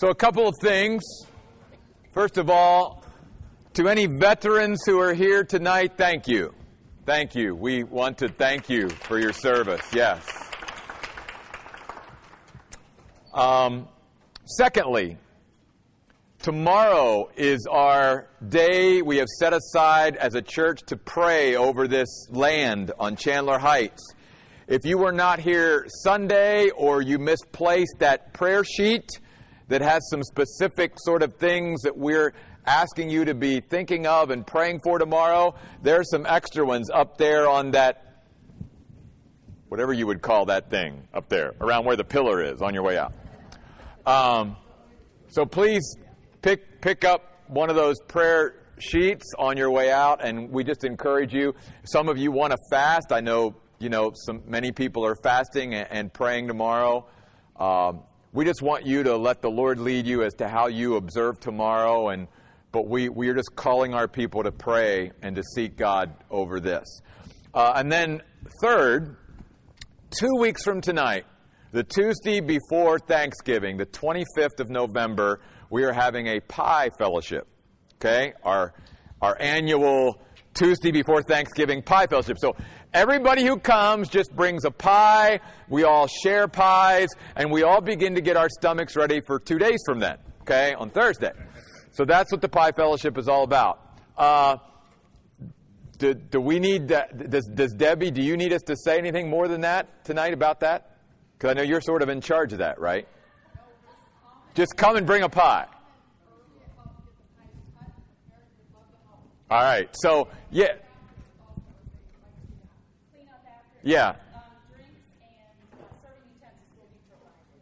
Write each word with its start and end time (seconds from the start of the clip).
So, 0.00 0.10
a 0.10 0.14
couple 0.14 0.46
of 0.46 0.54
things. 0.60 1.02
First 2.12 2.38
of 2.38 2.48
all, 2.48 3.02
to 3.74 3.88
any 3.88 4.06
veterans 4.06 4.80
who 4.86 5.00
are 5.00 5.12
here 5.12 5.42
tonight, 5.42 5.94
thank 5.96 6.28
you. 6.28 6.54
Thank 7.04 7.34
you. 7.34 7.56
We 7.56 7.82
want 7.82 8.16
to 8.18 8.28
thank 8.28 8.70
you 8.70 8.90
for 8.90 9.18
your 9.18 9.32
service. 9.32 9.82
Yes. 9.92 10.24
Um, 13.34 13.88
secondly, 14.44 15.18
tomorrow 16.42 17.28
is 17.36 17.66
our 17.68 18.28
day 18.48 19.02
we 19.02 19.16
have 19.16 19.28
set 19.40 19.52
aside 19.52 20.14
as 20.14 20.36
a 20.36 20.42
church 20.42 20.82
to 20.86 20.96
pray 20.96 21.56
over 21.56 21.88
this 21.88 22.28
land 22.30 22.92
on 23.00 23.16
Chandler 23.16 23.58
Heights. 23.58 24.14
If 24.68 24.84
you 24.84 24.96
were 24.96 25.10
not 25.10 25.40
here 25.40 25.86
Sunday 25.88 26.70
or 26.70 27.02
you 27.02 27.18
misplaced 27.18 27.96
that 27.98 28.32
prayer 28.32 28.62
sheet, 28.62 29.10
that 29.68 29.80
has 29.82 30.08
some 30.10 30.22
specific 30.22 30.94
sort 30.98 31.22
of 31.22 31.34
things 31.34 31.82
that 31.82 31.96
we're 31.96 32.32
asking 32.66 33.08
you 33.08 33.24
to 33.24 33.34
be 33.34 33.60
thinking 33.60 34.06
of 34.06 34.30
and 34.30 34.46
praying 34.46 34.80
for 34.80 34.98
tomorrow. 34.98 35.54
There's 35.82 36.10
some 36.10 36.26
extra 36.26 36.64
ones 36.64 36.90
up 36.90 37.16
there 37.16 37.48
on 37.48 37.70
that, 37.72 38.24
whatever 39.68 39.92
you 39.92 40.06
would 40.06 40.20
call 40.20 40.46
that 40.46 40.70
thing 40.70 41.06
up 41.14 41.28
there, 41.28 41.54
around 41.60 41.84
where 41.84 41.96
the 41.96 42.04
pillar 42.04 42.42
is 42.42 42.60
on 42.60 42.74
your 42.74 42.82
way 42.82 42.98
out. 42.98 43.12
Um, 44.06 44.56
so 45.28 45.44
please 45.44 45.96
pick, 46.42 46.80
pick 46.80 47.04
up 47.04 47.42
one 47.46 47.70
of 47.70 47.76
those 47.76 48.00
prayer 48.06 48.54
sheets 48.78 49.32
on 49.38 49.56
your 49.56 49.70
way 49.70 49.90
out, 49.90 50.24
and 50.24 50.50
we 50.50 50.64
just 50.64 50.84
encourage 50.84 51.32
you. 51.32 51.54
Some 51.84 52.08
of 52.08 52.16
you 52.16 52.32
want 52.32 52.52
to 52.52 52.58
fast. 52.70 53.12
I 53.12 53.20
know, 53.20 53.56
you 53.78 53.88
know, 53.88 54.12
some, 54.14 54.42
many 54.46 54.72
people 54.72 55.04
are 55.04 55.16
fasting 55.16 55.74
and, 55.74 55.88
and 55.90 56.12
praying 56.12 56.48
tomorrow. 56.48 57.06
Um, 57.58 58.02
we 58.32 58.44
just 58.44 58.62
want 58.62 58.86
you 58.86 59.02
to 59.04 59.16
let 59.16 59.40
the 59.42 59.50
Lord 59.50 59.80
lead 59.80 60.06
you 60.06 60.22
as 60.22 60.34
to 60.34 60.48
how 60.48 60.66
you 60.66 60.96
observe 60.96 61.40
tomorrow. 61.40 62.08
And 62.10 62.28
but 62.72 62.86
we 62.86 63.08
we 63.08 63.28
are 63.28 63.34
just 63.34 63.54
calling 63.56 63.94
our 63.94 64.08
people 64.08 64.42
to 64.42 64.52
pray 64.52 65.12
and 65.22 65.34
to 65.36 65.42
seek 65.54 65.76
God 65.76 66.12
over 66.30 66.60
this. 66.60 67.00
Uh, 67.54 67.72
and 67.76 67.90
then 67.90 68.22
third, 68.62 69.16
two 70.10 70.34
weeks 70.38 70.62
from 70.62 70.80
tonight, 70.80 71.24
the 71.72 71.82
Tuesday 71.82 72.40
before 72.40 72.98
Thanksgiving, 72.98 73.76
the 73.76 73.86
25th 73.86 74.60
of 74.60 74.68
November, 74.68 75.40
we 75.70 75.84
are 75.84 75.92
having 75.92 76.26
a 76.28 76.40
pie 76.40 76.90
fellowship. 76.98 77.48
Okay, 77.96 78.34
our 78.44 78.74
our 79.22 79.36
annual 79.40 80.20
Tuesday 80.58 80.90
before 80.90 81.22
Thanksgiving 81.22 81.82
pie 81.82 82.06
fellowship. 82.06 82.38
So 82.38 82.54
Everybody 82.94 83.44
who 83.44 83.58
comes 83.58 84.08
just 84.08 84.34
brings 84.34 84.64
a 84.64 84.70
pie. 84.70 85.40
We 85.68 85.84
all 85.84 86.06
share 86.06 86.48
pies, 86.48 87.08
and 87.36 87.50
we 87.50 87.62
all 87.62 87.82
begin 87.82 88.14
to 88.14 88.22
get 88.22 88.36
our 88.36 88.48
stomachs 88.48 88.96
ready 88.96 89.20
for 89.20 89.38
two 89.38 89.58
days 89.58 89.78
from 89.84 89.98
then, 89.98 90.16
okay, 90.42 90.74
on 90.74 90.90
Thursday. 90.90 91.32
So 91.92 92.06
that's 92.06 92.32
what 92.32 92.40
the 92.40 92.48
Pie 92.48 92.72
Fellowship 92.72 93.18
is 93.18 93.28
all 93.28 93.44
about. 93.44 93.80
Uh, 94.16 94.56
do, 95.98 96.14
do, 96.14 96.40
we 96.40 96.58
need, 96.58 96.88
that? 96.88 97.30
does, 97.30 97.44
does 97.52 97.74
Debbie, 97.74 98.10
do 98.10 98.22
you 98.22 98.36
need 98.36 98.52
us 98.54 98.62
to 98.62 98.76
say 98.76 98.96
anything 98.96 99.28
more 99.28 99.48
than 99.48 99.60
that 99.62 100.04
tonight 100.04 100.32
about 100.32 100.60
that? 100.60 100.96
Because 101.34 101.50
I 101.50 101.54
know 101.54 101.62
you're 101.62 101.82
sort 101.82 102.02
of 102.02 102.08
in 102.08 102.20
charge 102.22 102.52
of 102.52 102.60
that, 102.60 102.80
right? 102.80 103.06
Just 104.54 104.76
come 104.76 104.96
and 104.96 105.06
bring 105.06 105.22
a 105.22 105.28
pie. 105.28 105.66
All 109.50 109.62
right. 109.62 109.88
So, 109.92 110.28
yeah. 110.50 110.74
Yeah. 113.82 114.16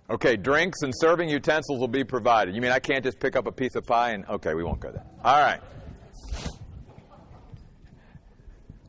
Okay, 0.08 0.36
drinks 0.36 0.82
and 0.82 0.92
serving 0.96 1.28
utensils 1.28 1.80
will 1.80 1.88
be 1.88 2.04
provided. 2.04 2.54
You 2.54 2.60
mean 2.60 2.70
I 2.70 2.78
can't 2.78 3.04
just 3.04 3.18
pick 3.18 3.34
up 3.34 3.46
a 3.46 3.52
piece 3.52 3.74
of 3.74 3.84
pie 3.84 4.10
and. 4.12 4.24
Okay, 4.26 4.54
we 4.54 4.62
won't 4.62 4.80
go 4.80 4.92
there. 4.92 5.04
All 5.24 5.40
right. 5.40 5.60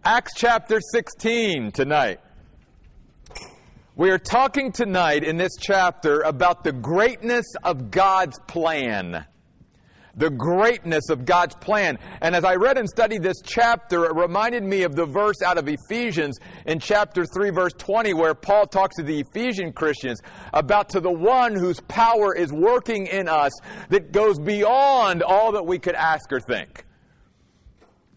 Acts 0.06 0.34
chapter 0.36 0.80
16 0.80 1.72
tonight. 1.72 2.20
We 3.96 4.12
are 4.12 4.20
talking 4.20 4.72
tonight 4.72 5.24
in 5.24 5.38
this 5.38 5.54
chapter 5.60 6.22
about 6.22 6.64
the 6.64 6.72
greatness 6.72 7.46
of 7.64 7.90
God's 7.90 8.40
plan 8.48 9.26
the 10.18 10.30
greatness 10.32 11.10
of 11.10 11.26
God's 11.26 11.56
plan. 11.56 11.98
And 12.22 12.36
as 12.36 12.44
I 12.44 12.56
read 12.56 12.78
and 12.78 12.90
studied 12.90 13.22
this 13.22 13.38
chapter, 13.44 14.06
it 14.06 14.16
reminded 14.16 14.64
me 14.64 14.82
of 14.84 14.96
the 14.96 15.06
verse 15.06 15.42
out 15.46 15.58
of 15.58 15.68
Ephesians 15.68 16.40
in 16.66 16.80
chapter 16.80 17.26
3, 17.26 17.52
verse 17.52 17.74
20, 17.78 18.14
where 18.16 18.34
Paul 18.34 18.66
talks 18.66 18.98
to 18.98 19.04
the 19.04 19.20
Ephesian 19.20 19.72
Christians 19.72 20.20
about 20.54 20.90
to 20.90 21.00
the 21.00 21.12
one 21.12 21.56
whose 21.56 21.80
power 21.82 22.36
is 22.36 22.52
working 22.52 23.06
in 23.06 23.30
us 23.30 23.52
that 23.90 24.12
goes 24.12 24.40
beyond 24.40 25.22
all 25.22 25.52
that 25.54 25.66
we 25.66 25.78
could 25.78 25.96
ask 25.96 26.34
or 26.34 26.40
think. 26.40 26.84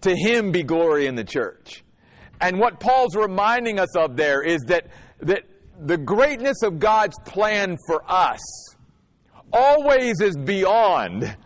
To 0.00 0.16
him 0.16 0.50
be 0.50 0.62
glory 0.62 1.06
in 1.06 1.14
the 1.14 1.24
church. 1.24 1.84
And 2.40 2.58
what 2.58 2.80
Paul's 2.80 3.14
reminding 3.14 3.78
us 3.78 3.94
of 3.94 4.16
there 4.16 4.42
is 4.42 4.62
that, 4.62 4.86
that 5.20 5.42
the 5.78 5.98
greatness 5.98 6.62
of 6.62 6.78
God's 6.78 7.18
plan 7.26 7.76
for 7.86 8.02
us 8.10 8.40
always 9.52 10.20
is 10.22 10.36
beyond 10.38 11.36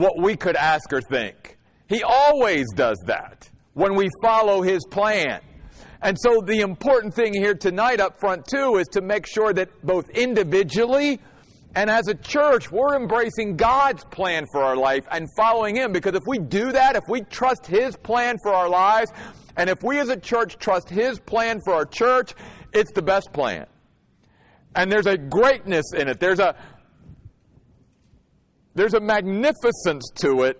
what 0.00 0.18
we 0.18 0.36
could 0.36 0.56
ask 0.56 0.92
or 0.92 1.00
think. 1.00 1.58
He 1.88 2.02
always 2.02 2.66
does 2.74 2.98
that 3.06 3.48
when 3.74 3.94
we 3.94 4.08
follow 4.22 4.62
His 4.62 4.84
plan. 4.90 5.40
And 6.02 6.16
so 6.18 6.40
the 6.40 6.60
important 6.60 7.14
thing 7.14 7.34
here 7.34 7.54
tonight 7.54 8.00
up 8.00 8.18
front 8.18 8.46
too 8.46 8.76
is 8.76 8.88
to 8.88 9.02
make 9.02 9.26
sure 9.26 9.52
that 9.52 9.68
both 9.84 10.08
individually 10.10 11.20
and 11.74 11.88
as 11.88 12.08
a 12.08 12.14
church, 12.14 12.72
we're 12.72 12.96
embracing 12.96 13.56
God's 13.56 14.04
plan 14.06 14.44
for 14.50 14.62
our 14.62 14.76
life 14.76 15.06
and 15.10 15.28
following 15.36 15.76
Him. 15.76 15.92
Because 15.92 16.14
if 16.14 16.24
we 16.26 16.38
do 16.38 16.72
that, 16.72 16.96
if 16.96 17.04
we 17.08 17.20
trust 17.20 17.66
His 17.66 17.96
plan 17.96 18.38
for 18.42 18.52
our 18.52 18.68
lives, 18.68 19.12
and 19.56 19.70
if 19.70 19.82
we 19.82 19.98
as 20.00 20.08
a 20.08 20.16
church 20.16 20.58
trust 20.58 20.88
His 20.88 21.20
plan 21.20 21.60
for 21.64 21.72
our 21.74 21.84
church, 21.84 22.34
it's 22.72 22.90
the 22.92 23.02
best 23.02 23.32
plan. 23.32 23.66
And 24.74 24.90
there's 24.90 25.06
a 25.06 25.16
greatness 25.16 25.92
in 25.94 26.08
it. 26.08 26.18
There's 26.18 26.40
a, 26.40 26.56
there's 28.80 28.94
a 28.94 29.00
magnificence 29.00 30.10
to 30.14 30.44
it 30.44 30.58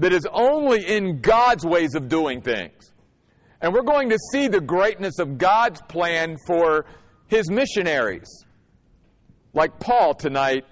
that 0.00 0.12
is 0.12 0.26
only 0.32 0.84
in 0.84 1.20
God's 1.20 1.64
ways 1.64 1.94
of 1.94 2.08
doing 2.08 2.40
things. 2.40 2.92
And 3.60 3.72
we're 3.72 3.82
going 3.82 4.10
to 4.10 4.18
see 4.32 4.48
the 4.48 4.60
greatness 4.60 5.20
of 5.20 5.38
God's 5.38 5.80
plan 5.82 6.36
for 6.48 6.84
his 7.28 7.48
missionaries, 7.48 8.44
like 9.52 9.78
Paul 9.78 10.14
tonight 10.14 10.64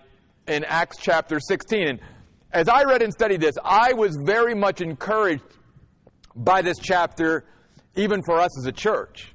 in 0.49 0.65
Acts 0.65 0.97
chapter 0.99 1.39
16. 1.39 1.87
And 1.87 2.01
as 2.51 2.69
I 2.69 2.83
read 2.83 3.01
and 3.01 3.13
studied 3.13 3.41
this, 3.41 3.55
I 3.65 3.93
was 3.93 4.19
very 4.27 4.57
much 4.57 4.81
encouraged 4.81 5.45
by 6.35 6.63
this 6.63 6.79
chapter, 6.81 7.45
even 7.95 8.23
for 8.25 8.41
us 8.41 8.59
as 8.59 8.67
a 8.67 8.73
church. 8.73 9.32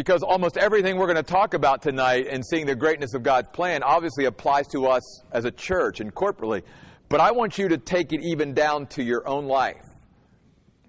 Because 0.00 0.22
almost 0.22 0.56
everything 0.56 0.96
we're 0.96 1.12
going 1.12 1.22
to 1.22 1.22
talk 1.22 1.52
about 1.52 1.82
tonight 1.82 2.26
and 2.26 2.42
seeing 2.42 2.64
the 2.64 2.74
greatness 2.74 3.12
of 3.12 3.22
God's 3.22 3.48
plan 3.48 3.82
obviously 3.82 4.24
applies 4.24 4.66
to 4.68 4.86
us 4.86 5.22
as 5.30 5.44
a 5.44 5.50
church 5.50 6.00
and 6.00 6.14
corporately. 6.14 6.62
But 7.10 7.20
I 7.20 7.32
want 7.32 7.58
you 7.58 7.68
to 7.68 7.76
take 7.76 8.14
it 8.14 8.22
even 8.22 8.54
down 8.54 8.86
to 8.86 9.02
your 9.02 9.28
own 9.28 9.44
life. 9.44 9.84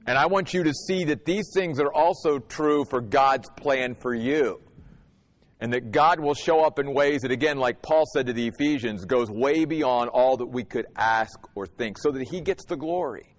And 0.07 0.17
I 0.17 0.27
want 0.27 0.53
you 0.53 0.63
to 0.63 0.73
see 0.73 1.03
that 1.03 1.25
these 1.25 1.51
things 1.53 1.81
are 1.81 1.91
also 1.93 2.39
true 2.39 2.85
for 2.85 3.01
God's 3.01 3.49
plan 3.57 3.95
for 3.95 4.13
you. 4.15 4.61
And 5.59 5.73
that 5.73 5.91
God 5.91 6.21
will 6.21 6.33
show 6.33 6.63
up 6.63 6.79
in 6.79 6.93
ways 6.93 7.23
that, 7.23 7.31
again, 7.31 7.57
like 7.57 7.81
Paul 7.81 8.05
said 8.13 8.27
to 8.27 8.33
the 8.33 8.47
Ephesians, 8.47 9.03
goes 9.03 9.29
way 9.29 9.65
beyond 9.65 10.09
all 10.09 10.37
that 10.37 10.45
we 10.45 10.63
could 10.63 10.85
ask 10.95 11.37
or 11.53 11.67
think, 11.67 11.97
so 11.97 12.11
that 12.11 12.29
He 12.29 12.39
gets 12.39 12.63
the 12.63 12.77
glory. 12.77 13.35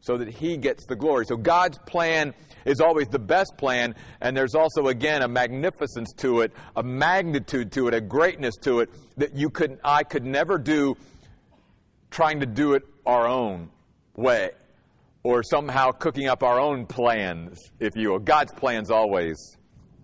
So 0.00 0.16
that 0.16 0.28
He 0.28 0.56
gets 0.56 0.86
the 0.86 0.96
glory. 0.96 1.26
So 1.26 1.36
God's 1.36 1.76
plan 1.76 2.32
is 2.64 2.80
always 2.80 3.08
the 3.08 3.18
best 3.18 3.56
plan, 3.56 3.94
and 4.20 4.36
there's 4.36 4.54
also, 4.54 4.88
again, 4.88 5.22
a 5.22 5.28
magnificence 5.28 6.12
to 6.18 6.40
it, 6.40 6.52
a 6.76 6.82
magnitude 6.82 7.72
to 7.72 7.88
it, 7.88 7.94
a 7.94 8.00
greatness 8.00 8.56
to 8.62 8.80
it 8.80 8.90
that 9.16 9.36
you 9.36 9.50
could, 9.50 9.78
I 9.84 10.02
could 10.02 10.24
never 10.24 10.58
do 10.58 10.96
trying 12.10 12.40
to 12.40 12.46
do 12.46 12.74
it 12.74 12.82
our 13.06 13.26
own 13.26 13.70
way 14.16 14.50
or 15.22 15.42
somehow 15.42 15.90
cooking 15.90 16.28
up 16.28 16.42
our 16.42 16.58
own 16.58 16.86
plans, 16.86 17.70
if 17.78 17.94
you 17.94 18.10
will. 18.10 18.18
God's 18.18 18.52
plan's 18.54 18.90
always 18.90 19.36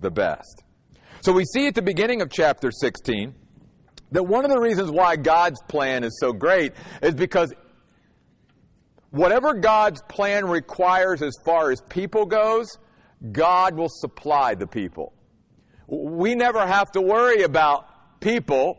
the 0.00 0.11
best. 0.11 0.62
So 1.20 1.32
we 1.32 1.44
see 1.44 1.67
at 1.67 1.75
the 1.75 1.82
beginning 1.82 2.20
of 2.20 2.31
chapter 2.31 2.70
16 2.70 3.35
that 4.12 4.23
one 4.23 4.44
of 4.44 4.50
the 4.50 4.61
reasons 4.61 4.91
why 4.91 5.17
God's 5.17 5.61
plan 5.69 6.05
is 6.05 6.19
so 6.20 6.32
great 6.32 6.73
is 7.02 7.14
because 7.14 7.52
whatever 9.11 9.55
God's 9.55 10.03
plan 10.03 10.47
requires 10.47 11.23
as 11.23 11.35
far 11.44 11.70
as 11.70 11.81
people 11.82 12.26
goes, 12.26 12.79
God 13.32 13.75
will 13.75 13.88
supply 13.88 14.55
the 14.55 14.67
people. 14.67 15.12
We 15.87 16.35
never 16.35 16.67
have 16.67 16.91
to 16.93 17.00
worry 17.00 17.43
about 17.43 18.20
people 18.20 18.79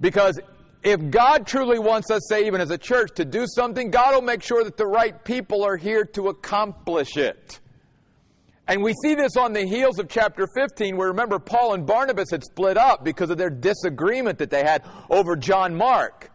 because 0.00 0.38
if 0.82 1.10
God 1.10 1.46
truly 1.46 1.78
wants 1.78 2.10
us, 2.10 2.22
say, 2.28 2.46
even 2.46 2.60
as 2.60 2.70
a 2.70 2.78
church, 2.78 3.10
to 3.14 3.24
do 3.24 3.46
something, 3.46 3.90
God 3.90 4.14
will 4.14 4.22
make 4.22 4.42
sure 4.42 4.64
that 4.64 4.76
the 4.76 4.86
right 4.86 5.24
people 5.24 5.62
are 5.64 5.76
here 5.76 6.04
to 6.06 6.28
accomplish 6.28 7.16
it. 7.16 7.60
And 8.66 8.82
we 8.82 8.92
see 9.02 9.14
this 9.14 9.36
on 9.36 9.52
the 9.52 9.64
heels 9.64 9.98
of 9.98 10.08
chapter 10.08 10.46
15, 10.56 10.96
where 10.96 11.08
remember, 11.08 11.38
Paul 11.38 11.74
and 11.74 11.86
Barnabas 11.86 12.30
had 12.30 12.42
split 12.42 12.76
up 12.76 13.04
because 13.04 13.30
of 13.30 13.38
their 13.38 13.50
disagreement 13.50 14.38
that 14.38 14.50
they 14.50 14.64
had 14.64 14.84
over 15.08 15.36
John 15.36 15.74
Mark. 15.74 16.31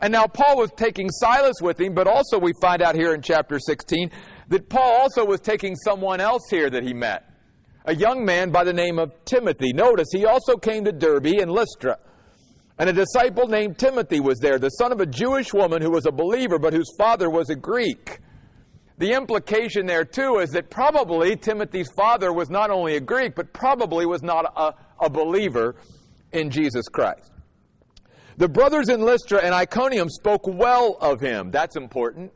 And 0.00 0.12
now 0.12 0.26
Paul 0.26 0.58
was 0.58 0.70
taking 0.76 1.10
Silas 1.10 1.56
with 1.62 1.80
him, 1.80 1.94
but 1.94 2.06
also 2.06 2.38
we 2.38 2.52
find 2.60 2.82
out 2.82 2.94
here 2.94 3.14
in 3.14 3.22
chapter 3.22 3.58
16 3.58 4.10
that 4.48 4.68
Paul 4.68 5.00
also 5.00 5.24
was 5.24 5.40
taking 5.40 5.74
someone 5.74 6.20
else 6.20 6.42
here 6.50 6.68
that 6.68 6.82
he 6.82 6.92
met. 6.92 7.30
A 7.86 7.94
young 7.94 8.24
man 8.24 8.50
by 8.50 8.64
the 8.64 8.72
name 8.72 8.98
of 8.98 9.12
Timothy. 9.24 9.72
Notice 9.72 10.08
he 10.12 10.26
also 10.26 10.56
came 10.56 10.84
to 10.84 10.92
Derbe 10.92 11.40
and 11.40 11.50
Lystra. 11.50 11.98
And 12.78 12.90
a 12.90 12.92
disciple 12.92 13.46
named 13.48 13.78
Timothy 13.78 14.20
was 14.20 14.38
there, 14.38 14.58
the 14.58 14.68
son 14.68 14.92
of 14.92 15.00
a 15.00 15.06
Jewish 15.06 15.54
woman 15.54 15.80
who 15.80 15.90
was 15.90 16.04
a 16.04 16.12
believer, 16.12 16.58
but 16.58 16.74
whose 16.74 16.92
father 16.98 17.30
was 17.30 17.48
a 17.48 17.56
Greek. 17.56 18.18
The 18.98 19.12
implication 19.12 19.86
there, 19.86 20.04
too, 20.04 20.38
is 20.38 20.50
that 20.50 20.68
probably 20.68 21.36
Timothy's 21.36 21.90
father 21.96 22.32
was 22.32 22.50
not 22.50 22.70
only 22.70 22.96
a 22.96 23.00
Greek, 23.00 23.34
but 23.34 23.52
probably 23.54 24.04
was 24.04 24.22
not 24.22 24.52
a, 24.56 24.74
a 25.04 25.08
believer 25.08 25.76
in 26.32 26.50
Jesus 26.50 26.86
Christ. 26.88 27.30
The 28.36 28.48
brothers 28.48 28.88
in 28.88 29.00
Lystra 29.00 29.40
and 29.42 29.54
Iconium 29.54 30.10
spoke 30.10 30.46
well 30.46 30.98
of 31.00 31.20
him. 31.20 31.50
That's 31.50 31.76
important. 31.76 32.32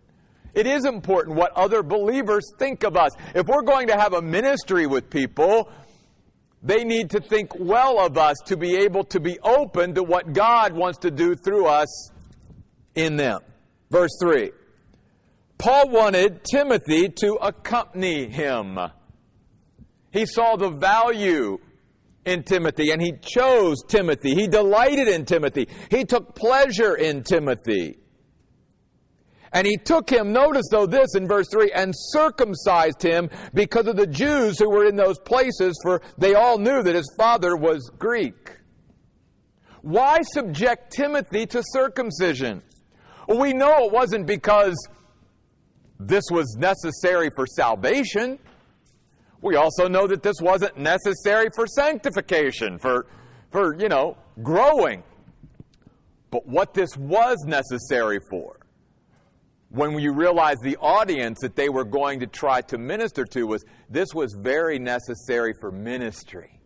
It 0.55 0.67
is 0.67 0.85
important 0.85 1.37
what 1.37 1.52
other 1.52 1.82
believers 1.82 2.44
think 2.58 2.82
of 2.85 2.97
us. 2.97 3.12
If 3.35 3.47
we're 3.47 3.62
going 3.62 3.88
to 3.88 3.97
have 3.97 4.14
a 4.14 4.23
ministry 4.23 4.87
with 4.87 5.11
people, 5.11 5.70
they 6.62 6.85
need 6.85 7.11
to 7.11 7.20
think 7.20 7.52
well 7.58 8.00
of 8.00 8.19
us 8.19 8.37
to 8.47 8.56
be 8.56 8.76
able 8.76 9.05
to 9.05 9.20
be 9.20 9.38
open 9.41 9.94
to 9.94 10.02
what 10.02 10.32
God 10.32 10.73
wants 10.73 10.99
to 11.00 11.11
do 11.11 11.35
through 11.35 11.67
us 11.67 12.11
in 12.94 13.17
them. 13.17 13.41
Verse 13.91 14.11
3 14.20 14.52
Paul 15.58 15.91
wanted 15.91 16.43
Timothy 16.44 17.08
to 17.20 17.35
accompany 17.35 18.26
him. 18.29 18.79
He 20.11 20.26
saw 20.26 20.56
the 20.56 20.70
value 20.70 21.58
in 22.30 22.42
Timothy 22.42 22.90
and 22.90 23.02
he 23.02 23.12
chose 23.20 23.82
Timothy. 23.86 24.34
He 24.34 24.46
delighted 24.46 25.08
in 25.08 25.24
Timothy. 25.24 25.68
He 25.90 26.04
took 26.04 26.34
pleasure 26.34 26.94
in 26.94 27.22
Timothy. 27.22 27.98
And 29.52 29.66
he 29.66 29.76
took 29.76 30.08
him, 30.08 30.32
notice 30.32 30.66
though 30.70 30.86
this 30.86 31.16
in 31.16 31.26
verse 31.26 31.48
3, 31.50 31.72
and 31.72 31.92
circumcised 31.94 33.02
him 33.02 33.28
because 33.52 33.88
of 33.88 33.96
the 33.96 34.06
Jews 34.06 34.58
who 34.58 34.70
were 34.70 34.86
in 34.86 34.94
those 34.94 35.18
places, 35.18 35.76
for 35.82 36.00
they 36.18 36.34
all 36.34 36.56
knew 36.58 36.82
that 36.82 36.94
his 36.94 37.12
father 37.18 37.56
was 37.56 37.90
Greek. 37.98 38.58
Why 39.82 40.20
subject 40.34 40.92
Timothy 40.92 41.46
to 41.46 41.62
circumcision? 41.72 42.62
We 43.28 43.52
know 43.52 43.86
it 43.86 43.92
wasn't 43.92 44.26
because 44.26 44.76
this 45.98 46.24
was 46.30 46.56
necessary 46.58 47.30
for 47.34 47.46
salvation. 47.46 48.38
We 49.42 49.56
also 49.56 49.88
know 49.88 50.06
that 50.06 50.22
this 50.22 50.37
wasn't 50.40 50.76
necessary 50.76 51.48
for 51.54 51.66
sanctification, 51.66 52.78
for, 52.78 53.06
for, 53.50 53.75
you 53.81 53.88
know, 53.88 54.19
growing. 54.42 55.02
But 56.31 56.46
what 56.46 56.75
this 56.75 56.96
was 56.96 57.38
necessary 57.46 58.19
for, 58.28 58.60
when 59.70 59.98
you 59.98 60.12
realize 60.12 60.56
the 60.62 60.76
audience 60.76 61.38
that 61.40 61.56
they 61.56 61.69
were 61.69 61.84
going 61.84 62.20
to 62.20 62.26
try 62.26 62.60
to 62.62 62.78
minister 62.78 63.25
to 63.25 63.46
was, 63.46 63.64
this 63.88 64.08
was 64.14 64.34
very 64.38 64.78
necessary 64.78 65.54
for 65.60 65.70
ministry. 65.70 66.60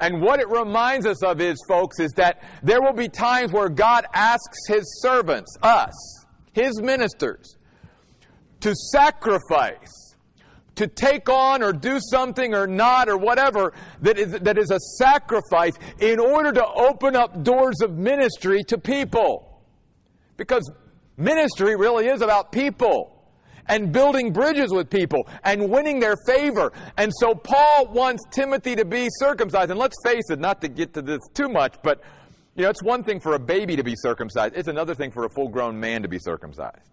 And 0.00 0.20
what 0.20 0.40
it 0.40 0.48
reminds 0.48 1.06
us 1.06 1.22
of 1.22 1.40
is, 1.40 1.56
folks, 1.68 2.00
is 2.00 2.12
that 2.12 2.42
there 2.62 2.82
will 2.82 2.92
be 2.92 3.08
times 3.08 3.52
where 3.52 3.68
God 3.68 4.04
asks 4.12 4.58
His 4.66 5.00
servants, 5.00 5.56
us, 5.62 6.24
His 6.52 6.80
ministers, 6.80 7.56
to 8.60 8.74
sacrifice, 8.74 10.03
to 10.76 10.86
take 10.86 11.28
on 11.28 11.62
or 11.62 11.72
do 11.72 11.98
something 12.00 12.54
or 12.54 12.66
not 12.66 13.08
or 13.08 13.16
whatever 13.16 13.72
that 14.02 14.18
is, 14.18 14.32
that 14.32 14.58
is 14.58 14.70
a 14.70 14.78
sacrifice 14.98 15.74
in 16.00 16.18
order 16.18 16.52
to 16.52 16.66
open 16.66 17.16
up 17.16 17.42
doors 17.42 17.80
of 17.82 17.96
ministry 17.96 18.62
to 18.64 18.78
people. 18.78 19.62
Because 20.36 20.70
ministry 21.16 21.76
really 21.76 22.08
is 22.08 22.22
about 22.22 22.50
people 22.50 23.10
and 23.66 23.92
building 23.92 24.32
bridges 24.32 24.70
with 24.72 24.90
people 24.90 25.28
and 25.42 25.70
winning 25.70 26.00
their 26.00 26.16
favor. 26.26 26.72
And 26.96 27.12
so 27.18 27.34
Paul 27.34 27.88
wants 27.88 28.22
Timothy 28.30 28.76
to 28.76 28.84
be 28.84 29.08
circumcised. 29.20 29.70
And 29.70 29.78
let's 29.78 29.96
face 30.04 30.24
it, 30.30 30.38
not 30.38 30.60
to 30.62 30.68
get 30.68 30.94
to 30.94 31.02
this 31.02 31.20
too 31.34 31.48
much, 31.48 31.76
but 31.82 32.02
you 32.56 32.62
know, 32.62 32.70
it's 32.70 32.82
one 32.82 33.02
thing 33.02 33.20
for 33.20 33.34
a 33.34 33.38
baby 33.38 33.76
to 33.76 33.82
be 33.82 33.94
circumcised. 33.96 34.54
It's 34.56 34.68
another 34.68 34.94
thing 34.94 35.10
for 35.10 35.24
a 35.24 35.30
full-grown 35.30 35.78
man 35.78 36.02
to 36.02 36.08
be 36.08 36.18
circumcised. 36.18 36.90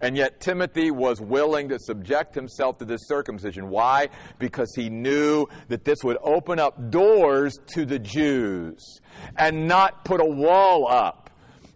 And 0.00 0.16
yet 0.16 0.40
Timothy 0.40 0.90
was 0.90 1.20
willing 1.22 1.70
to 1.70 1.78
subject 1.78 2.34
himself 2.34 2.78
to 2.78 2.84
this 2.84 3.06
circumcision. 3.06 3.70
Why? 3.70 4.08
Because 4.38 4.74
he 4.76 4.90
knew 4.90 5.46
that 5.68 5.84
this 5.84 6.04
would 6.04 6.18
open 6.22 6.58
up 6.58 6.90
doors 6.90 7.58
to 7.68 7.86
the 7.86 7.98
Jews 7.98 9.00
and 9.38 9.66
not 9.66 10.04
put 10.04 10.20
a 10.20 10.24
wall 10.24 10.86
up. 10.86 11.30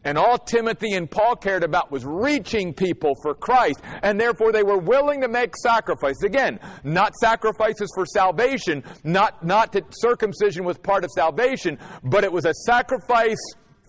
And 0.04 0.16
all 0.16 0.38
Timothy 0.38 0.94
and 0.94 1.10
Paul 1.10 1.36
cared 1.36 1.62
about 1.62 1.90
was 1.90 2.04
reaching 2.06 2.72
people 2.72 3.14
for 3.22 3.34
Christ. 3.34 3.80
And 4.02 4.20
therefore 4.20 4.52
they 4.52 4.62
were 4.62 4.78
willing 4.78 5.20
to 5.22 5.28
make 5.28 5.54
sacrifices. 5.56 6.22
Again, 6.22 6.58
not 6.84 7.14
sacrifices 7.16 7.90
for 7.94 8.06
salvation, 8.06 8.82
not, 9.04 9.44
not 9.44 9.72
that 9.72 9.84
circumcision 9.92 10.64
was 10.64 10.78
part 10.78 11.04
of 11.04 11.10
salvation, 11.14 11.78
but 12.02 12.24
it 12.24 12.32
was 12.32 12.44
a 12.44 12.54
sacrifice 12.66 13.40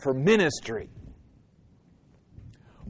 for 0.02 0.14
ministry. 0.14 0.90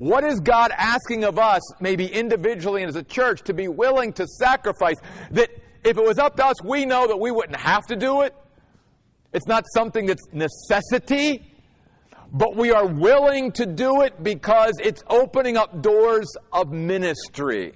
What 0.02 0.24
is 0.24 0.40
God 0.40 0.72
asking 0.76 1.26
of 1.26 1.38
us, 1.38 1.62
maybe 1.80 2.08
individually 2.08 2.82
and 2.82 2.90
as 2.90 2.96
a 2.96 3.04
church, 3.04 3.44
to 3.44 3.54
be 3.54 3.68
willing 3.68 4.14
to 4.14 4.26
sacrifice 4.26 4.96
that 5.30 5.52
if 5.84 5.96
it 5.96 6.04
was 6.04 6.18
up 6.18 6.38
to 6.38 6.46
us, 6.48 6.56
we 6.64 6.88
know 6.88 7.06
that 7.06 7.18
we 7.18 7.30
wouldn't 7.30 7.60
have 7.60 7.86
to 7.86 7.96
do 7.96 8.22
it? 8.22 8.34
It's 9.32 9.46
not 9.46 9.64
something 9.76 10.08
that's 10.08 10.24
necessity, 10.34 11.54
but 12.34 12.56
we 12.56 12.72
are 12.72 12.88
willing 12.88 13.52
to 13.52 13.68
do 13.68 14.02
it 14.02 14.24
because 14.24 14.74
it's 14.84 15.04
opening 15.08 15.56
up 15.56 15.84
doors 15.84 16.36
of 16.52 16.72
ministry. 16.72 17.74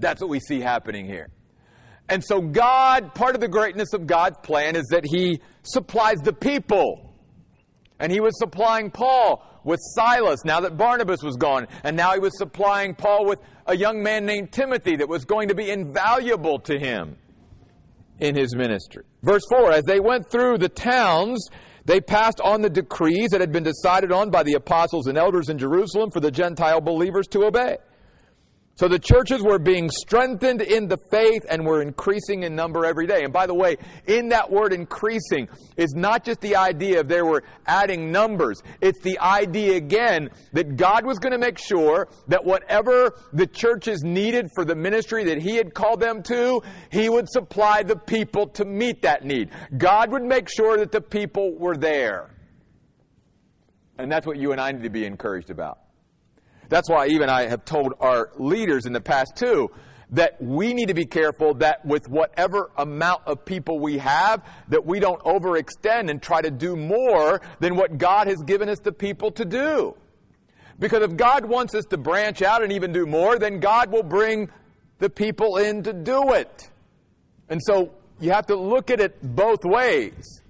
That's 0.00 0.20
what 0.20 0.30
we 0.30 0.40
see 0.40 0.60
happening 0.60 1.06
here. 1.06 1.30
And 2.08 2.24
so, 2.24 2.40
God, 2.40 3.14
part 3.14 3.36
of 3.36 3.40
the 3.40 3.46
greatness 3.46 3.92
of 3.92 4.08
God's 4.08 4.38
plan 4.42 4.74
is 4.74 4.86
that 4.86 5.04
He 5.04 5.42
supplies 5.62 6.18
the 6.24 6.32
people. 6.32 7.14
And 8.00 8.10
He 8.10 8.18
was 8.18 8.36
supplying 8.36 8.90
Paul 8.90 9.46
with 9.64 9.80
Silas 9.94 10.44
now 10.44 10.60
that 10.60 10.76
Barnabas 10.76 11.22
was 11.22 11.36
gone. 11.36 11.66
And 11.84 11.96
now 11.96 12.12
he 12.12 12.18
was 12.18 12.36
supplying 12.38 12.94
Paul 12.94 13.26
with 13.26 13.40
a 13.66 13.76
young 13.76 14.02
man 14.02 14.26
named 14.26 14.52
Timothy 14.52 14.96
that 14.96 15.08
was 15.08 15.24
going 15.24 15.48
to 15.48 15.54
be 15.54 15.70
invaluable 15.70 16.58
to 16.60 16.78
him 16.78 17.16
in 18.18 18.34
his 18.34 18.54
ministry. 18.54 19.04
Verse 19.22 19.42
4 19.50 19.72
As 19.72 19.84
they 19.84 20.00
went 20.00 20.30
through 20.30 20.58
the 20.58 20.68
towns, 20.68 21.48
they 21.84 22.00
passed 22.00 22.40
on 22.40 22.62
the 22.62 22.70
decrees 22.70 23.30
that 23.30 23.40
had 23.40 23.52
been 23.52 23.64
decided 23.64 24.12
on 24.12 24.30
by 24.30 24.42
the 24.42 24.54
apostles 24.54 25.06
and 25.06 25.16
elders 25.16 25.48
in 25.48 25.58
Jerusalem 25.58 26.10
for 26.10 26.20
the 26.20 26.30
Gentile 26.30 26.80
believers 26.80 27.26
to 27.28 27.44
obey. 27.44 27.78
So 28.80 28.88
the 28.88 28.98
churches 28.98 29.42
were 29.42 29.58
being 29.58 29.90
strengthened 29.90 30.62
in 30.62 30.88
the 30.88 30.96
faith 30.96 31.44
and 31.50 31.66
were 31.66 31.82
increasing 31.82 32.44
in 32.44 32.56
number 32.56 32.86
every 32.86 33.06
day. 33.06 33.24
And 33.24 33.30
by 33.30 33.46
the 33.46 33.52
way, 33.52 33.76
in 34.06 34.30
that 34.30 34.50
word 34.50 34.72
increasing 34.72 35.50
is 35.76 35.92
not 35.94 36.24
just 36.24 36.40
the 36.40 36.56
idea 36.56 37.00
of 37.00 37.06
they 37.06 37.20
were 37.20 37.42
adding 37.66 38.10
numbers. 38.10 38.62
It's 38.80 38.98
the 39.00 39.18
idea 39.18 39.76
again 39.76 40.30
that 40.54 40.76
God 40.76 41.04
was 41.04 41.18
going 41.18 41.32
to 41.32 41.38
make 41.38 41.58
sure 41.58 42.08
that 42.28 42.42
whatever 42.42 43.18
the 43.34 43.46
churches 43.46 44.02
needed 44.02 44.48
for 44.54 44.64
the 44.64 44.74
ministry 44.74 45.24
that 45.24 45.36
He 45.36 45.56
had 45.56 45.74
called 45.74 46.00
them 46.00 46.22
to, 46.22 46.62
He 46.90 47.10
would 47.10 47.28
supply 47.28 47.82
the 47.82 47.96
people 47.96 48.46
to 48.46 48.64
meet 48.64 49.02
that 49.02 49.26
need. 49.26 49.50
God 49.76 50.10
would 50.10 50.24
make 50.24 50.48
sure 50.48 50.78
that 50.78 50.90
the 50.90 51.02
people 51.02 51.54
were 51.58 51.76
there. 51.76 52.30
And 53.98 54.10
that's 54.10 54.26
what 54.26 54.38
you 54.38 54.52
and 54.52 54.60
I 54.60 54.72
need 54.72 54.84
to 54.84 54.88
be 54.88 55.04
encouraged 55.04 55.50
about. 55.50 55.80
That's 56.70 56.88
why 56.88 57.08
even 57.08 57.28
I 57.28 57.48
have 57.48 57.64
told 57.66 57.92
our 58.00 58.30
leaders 58.38 58.86
in 58.86 58.94
the 58.94 59.00
past 59.00 59.36
too 59.36 59.70
that 60.12 60.40
we 60.40 60.72
need 60.72 60.88
to 60.88 60.94
be 60.94 61.04
careful 61.04 61.54
that 61.54 61.84
with 61.84 62.08
whatever 62.08 62.70
amount 62.76 63.22
of 63.26 63.44
people 63.44 63.78
we 63.78 63.98
have, 63.98 64.44
that 64.68 64.84
we 64.84 64.98
don't 64.98 65.20
overextend 65.22 66.10
and 66.10 66.20
try 66.20 66.40
to 66.40 66.50
do 66.50 66.74
more 66.74 67.40
than 67.60 67.76
what 67.76 67.98
God 67.98 68.26
has 68.26 68.42
given 68.42 68.68
us 68.68 68.78
the 68.80 68.92
people 68.92 69.30
to 69.32 69.44
do. 69.44 69.94
Because 70.78 71.02
if 71.02 71.16
God 71.16 71.44
wants 71.44 71.74
us 71.74 71.84
to 71.90 71.98
branch 71.98 72.42
out 72.42 72.62
and 72.62 72.72
even 72.72 72.92
do 72.92 73.06
more, 73.06 73.38
then 73.38 73.60
God 73.60 73.92
will 73.92 74.02
bring 74.02 74.48
the 74.98 75.10
people 75.10 75.58
in 75.58 75.82
to 75.84 75.92
do 75.92 76.32
it. 76.32 76.70
And 77.48 77.60
so 77.62 77.92
you 78.18 78.32
have 78.32 78.46
to 78.46 78.56
look 78.56 78.90
at 78.90 79.00
it 79.00 79.16
both 79.22 79.64
ways. 79.64 80.42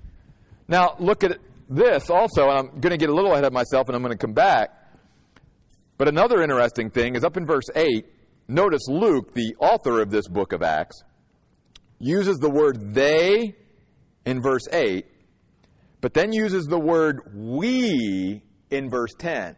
Now, 0.69 0.97
look 0.99 1.25
at 1.25 1.39
this 1.69 2.09
also, 2.09 2.49
and 2.49 2.59
I'm 2.59 2.81
going 2.81 2.93
to 2.93 2.97
get 2.97 3.11
a 3.11 3.15
little 3.15 3.33
ahead 3.33 3.45
of 3.45 3.53
myself 3.53 3.89
and 3.89 3.97
I'm 3.97 4.03
going 4.03 4.17
to 4.17 4.19
come 4.19 4.35
back. 4.35 4.80
But 6.01 6.09
another 6.09 6.41
interesting 6.41 6.89
thing 6.89 7.15
is 7.15 7.25
up 7.25 7.37
in 7.37 7.45
verse 7.45 7.67
8, 7.77 8.07
notice 8.49 8.89
Luke, 8.89 9.35
the 9.35 9.55
author 9.61 10.01
of 10.01 10.11
this 10.11 10.27
book 10.29 10.55
of 10.55 10.63
Acts, 10.63 11.05
uses 11.99 12.39
the 12.39 12.49
word 12.49 12.95
they 12.95 13.55
in 14.25 14.41
verse 14.41 14.67
8, 14.73 15.05
but 16.01 16.15
then 16.15 16.33
uses 16.33 16.65
the 16.65 16.79
word 16.79 17.31
we 17.35 18.43
in 18.71 18.89
verse 18.89 19.13
10 19.19 19.57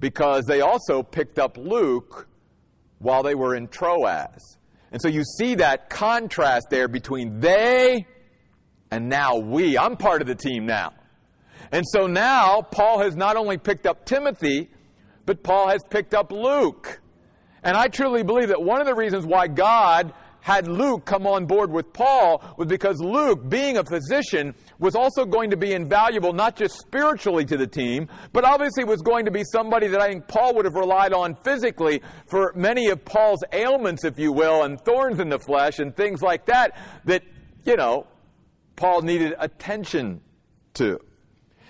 because 0.00 0.44
they 0.44 0.60
also 0.60 1.02
picked 1.02 1.38
up 1.38 1.56
Luke 1.56 2.28
while 2.98 3.22
they 3.22 3.34
were 3.34 3.54
in 3.54 3.68
Troas. 3.68 4.58
And 4.92 5.00
so 5.00 5.08
you 5.08 5.24
see 5.24 5.54
that 5.54 5.88
contrast 5.88 6.66
there 6.68 6.88
between 6.88 7.40
they 7.40 8.06
and 8.90 9.08
now 9.08 9.38
we. 9.38 9.78
I'm 9.78 9.96
part 9.96 10.20
of 10.20 10.28
the 10.28 10.34
team 10.34 10.66
now. 10.66 10.92
And 11.72 11.86
so 11.88 12.06
now 12.06 12.60
Paul 12.60 12.98
has 12.98 13.16
not 13.16 13.38
only 13.38 13.56
picked 13.56 13.86
up 13.86 14.04
Timothy, 14.04 14.68
but 15.28 15.42
Paul 15.42 15.68
has 15.68 15.84
picked 15.90 16.14
up 16.14 16.32
Luke. 16.32 17.02
And 17.62 17.76
I 17.76 17.88
truly 17.88 18.22
believe 18.22 18.48
that 18.48 18.62
one 18.62 18.80
of 18.80 18.86
the 18.86 18.94
reasons 18.94 19.26
why 19.26 19.46
God 19.46 20.14
had 20.40 20.66
Luke 20.66 21.04
come 21.04 21.26
on 21.26 21.44
board 21.44 21.70
with 21.70 21.92
Paul 21.92 22.42
was 22.56 22.66
because 22.66 22.98
Luke, 22.98 23.46
being 23.46 23.76
a 23.76 23.84
physician, 23.84 24.54
was 24.78 24.94
also 24.94 25.26
going 25.26 25.50
to 25.50 25.56
be 25.58 25.74
invaluable 25.74 26.32
not 26.32 26.56
just 26.56 26.78
spiritually 26.78 27.44
to 27.44 27.58
the 27.58 27.66
team, 27.66 28.08
but 28.32 28.46
obviously 28.46 28.84
was 28.84 29.02
going 29.02 29.26
to 29.26 29.30
be 29.30 29.44
somebody 29.44 29.86
that 29.88 30.00
I 30.00 30.08
think 30.08 30.28
Paul 30.28 30.54
would 30.54 30.64
have 30.64 30.76
relied 30.76 31.12
on 31.12 31.34
physically 31.44 32.00
for 32.26 32.54
many 32.56 32.88
of 32.88 33.04
Paul's 33.04 33.44
ailments, 33.52 34.04
if 34.04 34.18
you 34.18 34.32
will, 34.32 34.62
and 34.62 34.80
thorns 34.80 35.20
in 35.20 35.28
the 35.28 35.38
flesh 35.38 35.78
and 35.78 35.94
things 35.94 36.22
like 36.22 36.46
that, 36.46 36.74
that, 37.04 37.22
you 37.66 37.76
know, 37.76 38.06
Paul 38.76 39.02
needed 39.02 39.34
attention 39.38 40.22
to. 40.72 40.98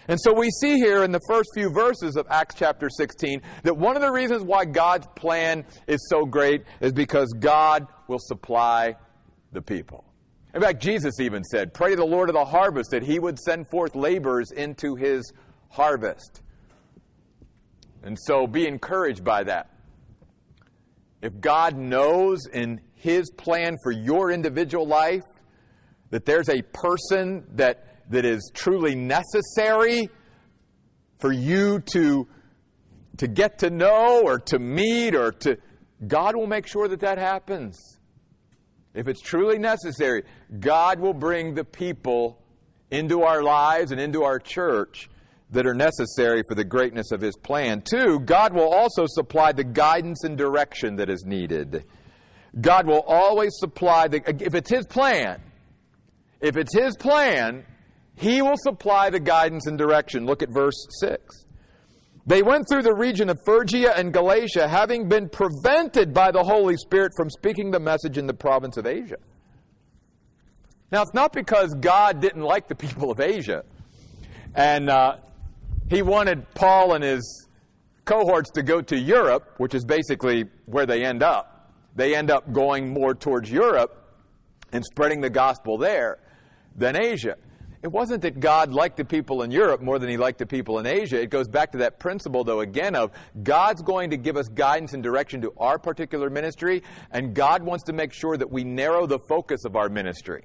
And 0.09 0.19
so 0.19 0.33
we 0.33 0.49
see 0.51 0.77
here 0.77 1.05
in 1.05 1.13
the 1.13 1.21
first 1.29 1.51
few 1.55 1.71
verses 1.71 2.17
of 2.17 2.27
Acts 2.31 2.55
chapter 2.55 2.89
16 2.89 3.43
that 3.63 3.77
one 3.77 3.95
of 3.95 4.01
the 4.01 4.11
reasons 4.11 4.43
why 4.43 4.65
God's 4.65 5.07
plan 5.15 5.67
is 5.87 6.09
so 6.09 6.25
great 6.25 6.65
is 6.81 6.93
because 6.93 7.33
God 7.39 7.87
will 8.09 8.19
supply 8.19 8.97
the 9.53 9.61
people. 9.61 10.05
In 10.55 10.63
fact, 10.63 10.81
Jesus 10.81 11.21
even 11.21 11.45
said, 11.45 11.75
Pray 11.75 11.91
to 11.91 11.97
the 11.97 12.07
Lord 12.07 12.31
of 12.31 12.35
the 12.35 12.45
harvest 12.45 12.91
that 12.93 13.03
he 13.03 13.19
would 13.19 13.39
send 13.39 13.69
forth 13.69 13.95
laborers 13.95 14.51
into 14.51 14.95
his 14.95 15.31
harvest. 15.69 16.41
And 18.03 18.19
so 18.19 18.47
be 18.47 18.67
encouraged 18.67 19.23
by 19.23 19.45
that. 19.45 19.71
If 21.21 21.39
God 21.41 21.77
knows 21.77 22.47
in 22.47 22.81
his 22.95 23.31
plan 23.31 23.77
for 23.83 23.93
your 23.93 24.31
individual 24.31 24.87
life 24.87 25.25
that 26.11 26.25
there's 26.25 26.49
a 26.49 26.63
person 26.63 27.45
that, 27.57 27.88
that 28.11 28.25
is 28.25 28.51
truly 28.55 28.95
necessary 28.95 30.09
for 31.19 31.33
you 31.33 31.81
to, 31.81 32.29
to 33.19 33.29
get 33.29 33.59
to 33.59 33.71
know 33.71 34.23
or 34.23 34.39
to 34.39 34.59
meet 34.59 35.15
or 35.15 35.33
to, 35.33 35.59
God 36.07 36.37
will 36.37 36.47
make 36.47 36.67
sure 36.67 36.89
that 36.89 37.01
that 37.01 37.19
happens. 37.19 37.99
If 38.95 39.09
it's 39.09 39.21
truly 39.21 39.59
necessary, 39.59 40.25
God 40.59 41.01
will 41.01 41.15
bring 41.15 41.55
the 41.55 41.65
people 41.65 42.43
into 42.91 43.23
our 43.23 43.43
lives 43.43 43.93
and 43.93 44.01
into 44.01 44.23
our 44.23 44.39
church 44.39 45.11
that 45.51 45.67
are 45.67 45.75
necessary 45.75 46.43
for 46.49 46.55
the 46.55 46.65
greatness 46.65 47.11
of 47.11 47.21
His 47.21 47.37
plan. 47.37 47.83
Two, 47.83 48.21
God 48.21 48.53
will 48.53 48.69
also 48.69 49.05
supply 49.07 49.53
the 49.53 49.65
guidance 49.65 50.25
and 50.25 50.37
direction 50.37 50.97
that 50.97 51.09
is 51.09 51.25
needed. 51.25 51.85
God 52.61 52.87
will 52.87 53.03
always 53.07 53.53
supply 53.59 54.09
the, 54.09 54.23
if 54.43 54.55
it's 54.55 54.71
His 54.71 54.87
plan, 54.87 55.41
if 56.41 56.57
it's 56.57 56.75
His 56.75 56.97
plan, 56.97 57.65
He 58.19 58.43
will 58.43 58.57
supply 58.57 59.11
the 59.11 59.21
guidance 59.21 59.67
and 59.67 59.79
direction. 59.79 60.27
Look 60.27 60.43
at 60.43 60.49
verse 60.51 60.87
6. 61.01 61.47
They 62.27 62.43
went 62.43 62.67
through 62.69 62.83
the 62.83 62.95
region 62.95 63.31
of 63.31 63.39
Phrygia 63.45 63.95
and 63.97 64.13
Galatia, 64.13 64.69
having 64.69 65.09
been 65.09 65.29
prevented 65.29 66.13
by 66.13 66.31
the 66.31 66.43
Holy 66.43 66.77
Spirit 66.77 67.13
from 67.17 67.31
speaking 67.31 67.71
the 67.71 67.81
message 67.81 68.19
in 68.19 68.27
the 68.27 68.35
province 68.35 68.77
of 68.77 68.87
Asia. 68.87 69.17
Now, 70.91 71.03
it's 71.03 71.15
not 71.15 71.33
because 71.33 71.73
God 71.75 72.21
didn't 72.21 72.43
like 72.43 72.67
the 72.67 72.75
people 72.75 73.11
of 73.11 73.21
Asia, 73.21 73.65
and 74.55 74.91
uh, 74.91 75.19
He 75.89 76.03
wanted 76.03 76.45
Paul 76.55 76.95
and 76.95 77.05
his 77.05 77.49
cohorts 78.05 78.51
to 78.53 78.63
go 78.63 78.83
to 78.83 78.99
Europe, 78.99 79.55
which 79.59 79.75
is 79.75 79.85
basically 79.85 80.45
where 80.67 80.87
they 80.87 81.05
end 81.05 81.23
up. 81.23 81.73
They 81.95 82.15
end 82.17 82.31
up 82.31 82.53
going 82.53 82.93
more 82.93 83.15
towards 83.15 83.51
Europe 83.51 84.19
and 84.73 84.85
spreading 84.85 85.21
the 85.21 85.31
gospel 85.31 85.79
there 85.79 86.19
than 86.77 86.97
Asia. 86.97 87.37
It 87.81 87.89
wasn't 87.89 88.23
that 88.23 88.41
God 88.41 88.73
liked 88.73 88.97
the 88.97 89.05
people 89.05 89.43
in 89.43 89.53
Europe 89.53 89.81
more 89.81 89.99
than 89.99 90.09
he 90.09 90.17
liked 90.17 90.39
the 90.39 90.47
people 90.47 90.81
in 90.81 90.87
Asia. 90.87 91.21
It 91.21 91.31
goes 91.31 91.47
back 91.47 91.73
to 91.73 91.79
that 91.79 92.01
principle, 92.01 92.43
though, 92.43 92.61
again, 92.61 92.97
of 92.97 93.13
God's 93.43 93.83
going 93.83 94.11
to 94.11 94.17
give 94.17 94.37
us 94.37 94.49
guidance 94.49 94.95
and 94.95 95.03
direction 95.03 95.41
to 95.43 95.53
our 95.57 95.79
particular 95.79 96.29
ministry, 96.29 96.83
and 97.13 97.35
God 97.35 97.63
wants 97.63 97.85
to 97.85 97.93
make 97.93 98.13
sure 98.13 98.37
that 98.37 98.51
we 98.51 98.65
narrow 98.65 99.07
the 99.07 99.21
focus 99.21 99.65
of 99.65 99.77
our 99.77 99.89
ministry. 99.89 100.45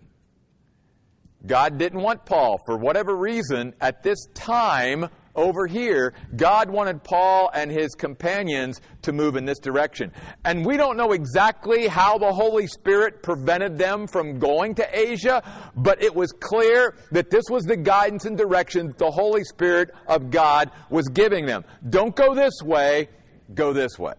God 1.46 1.78
didn't 1.78 2.02
want 2.02 2.26
Paul, 2.26 2.60
for 2.66 2.78
whatever 2.78 3.16
reason, 3.16 3.74
at 3.82 4.04
this 4.04 4.28
time, 4.34 5.10
over 5.36 5.66
here, 5.66 6.14
God 6.36 6.70
wanted 6.70 7.04
Paul 7.04 7.50
and 7.54 7.72
his 7.72 7.96
companions 7.96 8.82
to 9.02 9.12
move 9.12 9.36
in 9.36 9.46
this 9.46 9.60
direction. 9.60 10.12
And 10.46 10.66
we 10.66 10.78
don't 10.78 10.98
know 10.98 11.12
exactly 11.12 11.88
how 11.88 12.18
the 12.18 12.32
Holy 12.32 12.68
Spirit 12.68 13.24
prevented 13.24 13.78
them 13.78 14.08
from 14.08 14.38
going 14.40 14.76
to 14.76 14.88
Asia, 14.98 15.42
but 15.76 16.02
it 16.04 16.14
was 16.14 16.32
clear 16.32 16.96
that 17.12 17.30
this 17.30 17.46
was 17.50 17.66
the 17.66 17.78
guidance 17.78 18.26
and 18.26 18.38
direction 18.38 18.94
the 18.98 19.10
Holy 19.10 19.44
Spirit 19.44 19.92
of 20.08 20.30
God 20.30 20.72
was 20.90 21.08
giving 21.08 21.46
them. 21.46 21.64
Don't 21.90 22.16
go 22.16 22.36
this 22.36 22.62
way, 22.64 23.10
go 23.54 23.74
this 23.74 23.98
way. 23.98 24.14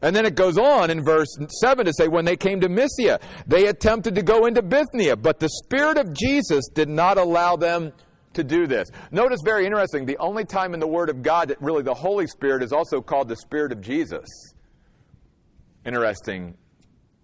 And 0.00 0.14
then 0.14 0.24
it 0.24 0.36
goes 0.36 0.58
on 0.58 0.90
in 0.90 1.02
verse 1.02 1.36
7 1.60 1.84
to 1.84 1.92
say, 1.92 2.06
when 2.06 2.24
they 2.24 2.36
came 2.36 2.60
to 2.60 2.68
Mysia, 2.68 3.18
they 3.48 3.66
attempted 3.66 4.14
to 4.14 4.22
go 4.22 4.46
into 4.46 4.62
Bithynia, 4.62 5.16
but 5.16 5.40
the 5.40 5.48
Spirit 5.48 5.98
of 5.98 6.12
Jesus 6.12 6.68
did 6.72 6.88
not 6.88 7.18
allow 7.18 7.56
them 7.56 7.92
to 8.38 8.44
do 8.44 8.66
this. 8.66 8.90
Notice 9.10 9.40
very 9.44 9.66
interesting, 9.66 10.06
the 10.06 10.16
only 10.18 10.44
time 10.44 10.72
in 10.72 10.80
the 10.80 10.86
Word 10.86 11.10
of 11.10 11.22
God 11.22 11.48
that 11.48 11.60
really 11.60 11.82
the 11.82 11.94
Holy 11.94 12.26
Spirit 12.26 12.62
is 12.62 12.72
also 12.72 13.02
called 13.02 13.28
the 13.28 13.36
Spirit 13.36 13.72
of 13.72 13.80
Jesus. 13.80 14.26
Interesting 15.84 16.56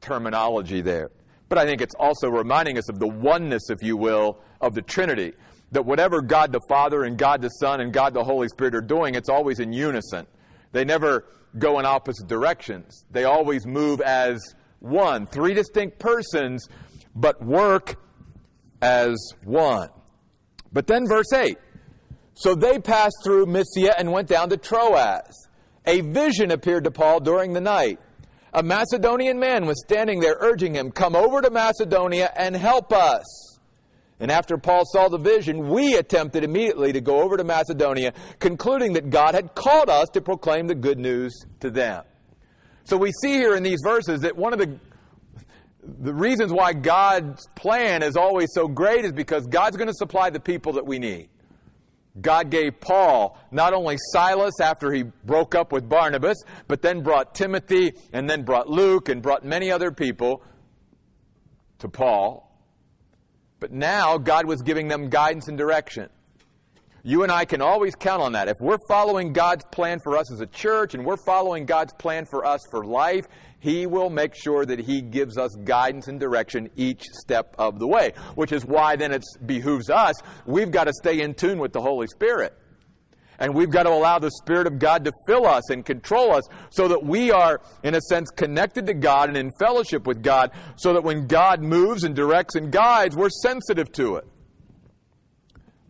terminology 0.01 0.81
there. 0.81 1.11
But 1.49 1.59
I 1.59 1.67
think 1.67 1.81
it's 1.81 1.95
also 1.99 2.29
reminding 2.29 2.79
us 2.79 2.89
of 2.89 2.99
the 2.99 3.07
oneness, 3.07 3.71
if 3.71 3.83
you 3.83 3.97
will, 3.97 4.41
of 4.61 4.75
the 4.75 4.83
Trinity. 4.83 5.33
That 5.73 5.87
whatever 5.87 6.21
God 6.21 6.53
the 6.53 6.61
Father 6.69 7.05
and 7.05 7.17
God 7.17 7.43
the 7.43 7.49
Son 7.49 7.81
and 7.81 7.93
God 7.93 8.15
the 8.15 8.25
Holy 8.25 8.49
Spirit 8.49 8.75
are 8.75 8.81
doing, 8.81 9.15
it's 9.15 9.29
always 9.29 9.61
in 9.61 9.73
unison. 9.73 10.27
They 10.73 10.85
never 10.85 11.27
go 11.59 11.79
in 11.79 11.87
opposite 11.87 12.27
directions. 12.27 13.05
They 13.11 13.25
always 13.25 13.67
move 13.67 14.01
as 14.01 14.55
one. 14.81 15.27
Three 15.27 15.55
distinct 15.55 15.99
persons, 15.99 16.69
but 17.15 17.43
work 17.45 17.97
as 18.83 19.17
one. 19.45 19.89
But 20.75 20.89
then 20.89 21.07
verse 21.07 21.33
8. 21.33 21.57
So 22.35 22.55
they 22.55 22.79
passed 22.81 23.17
through 23.25 23.47
Mysia 23.47 23.95
and 23.97 24.13
went 24.13 24.29
down 24.29 24.51
to 24.51 24.57
Troas. 24.57 25.49
A 25.87 26.01
vision 26.01 26.51
appeared 26.51 26.85
to 26.85 26.91
Paul 26.91 27.21
during 27.21 27.53
the 27.53 27.61
night. 27.61 28.01
A 28.53 28.63
Macedonian 28.63 29.39
man 29.39 29.67
was 29.67 29.83
standing 29.85 30.21
there 30.21 30.37
urging 30.41 30.75
him, 30.75 30.91
Come 30.91 31.15
over 31.17 31.41
to 31.41 31.51
Macedonia 31.51 32.33
and 32.37 32.55
help 32.57 32.93
us. 32.93 33.25
And 34.21 34.31
after 34.31 34.57
Paul 34.59 34.85
saw 34.87 35.09
the 35.09 35.19
vision, 35.19 35.69
we 35.69 35.95
attempted 35.95 36.45
immediately 36.45 36.93
to 36.93 37.01
go 37.01 37.23
over 37.23 37.37
to 37.37 37.45
Macedonia, 37.45 38.13
concluding 38.39 38.93
that 38.95 39.11
God 39.11 39.35
had 39.35 39.55
called 39.55 39.91
us 39.91 40.09
to 40.11 40.21
proclaim 40.21 40.67
the 40.67 40.75
good 40.75 40.99
news 40.99 41.35
to 41.61 41.71
them. 41.71 42.05
So 42.85 42.97
we 42.97 43.13
see 43.23 43.33
here 43.33 43.57
in 43.57 43.63
these 43.63 43.81
verses 43.83 44.21
that 44.21 44.37
one 44.37 44.53
of 44.53 44.59
the 44.59 44.79
the 46.01 46.15
reasons 46.15 46.53
why 46.53 46.73
God's 46.73 47.47
plan 47.55 48.03
is 48.03 48.17
always 48.17 48.51
so 48.55 48.69
great 48.69 49.05
is 49.05 49.13
because 49.13 49.47
God's 49.47 49.77
going 49.77 49.89
to 49.89 49.95
supply 49.95 50.31
the 50.31 50.41
people 50.41 50.75
that 50.75 50.87
we 50.87 50.99
need. 50.99 51.29
God 52.21 52.51
gave 52.51 52.81
Paul 52.81 53.39
not 53.51 53.73
only 53.73 53.97
Silas 54.13 54.61
after 54.61 54.93
he 54.93 55.03
broke 55.03 55.55
up 55.55 55.73
with 55.73 55.89
Barnabas, 55.89 56.43
but 56.69 56.81
then 56.81 57.03
brought 57.03 57.35
Timothy 57.35 57.95
and 58.13 58.31
then 58.31 58.45
brought 58.45 58.69
Luke 58.69 59.09
and 59.09 59.21
brought 59.21 59.45
many 59.45 59.71
other 59.71 59.91
people 59.91 60.43
to 61.81 61.89
Paul. 61.89 62.51
But 63.59 63.73
now 63.73 64.19
God 64.19 64.47
was 64.47 64.63
giving 64.63 64.89
them 64.89 65.09
guidance 65.09 65.49
and 65.49 65.59
direction. 65.59 66.09
You 67.07 67.23
and 67.23 67.31
I 67.31 67.45
can 67.45 67.61
always 67.61 67.95
count 67.95 68.23
on 68.23 68.33
that. 68.33 68.49
If 68.49 68.57
we're 68.61 68.79
following 68.89 69.35
God's 69.35 69.63
plan 69.71 69.99
for 70.03 70.17
us 70.17 70.33
as 70.33 70.41
a 70.41 70.47
church 70.47 70.95
and 70.95 71.05
we're 71.05 71.19
following 71.19 71.67
God's 71.67 71.93
plan 71.93 72.25
for 72.25 72.47
us 72.47 72.63
for 72.71 72.83
life, 72.83 73.27
He 73.61 73.87
will 73.87 74.09
make 74.09 74.35
sure 74.35 74.65
that 74.65 74.79
He 74.79 75.03
gives 75.03 75.37
us 75.37 75.55
guidance 75.65 76.09
and 76.09 76.19
direction 76.19 76.71
each 76.77 77.03
step 77.03 77.57
of 77.59 77.79
the 77.79 77.87
way. 77.87 78.15
Which 78.37 78.53
is 78.53 78.65
why 78.65 78.97
then 78.97 79.13
it 79.13 79.23
behooves 79.45 79.91
us, 79.91 80.17
we've 80.47 80.71
got 80.71 80.85
to 80.85 80.95
stay 80.95 81.21
in 81.21 81.35
tune 81.35 81.59
with 81.59 81.75
the 81.75 81.83
Holy 81.83 82.07
Spirit. 82.07 82.57
And 83.39 83.55
we've 83.55 83.69
got 83.69 83.83
to 83.83 83.91
allow 83.91 84.19
the 84.19 84.31
Spirit 84.31 84.67
of 84.67 84.79
God 84.79 85.05
to 85.05 85.13
fill 85.27 85.47
us 85.47 85.69
and 85.69 85.85
control 85.85 86.33
us 86.33 86.45
so 86.71 86.89
that 86.89 87.05
we 87.05 87.31
are, 87.31 87.61
in 87.83 87.95
a 87.95 88.01
sense, 88.01 88.31
connected 88.31 88.87
to 88.87 88.95
God 88.95 89.29
and 89.29 89.37
in 89.37 89.51
fellowship 89.59 90.07
with 90.07 90.23
God 90.23 90.53
so 90.77 90.95
that 90.95 91.05
when 91.05 91.27
God 91.27 91.61
moves 91.61 92.05
and 92.05 92.17
directs 92.17 92.55
and 92.55 92.73
guides, 92.73 93.15
we're 93.15 93.29
sensitive 93.29 93.93
to 93.93 94.17
it. 94.17 94.27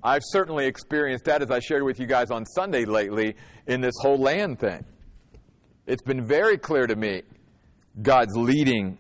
I've 0.07 0.23
certainly 0.23 0.67
experienced 0.67 1.25
that 1.25 1.41
as 1.41 1.51
I 1.51 1.61
shared 1.61 1.83
with 1.83 1.99
you 1.99 2.07
guys 2.07 2.31
on 2.31 2.45
Sunday 2.45 2.85
lately 2.85 3.37
in 3.67 3.81
this 3.81 3.95
whole 4.03 4.19
land 4.19 4.59
thing. 4.59 4.85
It's 5.87 6.03
been 6.03 6.23
very 6.27 6.59
clear 6.59 6.87
to 6.87 6.95
me 6.95 7.23
God's 8.03 8.37
leading 8.37 8.99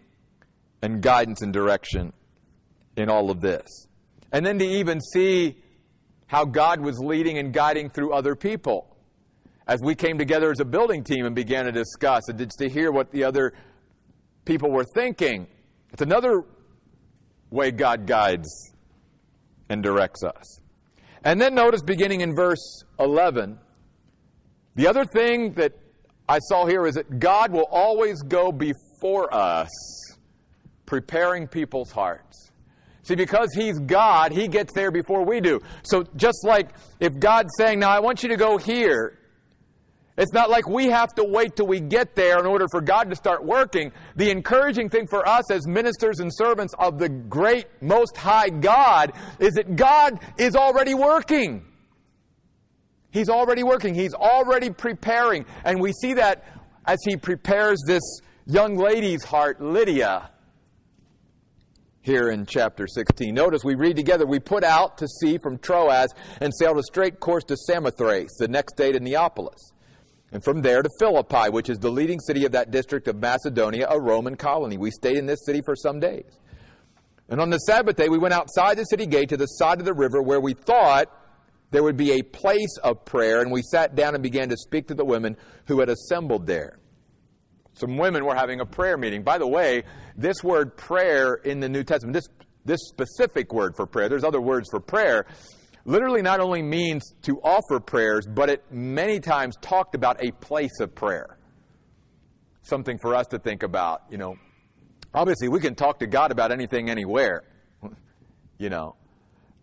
and 0.81 1.03
guidance 1.03 1.43
and 1.43 1.53
direction 1.53 2.15
in 2.97 3.11
all 3.11 3.31
of 3.31 3.43
this. 3.43 3.87
And 4.33 4.47
then 4.47 4.59
to 4.59 4.65
even 4.65 5.01
see 5.01 5.59
how 6.27 6.47
God 6.47 6.81
was 6.81 6.99
leading 6.99 7.37
and 7.37 7.53
guiding 7.53 7.91
through 7.91 8.15
other 8.15 8.35
people. 8.35 8.97
as 9.67 9.81
we 9.83 9.95
came 9.95 10.19
together 10.19 10.51
as 10.51 10.61
a 10.61 10.65
building 10.65 11.03
team 11.03 11.25
and 11.25 11.35
began 11.35 11.65
to 11.65 11.73
discuss 11.73 12.29
and 12.29 12.51
to 12.59 12.69
hear 12.69 12.93
what 12.93 13.11
the 13.11 13.25
other 13.25 13.53
people 14.45 14.71
were 14.71 14.85
thinking. 14.95 15.47
It's 15.93 16.03
another 16.03 16.45
way 17.51 17.71
God 17.71 18.07
guides 18.07 18.49
and 19.69 19.83
directs 19.83 20.23
us. 20.23 20.61
And 21.25 21.40
then 21.40 21.54
notice 21.54 21.83
beginning 21.83 22.21
in 22.21 22.35
verse 22.37 22.85
11, 23.00 23.59
the 24.75 24.87
other 24.87 25.04
thing 25.04 25.54
that 25.54 25.73
I 26.28 26.38
saw 26.38 26.66
here 26.66 26.87
is 26.87 26.95
that 26.95 27.19
God 27.19 27.50
will 27.50 27.66
always 27.71 28.23
go 28.23 28.52
before 28.52 29.33
us, 29.35 29.71
preparing 30.87 31.49
people's 31.49 31.90
hearts. 31.90 32.50
See, 33.02 33.14
because 33.14 33.52
He's 33.54 33.78
God, 33.78 34.33
He 34.33 34.49
gets 34.49 34.73
there 34.75 34.90
before 34.90 35.25
we 35.25 35.40
do. 35.40 35.61
So 35.83 36.04
just 36.16 36.45
like 36.45 36.71
if 37.00 37.19
God's 37.19 37.50
saying, 37.59 37.78
Now 37.78 37.90
I 37.90 38.00
want 38.00 38.23
you 38.23 38.28
to 38.31 38.37
go 38.37 38.57
here, 38.59 39.19
it's 40.16 40.33
not 40.33 40.49
like 40.49 40.68
we 40.68 40.87
have 40.87 41.12
to 41.16 41.25
wait 41.25 41.56
till 41.56 41.66
we 41.66 41.80
get 41.80 42.14
there 42.14 42.38
in 42.38 42.47
order 42.47 42.66
for 42.71 42.80
God 42.80 43.11
to 43.11 43.16
start 43.16 43.44
working. 43.44 43.90
The 44.14 44.30
encouraging 44.30 44.88
thing 44.88 45.09
for 45.09 45.26
us 45.28 45.50
as 45.50 45.66
ministers 45.66 46.21
and 46.21 46.30
servants 46.33 46.73
of 46.78 46.99
the 46.99 47.09
great, 47.09 47.66
most 47.80 48.16
high 48.16 48.49
God 48.49 49.12
is 49.40 49.54
that 49.54 49.75
God 49.75 50.21
is 50.38 50.54
already 50.54 50.94
working. 50.94 51.64
He's 53.11 53.28
already 53.28 53.64
working. 53.64 53.94
He's 53.94 54.14
already 54.14 54.71
preparing. 54.71 55.47
And 55.64 55.80
we 55.80 55.92
see 55.92 56.14
that 56.14 56.44
as 56.87 56.99
he 57.04 57.16
prepares 57.16 57.80
this 57.85 58.02
young 58.47 58.76
lady's 58.76 59.25
heart, 59.25 59.61
Lydia, 59.61 60.30
here 62.02 62.28
in 62.28 62.47
chapter 62.47 62.87
16. 62.87 63.35
Notice 63.35 63.64
we 63.64 63.75
read 63.75 63.97
together, 63.97 64.26
we 64.26 64.38
put 64.38 64.62
out 64.62 64.99
to 64.99 65.09
sea 65.09 65.38
from 65.38 65.59
Troas 65.59 66.09
and 66.40 66.52
sailed 66.54 66.78
a 66.78 66.83
straight 66.85 67.18
course 67.18 67.42
to 67.44 67.56
Samothrace, 67.56 68.37
the 68.38 68.47
next 68.47 68.76
day 68.76 68.92
to 68.92 69.00
Neapolis 69.00 69.74
and 70.35 70.43
from 70.43 70.62
there 70.62 70.83
to 70.83 70.91
Philippi, 70.99 71.49
which 71.50 71.71
is 71.71 71.79
the 71.79 71.91
leading 71.91 72.19
city 72.19 72.45
of 72.45 72.50
that 72.53 72.73
district 72.73 73.07
of 73.07 73.14
Macedonia, 73.17 73.87
a 73.88 74.00
Roman 74.00 74.35
colony. 74.35 74.76
We 74.76 74.91
stayed 74.91 75.17
in 75.17 75.26
this 75.26 75.47
city 75.47 75.62
for 75.64 75.76
some 75.76 76.00
days. 76.00 76.41
And 77.29 77.41
on 77.41 77.50
the 77.50 77.59
Sabbath 77.59 77.95
day, 77.95 78.09
we 78.09 78.19
went 78.19 78.35
outside 78.35 78.76
the 78.76 78.85
city 78.85 79.07
gate 79.07 79.29
to 79.29 79.37
the 79.37 79.47
side 79.47 79.79
of 79.79 79.85
the 79.85 79.95
river 79.95 80.21
where 80.21 80.41
we 80.41 80.55
thought 80.55 81.07
there 81.71 81.85
would 81.85 81.97
be 81.97 82.19
a 82.19 82.23
place 82.23 82.76
of 82.83 83.05
prayer, 83.05 83.43
and 83.43 83.53
we 83.53 83.62
sat 83.62 83.95
down 83.95 84.14
and 84.14 84.25
began 84.25 84.49
to 84.49 84.57
speak 84.57 84.88
to 84.88 84.95
the 84.95 85.05
women 85.05 85.37
who 85.67 85.79
had 85.79 85.88
assembled 85.88 86.49
there. 86.49 86.81
Some 87.75 87.97
women 87.97 88.25
were 88.25 88.35
having 88.35 88.61
a 88.61 88.67
prayer 88.67 88.99
meeting. 88.99 89.23
By 89.23 89.38
the 89.38 89.47
way, 89.47 89.85
this 90.17 90.43
word 90.43 90.76
prayer 90.76 91.35
in 91.35 91.61
the 91.61 91.69
New 91.69 91.85
Testament, 91.85 92.12
this, 92.12 92.29
this 92.64 92.81
specific 92.88 93.53
word 93.53 93.76
for 93.76 93.87
prayer, 93.87 94.09
there's 94.09 94.25
other 94.25 94.41
words 94.41 94.69
for 94.69 94.81
prayer, 94.81 95.26
literally 95.85 96.23
not 96.23 96.41
only 96.41 96.62
means 96.62 97.14
to 97.23 97.41
offer 97.43 97.81
prayers, 97.81 98.26
but 98.26 98.49
it 98.49 98.64
many 98.71 99.21
times 99.21 99.57
talked 99.61 99.95
about 99.95 100.23
a 100.25 100.33
place 100.33 100.81
of 100.81 100.95
prayer. 100.95 101.38
Something 102.62 102.99
for 102.99 103.14
us 103.14 103.26
to 103.29 103.38
think 103.38 103.62
about, 103.62 104.03
you 104.11 104.19
know. 104.19 104.37
Obviously, 105.12 105.49
we 105.49 105.61
can 105.61 105.75
talk 105.75 105.99
to 106.00 106.07
God 106.07 106.33
about 106.33 106.50
anything, 106.50 106.91
anywhere, 106.91 107.45
you 108.59 108.71
know. 108.71 108.97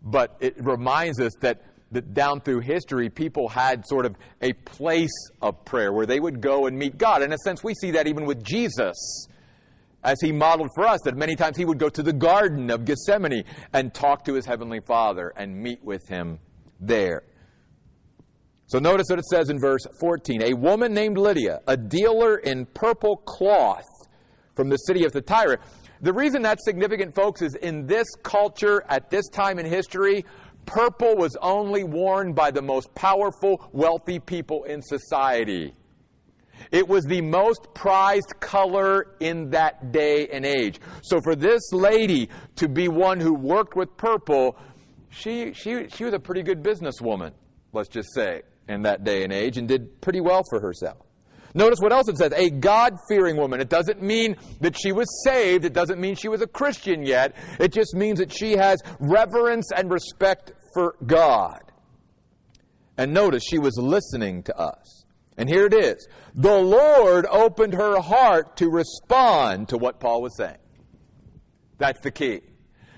But 0.02 0.36
it 0.40 0.54
reminds 0.58 1.20
us 1.20 1.32
that, 1.40 1.62
that 1.90 2.14
down 2.14 2.40
through 2.40 2.60
history, 2.60 3.10
people 3.10 3.48
had 3.48 3.86
sort 3.86 4.06
of 4.06 4.16
a 4.40 4.52
place 4.52 5.30
of 5.40 5.64
prayer 5.64 5.92
where 5.92 6.06
they 6.06 6.20
would 6.20 6.40
go 6.40 6.66
and 6.66 6.78
meet 6.78 6.96
God. 6.96 7.22
In 7.22 7.32
a 7.32 7.38
sense, 7.38 7.62
we 7.62 7.74
see 7.74 7.92
that 7.92 8.06
even 8.06 8.24
with 8.24 8.42
Jesus 8.42 9.26
as 10.04 10.20
he 10.20 10.32
modeled 10.32 10.70
for 10.74 10.86
us 10.86 11.00
that 11.04 11.16
many 11.16 11.36
times 11.36 11.56
he 11.56 11.64
would 11.64 11.78
go 11.78 11.88
to 11.88 12.02
the 12.02 12.12
Garden 12.12 12.70
of 12.70 12.84
Gethsemane 12.84 13.44
and 13.72 13.94
talk 13.94 14.24
to 14.24 14.34
his 14.34 14.46
heavenly 14.46 14.80
Father 14.80 15.32
and 15.36 15.56
meet 15.56 15.82
with 15.82 16.08
him 16.08 16.38
there. 16.80 17.22
So 18.66 18.78
notice 18.78 19.06
what 19.10 19.18
it 19.18 19.26
says 19.26 19.50
in 19.50 19.60
verse 19.60 19.86
14 20.00 20.42
A 20.42 20.54
woman 20.54 20.94
named 20.94 21.18
Lydia, 21.18 21.60
a 21.66 21.76
dealer 21.76 22.36
in 22.38 22.66
purple 22.66 23.16
cloth 23.18 23.84
from 24.54 24.68
the 24.68 24.76
city 24.76 25.04
of 25.04 25.12
Thyatira. 25.12 25.58
The 26.00 26.12
reason 26.12 26.42
that's 26.42 26.64
significant, 26.64 27.14
folks, 27.14 27.42
is 27.42 27.54
in 27.54 27.86
this 27.86 28.08
culture 28.22 28.82
at 28.88 29.08
this 29.08 29.28
time 29.28 29.58
in 29.58 29.66
history, 29.66 30.24
purple 30.66 31.16
was 31.16 31.36
only 31.40 31.84
worn 31.84 32.32
by 32.32 32.50
the 32.50 32.62
most 32.62 32.92
powerful, 32.94 33.68
wealthy 33.72 34.18
people 34.18 34.64
in 34.64 34.82
society. 34.82 35.74
It 36.70 36.86
was 36.88 37.04
the 37.04 37.20
most 37.20 37.74
prized 37.74 38.34
color 38.40 39.14
in 39.20 39.50
that 39.50 39.92
day 39.92 40.28
and 40.28 40.44
age. 40.44 40.80
So 41.02 41.20
for 41.22 41.34
this 41.34 41.72
lady 41.72 42.28
to 42.56 42.68
be 42.68 42.88
one 42.88 43.20
who 43.20 43.34
worked 43.34 43.76
with 43.76 43.96
purple, 43.96 44.56
she, 45.10 45.52
she, 45.52 45.88
she 45.88 46.04
was 46.04 46.14
a 46.14 46.18
pretty 46.18 46.42
good 46.42 46.62
businesswoman, 46.62 47.32
let's 47.72 47.88
just 47.88 48.14
say, 48.14 48.42
in 48.68 48.82
that 48.82 49.04
day 49.04 49.24
and 49.24 49.32
age, 49.32 49.58
and 49.58 49.68
did 49.68 50.00
pretty 50.00 50.20
well 50.20 50.42
for 50.50 50.60
herself. 50.60 50.98
Notice 51.54 51.78
what 51.80 51.92
else 51.92 52.08
it 52.08 52.16
says 52.16 52.32
a 52.32 52.48
God 52.48 52.96
fearing 53.08 53.36
woman. 53.36 53.60
It 53.60 53.68
doesn't 53.68 54.02
mean 54.02 54.36
that 54.60 54.78
she 54.78 54.92
was 54.92 55.06
saved. 55.24 55.64
It 55.64 55.72
doesn't 55.72 56.00
mean 56.00 56.14
she 56.14 56.28
was 56.28 56.40
a 56.40 56.46
Christian 56.46 57.04
yet. 57.04 57.36
It 57.60 57.72
just 57.72 57.94
means 57.94 58.18
that 58.20 58.32
she 58.32 58.52
has 58.52 58.80
reverence 58.98 59.70
and 59.76 59.90
respect 59.90 60.52
for 60.72 60.96
God. 61.04 61.60
And 62.96 63.12
notice 63.12 63.42
she 63.44 63.58
was 63.58 63.76
listening 63.76 64.42
to 64.44 64.56
us. 64.56 65.01
And 65.42 65.50
here 65.50 65.66
it 65.66 65.74
is. 65.74 66.06
The 66.36 66.56
Lord 66.56 67.26
opened 67.28 67.74
her 67.74 67.98
heart 67.98 68.58
to 68.58 68.70
respond 68.70 69.70
to 69.70 69.76
what 69.76 69.98
Paul 69.98 70.22
was 70.22 70.36
saying. 70.36 70.58
That's 71.78 71.98
the 71.98 72.12
key. 72.12 72.42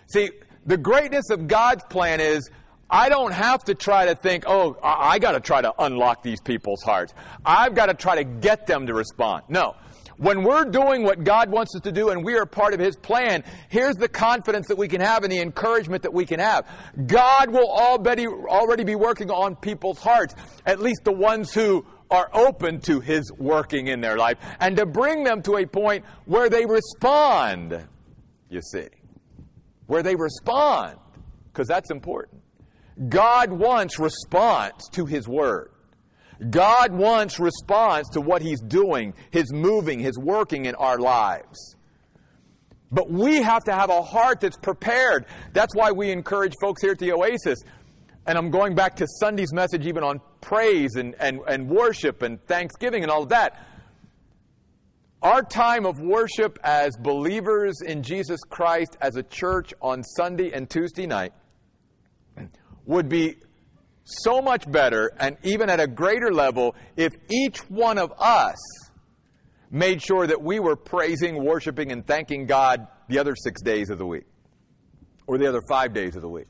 See, 0.09 0.29
the 0.67 0.77
greatness 0.77 1.31
of 1.31 1.49
God's 1.49 1.85
plan 1.85 2.21
is 2.21 2.51
I 2.91 3.09
don't 3.09 3.33
have 3.33 3.65
to 3.65 3.75
try 3.75 4.05
to 4.05 4.15
think, 4.15 4.45
oh, 4.47 4.77
I, 4.83 5.13
I 5.13 5.19
got 5.21 5.33
to 5.33 5.41
try 5.41 5.63
to 5.63 5.73
unlock 5.79 6.23
these 6.23 6.43
people's 6.43 6.83
hearts. 6.83 7.15
I've 7.47 7.75
got 7.75 7.87
to 7.87 7.95
try 7.95 8.17
to 8.17 8.25
get 8.25 8.67
them 8.67 8.89
to 8.89 8.93
respond. 8.93 9.45
No. 9.49 9.75
When 10.19 10.45
we're 10.45 10.67
doing 10.67 11.03
what 11.03 11.25
God 11.25 11.51
wants 11.51 11.75
us 11.75 11.81
to 11.83 11.93
do 11.93 12.11
and 12.11 12.25
we 12.25 12.37
are 12.37 12.45
part 12.45 12.75
of 12.75 12.79
His 12.79 12.95
plan, 12.95 13.43
here's 13.71 13.97
the 13.97 14.09
confidence 14.09 14.69
that 14.69 14.77
we 14.77 14.87
can 14.87 15.01
have 15.01 15.25
and 15.25 15.33
the 15.33 15.41
encouragement 15.41 16.03
that 16.03 16.13
we 16.13 16.27
can 16.27 16.41
have. 16.41 16.69
God 17.07 17.51
will 17.51 17.71
already, 17.71 18.27
already 18.27 18.85
be 18.85 18.97
working 18.97 19.31
on 19.31 19.57
people's 19.57 19.99
hearts, 19.99 20.35
at 20.67 20.79
least 20.79 21.05
the 21.05 21.13
ones 21.13 21.55
who 21.55 21.87
are 22.11 22.31
open 22.33 22.81
to 22.83 23.01
His 23.01 23.31
working 23.33 23.89
in 23.89 24.01
their 24.01 24.17
life 24.17 24.39
and 24.61 24.77
to 24.77 24.87
bring 24.87 25.25
them 25.25 25.43
to 25.43 25.57
a 25.57 25.67
point 25.67 26.05
where 26.27 26.49
they 26.49 26.67
respond, 26.67 27.87
you 28.49 28.61
see. 28.61 28.89
Where 29.87 30.03
they 30.03 30.15
respond, 30.15 30.99
because 31.53 31.69
that's 31.69 31.91
important. 31.91 32.43
God 33.09 33.53
wants 33.53 33.99
response 33.99 34.89
to 34.93 35.05
His 35.05 35.29
Word. 35.29 35.71
God 36.51 36.93
wants 36.93 37.39
response 37.39 38.09
to 38.11 38.21
what 38.21 38.43
He's 38.43 38.61
doing, 38.61 39.15
His 39.31 39.53
moving, 39.53 40.01
His 40.01 40.19
working 40.19 40.67
in 40.67 40.75
our 40.77 40.99
lives. 40.99 41.77
But 42.91 43.11
we 43.11 43.43
have 43.43 43.65
to 43.65 43.73
have 43.73 43.91
a 43.91 44.03
heart 44.03 44.41
that's 44.41 44.57
prepared. 44.57 45.27
That's 45.53 45.75
why 45.75 45.91
we 45.91 46.11
encourage 46.11 46.55
folks 46.61 46.81
here 46.81 46.93
at 46.93 46.99
the 46.99 47.13
Oasis 47.13 47.59
and 48.27 48.39
I'm 48.39 48.51
going 48.51 48.75
back 48.75 48.97
to 48.97 49.07
Sunday's 49.21 49.53
message 49.53 49.87
even 49.87 50.03
on 50.03 50.21
praise 50.41 50.97
and, 50.97 51.15
and, 51.19 51.41
and 51.47 51.69
worship 51.69 52.23
and 52.23 52.45
thanksgiving 52.47 53.03
and 53.03 53.11
all 53.11 53.25
of 53.25 53.29
that. 53.31 53.67
Our 55.23 55.43
time 55.43 55.87
of 55.87 56.01
worship 56.01 56.59
as 56.63 56.97
believers 56.97 57.81
in 57.81 58.03
Jesus 58.03 58.41
Christ 58.49 58.97
as 59.01 59.17
a 59.17 59.23
church 59.23 59.73
on 59.81 60.03
Sunday 60.03 60.53
and 60.53 60.69
Tuesday 60.69 61.07
night 61.07 61.33
would 62.85 63.09
be 63.09 63.37
so 64.05 64.43
much 64.43 64.71
better 64.71 65.11
and 65.19 65.39
even 65.43 65.71
at 65.71 65.81
a 65.81 65.87
greater 65.87 66.33
level 66.33 66.75
if 66.97 67.15
each 67.31 67.59
one 67.71 67.97
of 67.97 68.13
us 68.19 68.57
made 69.71 70.03
sure 70.03 70.27
that 70.27 70.43
we 70.43 70.61
were 70.61 70.77
praising, 70.77 71.43
worshiping, 71.43 71.91
and 71.91 72.07
thanking 72.07 72.47
God 72.47 72.87
the 73.09 73.19
other 73.19 73.35
six 73.35 73.63
days 73.63 73.91
of 73.91 73.99
the 73.99 74.07
week 74.07 74.25
or 75.27 75.39
the 75.39 75.49
other 75.49 75.63
five 75.69 75.95
days 75.95 76.17
of 76.17 76.23
the 76.23 76.29
week. 76.29 76.47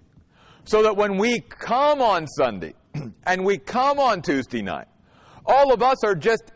So 0.64 0.82
that 0.82 0.96
when 0.96 1.18
we 1.18 1.40
come 1.40 2.00
on 2.00 2.26
Sunday 2.26 2.74
and 3.26 3.44
we 3.44 3.58
come 3.58 3.98
on 3.98 4.22
Tuesday 4.22 4.62
night, 4.62 4.88
all 5.44 5.72
of 5.72 5.82
us 5.82 6.02
are 6.04 6.14
just 6.14 6.52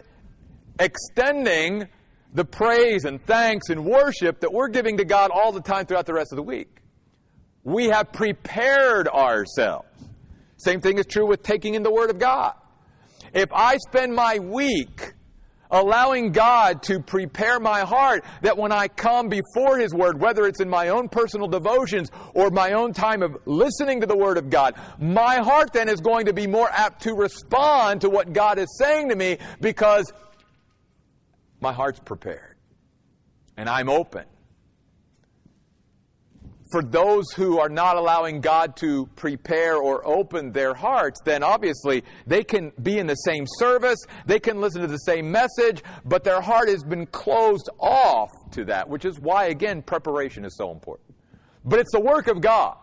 extending 0.81 1.89
the 2.33 2.45
praise 2.45 3.05
and 3.05 3.25
thanks 3.27 3.69
and 3.69 3.85
worship 3.85 4.41
that 4.41 4.53
we're 4.53 4.69
giving 4.69 4.97
to 4.99 5.05
God 5.05 5.31
all 5.31 5.53
the 5.53 5.61
time 5.61 5.87
throughout 5.87 6.07
the 6.07 6.15
rest 6.15 6.33
of 6.33 6.37
the 6.37 6.43
week. 6.43 6.69
We 7.65 7.87
have 7.87 8.13
prepared 8.13 9.09
ourselves. 9.09 9.89
Same 10.57 10.81
thing 10.81 10.99
is 10.99 11.07
true 11.07 11.27
with 11.27 11.43
taking 11.43 11.75
in 11.75 11.83
the 11.83 11.93
Word 11.93 12.11
of 12.11 12.19
God. 12.19 12.55
If 13.35 13.53
I 13.53 13.77
spend 13.77 14.15
my 14.15 14.39
week 14.39 15.13
allowing 15.71 16.33
God 16.33 16.83
to 16.85 17.01
prepare 17.01 17.61
my 17.61 17.81
heart 17.81 18.25
that 18.43 18.57
when 18.57 18.73
I 18.73 18.89
come 18.89 19.29
before 19.29 19.79
His 19.79 19.95
Word, 19.95 20.21
whether 20.21 20.47
it's 20.47 20.61
in 20.61 20.69
my 20.69 20.89
own 20.89 21.09
personal 21.09 21.49
devotions 21.49 22.11
or 22.35 22.51
my 22.51 22.73
own 22.73 22.93
time 22.93 23.23
of 23.23 23.37
listening 23.45 24.01
to 24.01 24.07
the 24.07 24.17
Word 24.17 24.39
of 24.39 24.51
God, 24.51 24.75
my 24.99 25.37
heart 25.37 25.73
then 25.73 25.89
is 25.89 26.01
going 26.01 26.27
to 26.27 26.33
be 26.33 26.47
more 26.47 26.69
apt 26.71 27.03
to 27.03 27.15
respond 27.15 28.03
to 28.03 28.11
what 28.11 28.33
God 28.33 28.59
is 28.59 28.79
saying 28.79 29.09
to 29.11 29.17
me 29.17 29.39
because 29.61 30.13
my 31.61 31.73
heart's 31.73 32.01
prepared 32.01 32.57
and 33.57 33.69
I'm 33.69 33.89
open. 33.89 34.25
For 36.71 36.83
those 36.83 37.31
who 37.33 37.59
are 37.59 37.69
not 37.69 37.97
allowing 37.97 38.41
God 38.41 38.77
to 38.77 39.07
prepare 39.17 39.77
or 39.77 40.07
open 40.07 40.53
their 40.53 40.75
hearts, 40.75 41.21
then 41.25 41.43
obviously 41.43 42.05
they 42.27 42.45
can 42.45 42.73
be 42.83 42.99
in 42.99 43.07
the 43.07 43.15
same 43.15 43.45
service, 43.59 43.99
they 44.27 44.39
can 44.39 44.61
listen 44.61 44.83
to 44.83 44.87
the 44.87 44.99
same 44.99 45.31
message, 45.31 45.83
but 46.05 46.25
their 46.25 46.41
heart 46.41 46.69
has 46.69 46.83
been 46.83 47.07
closed 47.07 47.69
off 47.79 48.31
to 48.53 48.65
that, 48.67 48.89
which 48.89 49.05
is 49.05 49.19
why, 49.19 49.47
again, 49.47 49.83
preparation 49.83 50.45
is 50.45 50.57
so 50.57 50.71
important. 50.71 51.15
But 51.65 51.79
it's 51.79 51.93
the 51.93 52.01
work 52.01 52.29
of 52.29 52.41
God. 52.41 52.77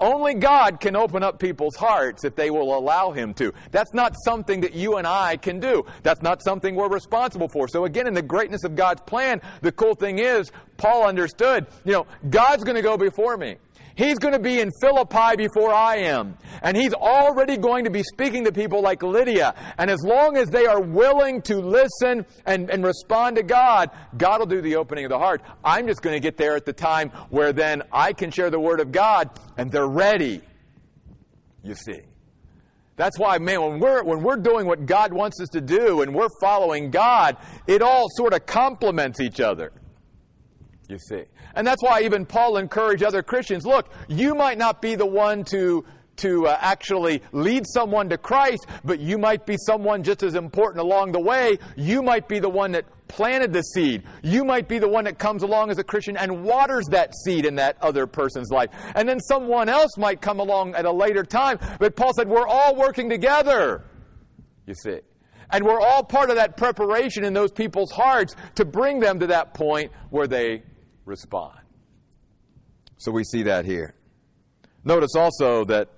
Only 0.00 0.34
God 0.34 0.80
can 0.80 0.96
open 0.96 1.22
up 1.22 1.38
people's 1.38 1.76
hearts 1.76 2.24
if 2.24 2.34
they 2.34 2.50
will 2.50 2.76
allow 2.76 3.12
Him 3.12 3.34
to. 3.34 3.52
That's 3.70 3.94
not 3.94 4.14
something 4.24 4.60
that 4.62 4.74
you 4.74 4.96
and 4.96 5.06
I 5.06 5.36
can 5.36 5.60
do. 5.60 5.86
That's 6.02 6.22
not 6.22 6.42
something 6.42 6.74
we're 6.74 6.88
responsible 6.88 7.48
for. 7.48 7.68
So 7.68 7.84
again, 7.84 8.08
in 8.08 8.14
the 8.14 8.22
greatness 8.22 8.64
of 8.64 8.74
God's 8.74 9.02
plan, 9.02 9.40
the 9.60 9.70
cool 9.70 9.94
thing 9.94 10.18
is, 10.18 10.50
Paul 10.76 11.06
understood, 11.06 11.66
you 11.84 11.92
know, 11.92 12.06
God's 12.30 12.64
going 12.64 12.74
to 12.74 12.82
go 12.82 12.96
before 12.96 13.36
me. 13.36 13.56
He's 13.94 14.18
going 14.18 14.32
to 14.32 14.40
be 14.40 14.60
in 14.60 14.70
Philippi 14.80 15.36
before 15.36 15.72
I 15.72 15.96
am. 15.96 16.36
And 16.62 16.76
he's 16.76 16.94
already 16.94 17.56
going 17.56 17.84
to 17.84 17.90
be 17.90 18.02
speaking 18.02 18.44
to 18.44 18.52
people 18.52 18.80
like 18.80 19.02
Lydia. 19.02 19.54
And 19.78 19.90
as 19.90 20.02
long 20.02 20.36
as 20.36 20.48
they 20.48 20.66
are 20.66 20.80
willing 20.80 21.42
to 21.42 21.56
listen 21.56 22.24
and, 22.46 22.70
and 22.70 22.84
respond 22.84 23.36
to 23.36 23.42
God, 23.42 23.90
God 24.16 24.40
will 24.40 24.46
do 24.46 24.62
the 24.62 24.76
opening 24.76 25.04
of 25.04 25.10
the 25.10 25.18
heart. 25.18 25.42
I'm 25.64 25.86
just 25.86 26.02
going 26.02 26.14
to 26.14 26.20
get 26.20 26.36
there 26.36 26.56
at 26.56 26.64
the 26.64 26.72
time 26.72 27.10
where 27.30 27.52
then 27.52 27.82
I 27.92 28.12
can 28.12 28.30
share 28.30 28.50
the 28.50 28.60
Word 28.60 28.80
of 28.80 28.92
God 28.92 29.30
and 29.56 29.70
they're 29.70 29.88
ready. 29.88 30.40
You 31.62 31.74
see. 31.74 32.00
That's 32.96 33.18
why, 33.18 33.38
man, 33.38 33.62
when 33.62 33.80
we're, 33.80 34.02
when 34.04 34.22
we're 34.22 34.36
doing 34.36 34.66
what 34.66 34.84
God 34.86 35.12
wants 35.12 35.40
us 35.40 35.48
to 35.50 35.60
do 35.60 36.02
and 36.02 36.14
we're 36.14 36.28
following 36.40 36.90
God, 36.90 37.36
it 37.66 37.82
all 37.82 38.06
sort 38.10 38.34
of 38.34 38.44
complements 38.46 39.18
each 39.20 39.40
other. 39.40 39.72
You 40.88 40.98
see. 40.98 41.24
And 41.54 41.66
that's 41.66 41.82
why 41.82 42.02
even 42.02 42.26
Paul 42.26 42.56
encouraged 42.56 43.02
other 43.02 43.22
Christians 43.22 43.66
look, 43.66 43.90
you 44.08 44.34
might 44.34 44.58
not 44.58 44.82
be 44.82 44.94
the 44.94 45.06
one 45.06 45.44
to, 45.44 45.84
to 46.16 46.46
uh, 46.46 46.56
actually 46.60 47.22
lead 47.32 47.64
someone 47.66 48.08
to 48.10 48.18
Christ, 48.18 48.66
but 48.84 49.00
you 49.00 49.18
might 49.18 49.46
be 49.46 49.56
someone 49.66 50.02
just 50.02 50.22
as 50.22 50.34
important 50.34 50.80
along 50.80 51.12
the 51.12 51.20
way. 51.20 51.58
You 51.76 52.02
might 52.02 52.28
be 52.28 52.38
the 52.38 52.48
one 52.48 52.72
that 52.72 52.84
planted 53.08 53.52
the 53.52 53.62
seed. 53.62 54.02
You 54.22 54.44
might 54.44 54.68
be 54.68 54.78
the 54.78 54.88
one 54.88 55.04
that 55.04 55.18
comes 55.18 55.42
along 55.42 55.70
as 55.70 55.78
a 55.78 55.84
Christian 55.84 56.16
and 56.16 56.44
waters 56.44 56.86
that 56.90 57.12
seed 57.24 57.44
in 57.44 57.56
that 57.56 57.76
other 57.82 58.06
person's 58.06 58.50
life. 58.50 58.70
And 58.94 59.08
then 59.08 59.20
someone 59.20 59.68
else 59.68 59.98
might 59.98 60.20
come 60.20 60.40
along 60.40 60.74
at 60.74 60.86
a 60.86 60.92
later 60.92 61.22
time. 61.22 61.58
But 61.78 61.94
Paul 61.94 62.12
said, 62.14 62.28
we're 62.28 62.46
all 62.46 62.74
working 62.74 63.10
together. 63.10 63.84
You 64.66 64.74
see. 64.74 65.00
And 65.50 65.64
we're 65.64 65.80
all 65.80 66.02
part 66.02 66.30
of 66.30 66.36
that 66.36 66.56
preparation 66.56 67.24
in 67.24 67.34
those 67.34 67.52
people's 67.52 67.92
hearts 67.92 68.34
to 68.54 68.64
bring 68.64 69.00
them 69.00 69.20
to 69.20 69.26
that 69.26 69.52
point 69.52 69.92
where 70.08 70.26
they 70.26 70.62
respond. 71.12 71.58
So 72.96 73.12
we 73.12 73.22
see 73.22 73.42
that 73.42 73.66
here. 73.66 73.94
Notice 74.82 75.14
also 75.14 75.64
that 75.66 75.90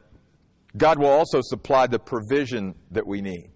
God 0.76 0.98
will 0.98 1.08
also 1.08 1.40
supply 1.40 1.86
the 1.86 2.00
provision 2.00 2.74
that 2.90 3.06
we 3.06 3.22
need. 3.22 3.50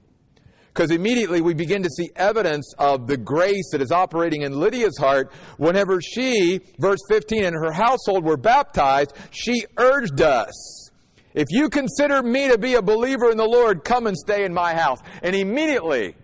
Because 0.69 0.93
immediately 0.93 1.41
we 1.41 1.55
begin 1.55 1.83
to 1.83 1.91
see 1.91 2.11
evidence 2.15 2.73
of 2.79 3.09
the 3.09 3.17
grace 3.17 3.71
that 3.73 3.83
is 3.83 3.91
operating 3.91 4.43
in 4.43 4.53
Lydia's 4.61 4.97
heart 4.97 5.33
whenever 5.57 6.01
she, 6.01 6.61
verse 6.79 7.01
15, 7.11 7.45
and 7.45 7.57
her 7.57 7.73
household 7.73 8.25
were 8.25 8.37
baptized, 8.37 9.13
she 9.33 9.65
urged 9.77 10.21
us. 10.21 10.91
If 11.35 11.47
you 11.51 11.69
consider 11.69 12.23
me 12.23 12.49
to 12.49 12.59
be 12.59 12.75
a 12.75 12.83
believer 12.83 13.31
in 13.31 13.37
the 13.37 13.49
Lord, 13.49 13.83
come 13.83 14.07
and 14.07 14.17
stay 14.17 14.45
in 14.45 14.55
my 14.55 14.75
house. 14.75 15.01
And 15.23 15.35
immediately, 15.35 16.15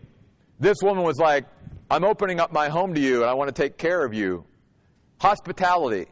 this 0.61 0.77
woman 0.83 1.03
was 1.03 1.18
like, 1.18 1.47
I'm 1.90 2.05
opening 2.05 2.38
up 2.38 2.53
my 2.53 2.68
home 2.68 2.94
to 2.94 3.01
you 3.01 3.23
and 3.23 3.31
I 3.31 3.35
want 3.35 3.55
to 3.55 3.62
take 3.62 3.77
care 3.77 4.05
of 4.05 4.14
you. 4.14 4.44
Hospitality. 5.20 6.07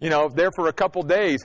You 0.00 0.10
know, 0.10 0.28
there 0.28 0.50
for 0.54 0.68
a 0.68 0.72
couple 0.72 1.02
days, 1.02 1.44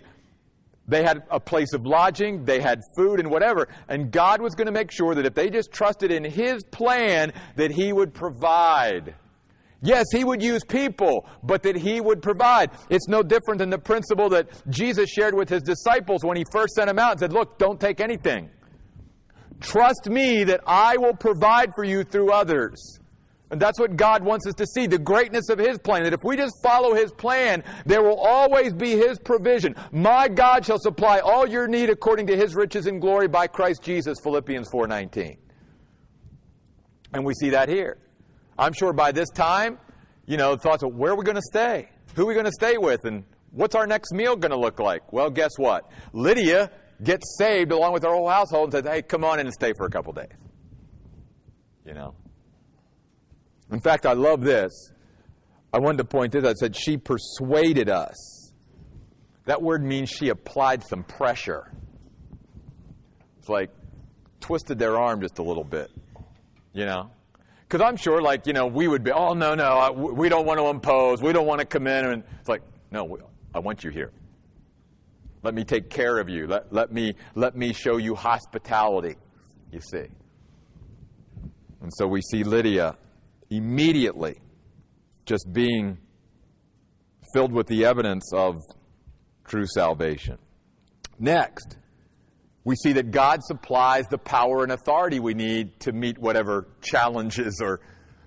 they 0.87 1.03
had 1.03 1.23
a 1.31 1.39
place 1.39 1.73
of 1.73 1.85
lodging, 1.85 2.45
they 2.45 2.61
had 2.61 2.79
food 2.95 3.19
and 3.19 3.29
whatever, 3.29 3.67
and 3.89 4.11
God 4.11 4.41
was 4.41 4.53
going 4.53 4.67
to 4.67 4.71
make 4.71 4.91
sure 4.91 5.15
that 5.15 5.25
if 5.25 5.33
they 5.33 5.49
just 5.49 5.71
trusted 5.71 6.11
in 6.11 6.23
His 6.23 6.63
plan, 6.65 7.33
that 7.55 7.71
He 7.71 7.91
would 7.91 8.13
provide. 8.13 9.15
Yes, 9.81 10.05
He 10.11 10.23
would 10.23 10.43
use 10.43 10.63
people, 10.63 11.27
but 11.43 11.63
that 11.63 11.75
He 11.75 12.01
would 12.01 12.21
provide. 12.21 12.71
It's 12.89 13.07
no 13.07 13.23
different 13.23 13.59
than 13.59 13.71
the 13.71 13.79
principle 13.79 14.29
that 14.29 14.47
Jesus 14.69 15.09
shared 15.09 15.33
with 15.33 15.49
His 15.49 15.63
disciples 15.63 16.23
when 16.23 16.37
He 16.37 16.45
first 16.51 16.75
sent 16.75 16.87
them 16.87 16.99
out 16.99 17.11
and 17.11 17.19
said, 17.19 17.33
Look, 17.33 17.57
don't 17.57 17.79
take 17.79 17.99
anything. 17.99 18.49
Trust 19.59 20.07
me 20.07 20.43
that 20.43 20.61
I 20.67 20.97
will 20.97 21.15
provide 21.15 21.71
for 21.75 21.83
you 21.83 22.03
through 22.03 22.31
others. 22.31 22.99
And 23.55 23.61
that's 23.61 23.79
what 23.79 23.95
God 23.95 24.21
wants 24.21 24.45
us 24.47 24.53
to 24.55 24.65
see 24.65 24.85
the 24.85 24.99
greatness 24.99 25.47
of 25.47 25.59
His 25.59 25.77
plan. 25.77 26.03
That 26.03 26.11
if 26.11 26.25
we 26.25 26.35
just 26.35 26.61
follow 26.61 26.93
His 26.93 27.09
plan, 27.13 27.63
there 27.85 28.03
will 28.03 28.19
always 28.19 28.73
be 28.73 28.97
His 28.97 29.17
provision. 29.17 29.77
My 29.93 30.27
God 30.27 30.65
shall 30.65 30.77
supply 30.77 31.19
all 31.19 31.47
your 31.47 31.65
need 31.65 31.89
according 31.89 32.27
to 32.27 32.35
His 32.35 32.53
riches 32.53 32.85
and 32.85 32.99
glory 32.99 33.29
by 33.29 33.47
Christ 33.47 33.81
Jesus, 33.81 34.17
Philippians 34.21 34.69
4.19. 34.69 35.37
And 37.13 37.23
we 37.23 37.33
see 37.33 37.51
that 37.51 37.69
here. 37.69 37.97
I'm 38.59 38.73
sure 38.73 38.91
by 38.91 39.13
this 39.13 39.29
time, 39.29 39.79
you 40.25 40.35
know, 40.35 40.57
thoughts 40.57 40.83
of 40.83 40.93
where 40.93 41.13
are 41.13 41.15
we 41.15 41.23
going 41.23 41.35
to 41.35 41.49
stay? 41.49 41.87
Who 42.15 42.23
are 42.23 42.25
we 42.25 42.33
going 42.33 42.45
to 42.45 42.51
stay 42.51 42.77
with? 42.77 43.05
And 43.05 43.23
what's 43.51 43.73
our 43.73 43.87
next 43.87 44.11
meal 44.11 44.35
going 44.35 44.51
to 44.51 44.59
look 44.59 44.81
like? 44.81 45.13
Well, 45.13 45.29
guess 45.29 45.51
what? 45.55 45.89
Lydia 46.11 46.71
gets 47.01 47.37
saved 47.37 47.71
along 47.71 47.93
with 47.93 48.03
her 48.03 48.11
whole 48.11 48.27
household 48.27 48.73
and 48.73 48.83
says, 48.83 48.93
hey, 48.93 49.01
come 49.01 49.23
on 49.23 49.39
in 49.39 49.45
and 49.45 49.53
stay 49.53 49.71
for 49.77 49.85
a 49.85 49.89
couple 49.89 50.11
days. 50.11 50.27
You 51.85 51.93
know? 51.93 52.15
In 53.71 53.79
fact, 53.79 54.05
I 54.05 54.13
love 54.13 54.41
this. 54.41 54.91
I 55.73 55.79
wanted 55.79 55.97
to 55.99 56.05
point 56.05 56.31
this. 56.31 56.45
I 56.45 56.53
said, 56.53 56.75
she 56.75 56.97
persuaded 56.97 57.89
us. 57.89 58.53
That 59.45 59.61
word 59.61 59.83
means 59.83 60.09
she 60.09 60.29
applied 60.29 60.83
some 60.83 61.03
pressure. 61.03 61.71
It's 63.39 63.49
like 63.49 63.69
twisted 64.39 64.79
their 64.79 64.97
arm 64.97 65.21
just 65.21 65.39
a 65.39 65.43
little 65.43 65.63
bit, 65.63 65.91
you 66.73 66.85
know? 66.85 67.11
Because 67.67 67.81
I'm 67.81 67.97
sure, 67.97 68.21
like, 68.21 68.47
you 68.47 68.53
know, 68.53 68.67
we 68.67 68.87
would 68.87 69.03
be, 69.03 69.11
oh, 69.11 69.33
no, 69.33 69.55
no, 69.55 69.91
we 69.91 70.29
don't 70.29 70.45
want 70.45 70.59
to 70.59 70.67
impose. 70.67 71.21
We 71.21 71.33
don't 71.33 71.47
want 71.47 71.59
to 71.59 71.65
come 71.65 71.87
in. 71.87 72.05
And 72.05 72.23
it's 72.39 72.47
like, 72.47 72.61
no, 72.91 73.17
I 73.53 73.59
want 73.59 73.83
you 73.83 73.89
here. 73.89 74.11
Let 75.41 75.53
me 75.53 75.63
take 75.63 75.89
care 75.89 76.19
of 76.19 76.29
you. 76.29 76.47
Let, 76.47 76.71
let, 76.71 76.91
me, 76.91 77.15
let 77.33 77.55
me 77.55 77.73
show 77.73 77.97
you 77.97 78.15
hospitality, 78.15 79.15
you 79.71 79.79
see. 79.79 80.05
And 81.81 81.91
so 81.93 82.07
we 82.07 82.21
see 82.21 82.43
Lydia 82.43 82.95
immediately 83.57 84.39
just 85.25 85.51
being 85.51 85.97
filled 87.33 87.51
with 87.51 87.67
the 87.67 87.85
evidence 87.85 88.31
of 88.33 88.61
true 89.45 89.65
salvation. 89.67 90.37
Next, 91.19 91.77
we 92.63 92.75
see 92.75 92.93
that 92.93 93.11
God 93.11 93.43
supplies 93.43 94.07
the 94.07 94.17
power 94.17 94.63
and 94.63 94.71
authority 94.71 95.19
we 95.19 95.33
need 95.33 95.79
to 95.81 95.91
meet 95.91 96.17
whatever 96.17 96.67
challenges 96.81 97.61
or 97.61 97.79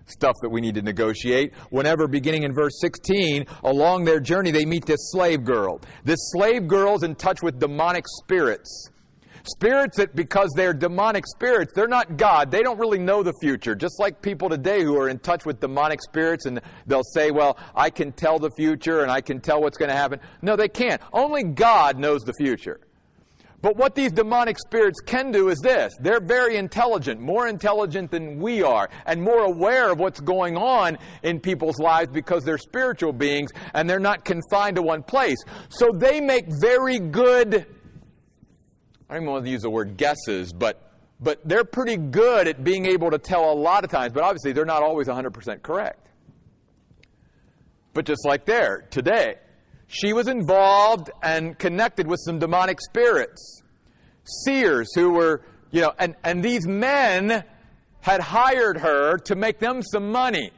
stuff 0.06 0.36
that 0.42 0.48
we 0.48 0.60
need 0.60 0.74
to 0.76 0.82
negotiate. 0.82 1.54
Whenever, 1.70 2.08
beginning 2.08 2.44
in 2.44 2.54
verse 2.54 2.80
16, 2.80 3.46
along 3.64 4.04
their 4.04 4.20
journey, 4.20 4.50
they 4.50 4.64
meet 4.64 4.86
this 4.86 5.10
slave 5.10 5.44
girl. 5.44 5.80
This 6.04 6.18
slave 6.32 6.66
girl 6.66 6.94
is 6.94 7.02
in 7.02 7.14
touch 7.14 7.42
with 7.42 7.58
demonic 7.58 8.04
spirits. 8.06 8.90
Spirits 9.44 9.96
that, 9.96 10.14
because 10.14 10.50
they're 10.56 10.74
demonic 10.74 11.24
spirits, 11.26 11.72
they're 11.74 11.88
not 11.88 12.16
God. 12.16 12.50
They 12.50 12.62
don't 12.62 12.78
really 12.78 12.98
know 12.98 13.22
the 13.22 13.34
future. 13.40 13.74
Just 13.74 13.98
like 13.98 14.22
people 14.22 14.48
today 14.48 14.82
who 14.82 14.96
are 14.96 15.08
in 15.08 15.18
touch 15.18 15.44
with 15.46 15.60
demonic 15.60 16.02
spirits 16.02 16.46
and 16.46 16.60
they'll 16.86 17.02
say, 17.02 17.30
well, 17.30 17.58
I 17.74 17.90
can 17.90 18.12
tell 18.12 18.38
the 18.38 18.50
future 18.50 19.02
and 19.02 19.10
I 19.10 19.20
can 19.20 19.40
tell 19.40 19.60
what's 19.60 19.78
going 19.78 19.90
to 19.90 19.96
happen. 19.96 20.20
No, 20.42 20.56
they 20.56 20.68
can't. 20.68 21.00
Only 21.12 21.44
God 21.44 21.98
knows 21.98 22.22
the 22.22 22.34
future. 22.34 22.80
But 23.60 23.76
what 23.76 23.96
these 23.96 24.12
demonic 24.12 24.56
spirits 24.56 25.00
can 25.00 25.32
do 25.32 25.48
is 25.48 25.58
this. 25.58 25.92
They're 26.00 26.20
very 26.20 26.56
intelligent, 26.56 27.20
more 27.20 27.48
intelligent 27.48 28.08
than 28.08 28.38
we 28.38 28.62
are, 28.62 28.88
and 29.04 29.20
more 29.20 29.42
aware 29.42 29.90
of 29.90 29.98
what's 29.98 30.20
going 30.20 30.56
on 30.56 30.96
in 31.24 31.40
people's 31.40 31.80
lives 31.80 32.08
because 32.12 32.44
they're 32.44 32.58
spiritual 32.58 33.12
beings 33.12 33.50
and 33.74 33.90
they're 33.90 33.98
not 33.98 34.24
confined 34.24 34.76
to 34.76 34.82
one 34.82 35.02
place. 35.02 35.38
So 35.70 35.90
they 35.90 36.20
make 36.20 36.46
very 36.60 37.00
good 37.00 37.66
I 39.08 39.14
don't 39.14 39.22
even 39.22 39.32
want 39.32 39.44
to 39.44 39.50
use 39.50 39.62
the 39.62 39.70
word 39.70 39.96
guesses, 39.96 40.52
but 40.52 40.88
but 41.20 41.40
they're 41.44 41.64
pretty 41.64 41.96
good 41.96 42.46
at 42.46 42.62
being 42.62 42.86
able 42.86 43.10
to 43.10 43.18
tell 43.18 43.52
a 43.52 43.54
lot 43.54 43.84
of 43.84 43.90
times, 43.90 44.12
but 44.12 44.22
obviously 44.22 44.52
they're 44.52 44.64
not 44.64 44.82
always 44.82 45.08
100% 45.08 45.62
correct. 45.62 46.10
But 47.92 48.04
just 48.04 48.24
like 48.24 48.44
there, 48.44 48.86
today, 48.90 49.36
she 49.88 50.12
was 50.12 50.28
involved 50.28 51.10
and 51.22 51.58
connected 51.58 52.06
with 52.06 52.20
some 52.24 52.38
demonic 52.38 52.80
spirits, 52.80 53.62
seers 54.44 54.94
who 54.94 55.10
were, 55.10 55.42
you 55.72 55.80
know, 55.80 55.92
and, 55.98 56.14
and 56.22 56.42
these 56.42 56.68
men 56.68 57.42
had 58.00 58.20
hired 58.20 58.78
her 58.78 59.18
to 59.18 59.34
make 59.34 59.58
them 59.58 59.82
some 59.82 60.12
money. 60.12 60.52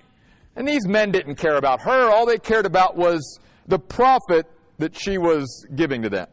And 0.56 0.68
these 0.68 0.86
men 0.86 1.10
didn't 1.10 1.36
care 1.36 1.56
about 1.56 1.80
her. 1.82 2.10
All 2.10 2.26
they 2.26 2.36
cared 2.36 2.66
about 2.66 2.96
was 2.96 3.38
the 3.66 3.78
profit 3.78 4.46
that 4.78 4.98
she 4.98 5.16
was 5.16 5.66
giving 5.74 6.02
to 6.02 6.10
them. 6.10 6.26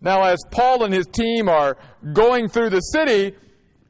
Now, 0.00 0.22
as 0.22 0.38
Paul 0.50 0.84
and 0.84 0.94
his 0.94 1.06
team 1.06 1.48
are 1.48 1.76
going 2.12 2.48
through 2.48 2.70
the 2.70 2.80
city, 2.80 3.34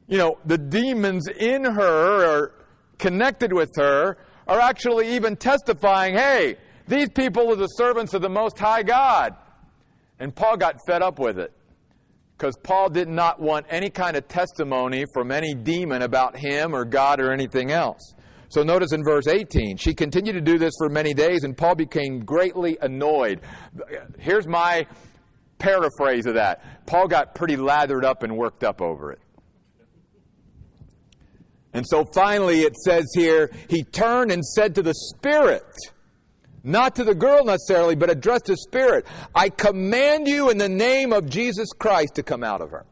you 0.07 0.17
know, 0.17 0.39
the 0.45 0.57
demons 0.57 1.27
in 1.27 1.63
her 1.63 2.25
are 2.25 2.53
connected 2.97 3.53
with 3.53 3.69
her 3.75 4.17
are 4.47 4.59
actually 4.59 5.15
even 5.15 5.35
testifying, 5.35 6.15
hey, 6.15 6.57
These 6.89 7.09
people 7.09 7.51
are 7.51 7.55
the 7.55 7.67
servants 7.67 8.15
of 8.15 8.23
the 8.23 8.29
Most 8.29 8.57
High 8.57 8.81
God. 8.81 9.35
And 10.19 10.35
Paul 10.35 10.57
got 10.57 10.77
fed 10.87 11.03
up 11.03 11.19
with 11.19 11.37
it 11.37 11.53
because 12.35 12.55
Paul 12.63 12.89
did 12.89 13.07
not 13.07 13.39
want 13.39 13.67
any 13.69 13.91
kind 13.91 14.17
of 14.17 14.27
testimony 14.27 15.05
from 15.13 15.31
any 15.31 15.53
demon 15.53 16.01
about 16.01 16.35
him 16.35 16.73
or 16.73 16.85
God 16.85 17.21
or 17.21 17.31
anything 17.31 17.69
else. 17.71 18.15
So 18.49 18.63
notice 18.63 18.91
in 18.91 19.03
verse 19.03 19.27
18, 19.27 19.77
she 19.77 19.93
continued 19.93 20.33
to 20.33 20.41
do 20.41 20.57
this 20.57 20.73
for 20.79 20.89
many 20.89 21.13
days, 21.13 21.43
and 21.43 21.55
Paul 21.55 21.75
became 21.75 22.25
greatly 22.25 22.75
annoyed. 22.81 23.41
Here's 24.17 24.47
my 24.47 24.87
paraphrase 25.59 26.25
of 26.25 26.35
that 26.35 26.63
Paul 26.85 27.07
got 27.07 27.35
pretty 27.35 27.55
lathered 27.55 28.03
up 28.03 28.23
and 28.23 28.35
worked 28.35 28.63
up 28.63 28.81
over 28.81 29.11
it. 29.11 29.19
And 31.71 31.85
so 31.87 32.03
finally 32.03 32.61
it 32.61 32.75
says 32.75 33.05
here, 33.13 33.51
he 33.69 33.83
turned 33.83 34.31
and 34.31 34.43
said 34.43 34.73
to 34.75 34.81
the 34.81 34.95
Spirit, 34.95 35.63
not 36.63 36.95
to 36.95 37.03
the 37.03 37.13
girl 37.13 37.45
necessarily, 37.45 37.95
but 37.95 38.09
addressed 38.09 38.45
the 38.45 38.57
Spirit, 38.57 39.05
I 39.35 39.49
command 39.49 40.27
you 40.27 40.49
in 40.49 40.57
the 40.57 40.67
name 40.67 41.13
of 41.13 41.29
Jesus 41.29 41.69
Christ 41.77 42.15
to 42.15 42.23
come 42.23 42.43
out 42.43 42.61
of 42.61 42.71
her. 42.71 42.85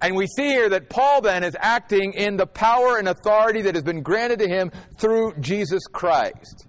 And 0.00 0.16
we 0.16 0.26
see 0.26 0.48
here 0.48 0.68
that 0.70 0.90
Paul 0.90 1.20
then 1.20 1.44
is 1.44 1.56
acting 1.60 2.12
in 2.12 2.36
the 2.36 2.46
power 2.46 2.98
and 2.98 3.08
authority 3.08 3.62
that 3.62 3.74
has 3.74 3.84
been 3.84 4.02
granted 4.02 4.40
to 4.40 4.48
him 4.48 4.72
through 4.98 5.34
Jesus 5.38 5.86
Christ. 5.86 6.66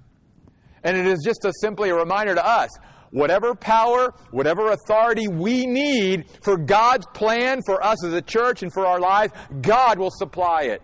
And 0.83 0.95
it 0.95 1.07
is 1.07 1.23
just 1.25 1.43
a, 1.43 1.51
simply 1.59 1.89
a 1.89 1.95
reminder 1.95 2.35
to 2.35 2.47
us 2.47 2.69
whatever 3.15 3.55
power, 3.55 4.13
whatever 4.31 4.71
authority 4.71 5.29
we 5.29 5.65
need 5.65 6.25
for 6.41 6.57
God's 6.57 7.07
plan 7.13 7.61
for 7.65 7.81
us 7.81 8.03
as 8.05 8.11
a 8.11 8.21
church 8.21 8.61
and 8.61 8.73
for 8.73 8.85
our 8.85 8.99
lives, 8.99 9.31
God 9.61 9.97
will 9.97 10.11
supply 10.11 10.63
it. 10.63 10.81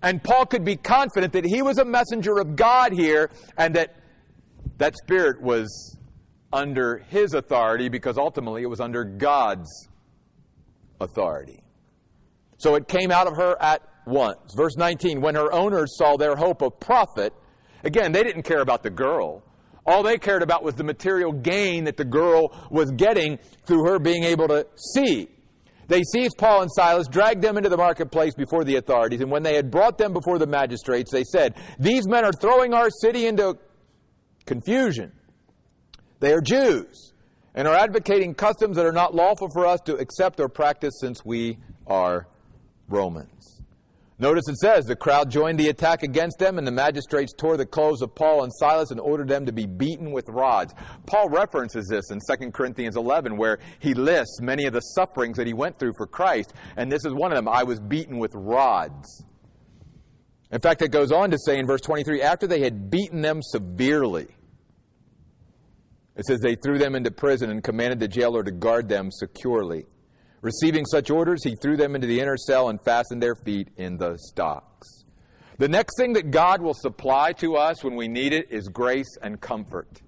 And 0.00 0.22
Paul 0.22 0.46
could 0.46 0.64
be 0.64 0.76
confident 0.76 1.32
that 1.32 1.44
he 1.44 1.62
was 1.62 1.78
a 1.78 1.84
messenger 1.84 2.38
of 2.38 2.54
God 2.54 2.92
here 2.92 3.28
and 3.58 3.74
that 3.74 3.96
that 4.78 4.94
spirit 4.98 5.42
was 5.42 5.98
under 6.52 6.98
his 7.08 7.34
authority 7.34 7.88
because 7.88 8.18
ultimately 8.18 8.62
it 8.62 8.70
was 8.70 8.80
under 8.80 9.02
God's 9.02 9.88
authority. 11.00 11.60
So 12.58 12.76
it 12.76 12.86
came 12.86 13.10
out 13.10 13.26
of 13.26 13.36
her 13.36 13.60
at 13.60 13.82
once. 14.06 14.54
Verse 14.56 14.76
19, 14.76 15.20
when 15.20 15.34
her 15.34 15.52
owners 15.52 15.98
saw 15.98 16.16
their 16.16 16.36
hope 16.36 16.62
of 16.62 16.78
profit, 16.78 17.32
again, 17.82 18.12
they 18.12 18.22
didn't 18.22 18.44
care 18.44 18.60
about 18.60 18.84
the 18.84 18.90
girl. 18.90 19.42
All 19.86 20.02
they 20.02 20.16
cared 20.16 20.42
about 20.42 20.62
was 20.64 20.74
the 20.74 20.84
material 20.84 21.32
gain 21.32 21.84
that 21.84 21.96
the 21.96 22.04
girl 22.04 22.56
was 22.70 22.90
getting 22.92 23.38
through 23.66 23.84
her 23.84 23.98
being 23.98 24.24
able 24.24 24.48
to 24.48 24.66
see. 24.94 25.28
They 25.88 26.02
seized 26.02 26.38
Paul 26.38 26.62
and 26.62 26.70
Silas, 26.72 27.08
dragged 27.08 27.42
them 27.42 27.58
into 27.58 27.68
the 27.68 27.76
marketplace 27.76 28.34
before 28.34 28.64
the 28.64 28.76
authorities, 28.76 29.20
and 29.20 29.30
when 29.30 29.42
they 29.42 29.54
had 29.54 29.70
brought 29.70 29.98
them 29.98 30.12
before 30.14 30.38
the 30.38 30.46
magistrates, 30.46 31.10
they 31.10 31.24
said, 31.24 31.54
These 31.78 32.08
men 32.08 32.24
are 32.24 32.32
throwing 32.32 32.72
our 32.72 32.88
city 32.88 33.26
into 33.26 33.58
confusion. 34.46 35.12
They 36.20 36.32
are 36.32 36.40
Jews 36.40 37.12
and 37.54 37.68
are 37.68 37.74
advocating 37.74 38.34
customs 38.34 38.76
that 38.76 38.86
are 38.86 38.92
not 38.92 39.14
lawful 39.14 39.48
for 39.52 39.66
us 39.66 39.80
to 39.84 39.96
accept 39.96 40.40
or 40.40 40.48
practice 40.48 40.94
since 41.00 41.24
we 41.24 41.58
are 41.86 42.26
Romans. 42.88 43.53
Notice 44.18 44.48
it 44.48 44.58
says 44.58 44.84
the 44.84 44.94
crowd 44.94 45.28
joined 45.28 45.58
the 45.58 45.68
attack 45.70 46.04
against 46.04 46.38
them, 46.38 46.56
and 46.56 46.66
the 46.66 46.72
magistrates 46.72 47.32
tore 47.32 47.56
the 47.56 47.66
clothes 47.66 48.00
of 48.00 48.14
Paul 48.14 48.44
and 48.44 48.52
Silas 48.54 48.92
and 48.92 49.00
ordered 49.00 49.26
them 49.26 49.44
to 49.46 49.52
be 49.52 49.66
beaten 49.66 50.12
with 50.12 50.28
rods. 50.28 50.72
Paul 51.06 51.28
references 51.28 51.88
this 51.88 52.10
in 52.12 52.20
2 52.20 52.52
Corinthians 52.52 52.96
11, 52.96 53.36
where 53.36 53.58
he 53.80 53.92
lists 53.92 54.40
many 54.40 54.66
of 54.66 54.72
the 54.72 54.80
sufferings 54.80 55.36
that 55.36 55.48
he 55.48 55.52
went 55.52 55.80
through 55.80 55.94
for 55.96 56.06
Christ, 56.06 56.54
and 56.76 56.92
this 56.92 57.04
is 57.04 57.12
one 57.12 57.32
of 57.32 57.36
them 57.36 57.48
I 57.48 57.64
was 57.64 57.80
beaten 57.80 58.18
with 58.18 58.30
rods. 58.34 59.24
In 60.52 60.60
fact, 60.60 60.82
it 60.82 60.92
goes 60.92 61.10
on 61.10 61.32
to 61.32 61.38
say 61.38 61.58
in 61.58 61.66
verse 61.66 61.80
23 61.80 62.22
after 62.22 62.46
they 62.46 62.60
had 62.60 62.90
beaten 62.90 63.20
them 63.20 63.40
severely, 63.42 64.28
it 66.16 66.24
says 66.24 66.38
they 66.38 66.54
threw 66.54 66.78
them 66.78 66.94
into 66.94 67.10
prison 67.10 67.50
and 67.50 67.64
commanded 67.64 67.98
the 67.98 68.06
jailer 68.06 68.44
to 68.44 68.52
guard 68.52 68.88
them 68.88 69.10
securely. 69.10 69.86
Receiving 70.44 70.84
such 70.84 71.08
orders, 71.08 71.42
he 71.42 71.54
threw 71.54 71.74
them 71.74 71.94
into 71.94 72.06
the 72.06 72.20
inner 72.20 72.36
cell 72.36 72.68
and 72.68 72.78
fastened 72.78 73.22
their 73.22 73.34
feet 73.34 73.68
in 73.78 73.96
the 73.96 74.18
stocks. 74.18 75.06
The 75.56 75.68
next 75.68 75.96
thing 75.96 76.12
that 76.12 76.30
God 76.30 76.60
will 76.60 76.74
supply 76.74 77.32
to 77.38 77.56
us 77.56 77.82
when 77.82 77.96
we 77.96 78.08
need 78.08 78.34
it 78.34 78.48
is 78.50 78.68
grace 78.68 79.16
and 79.22 79.40
comfort. 79.40 80.02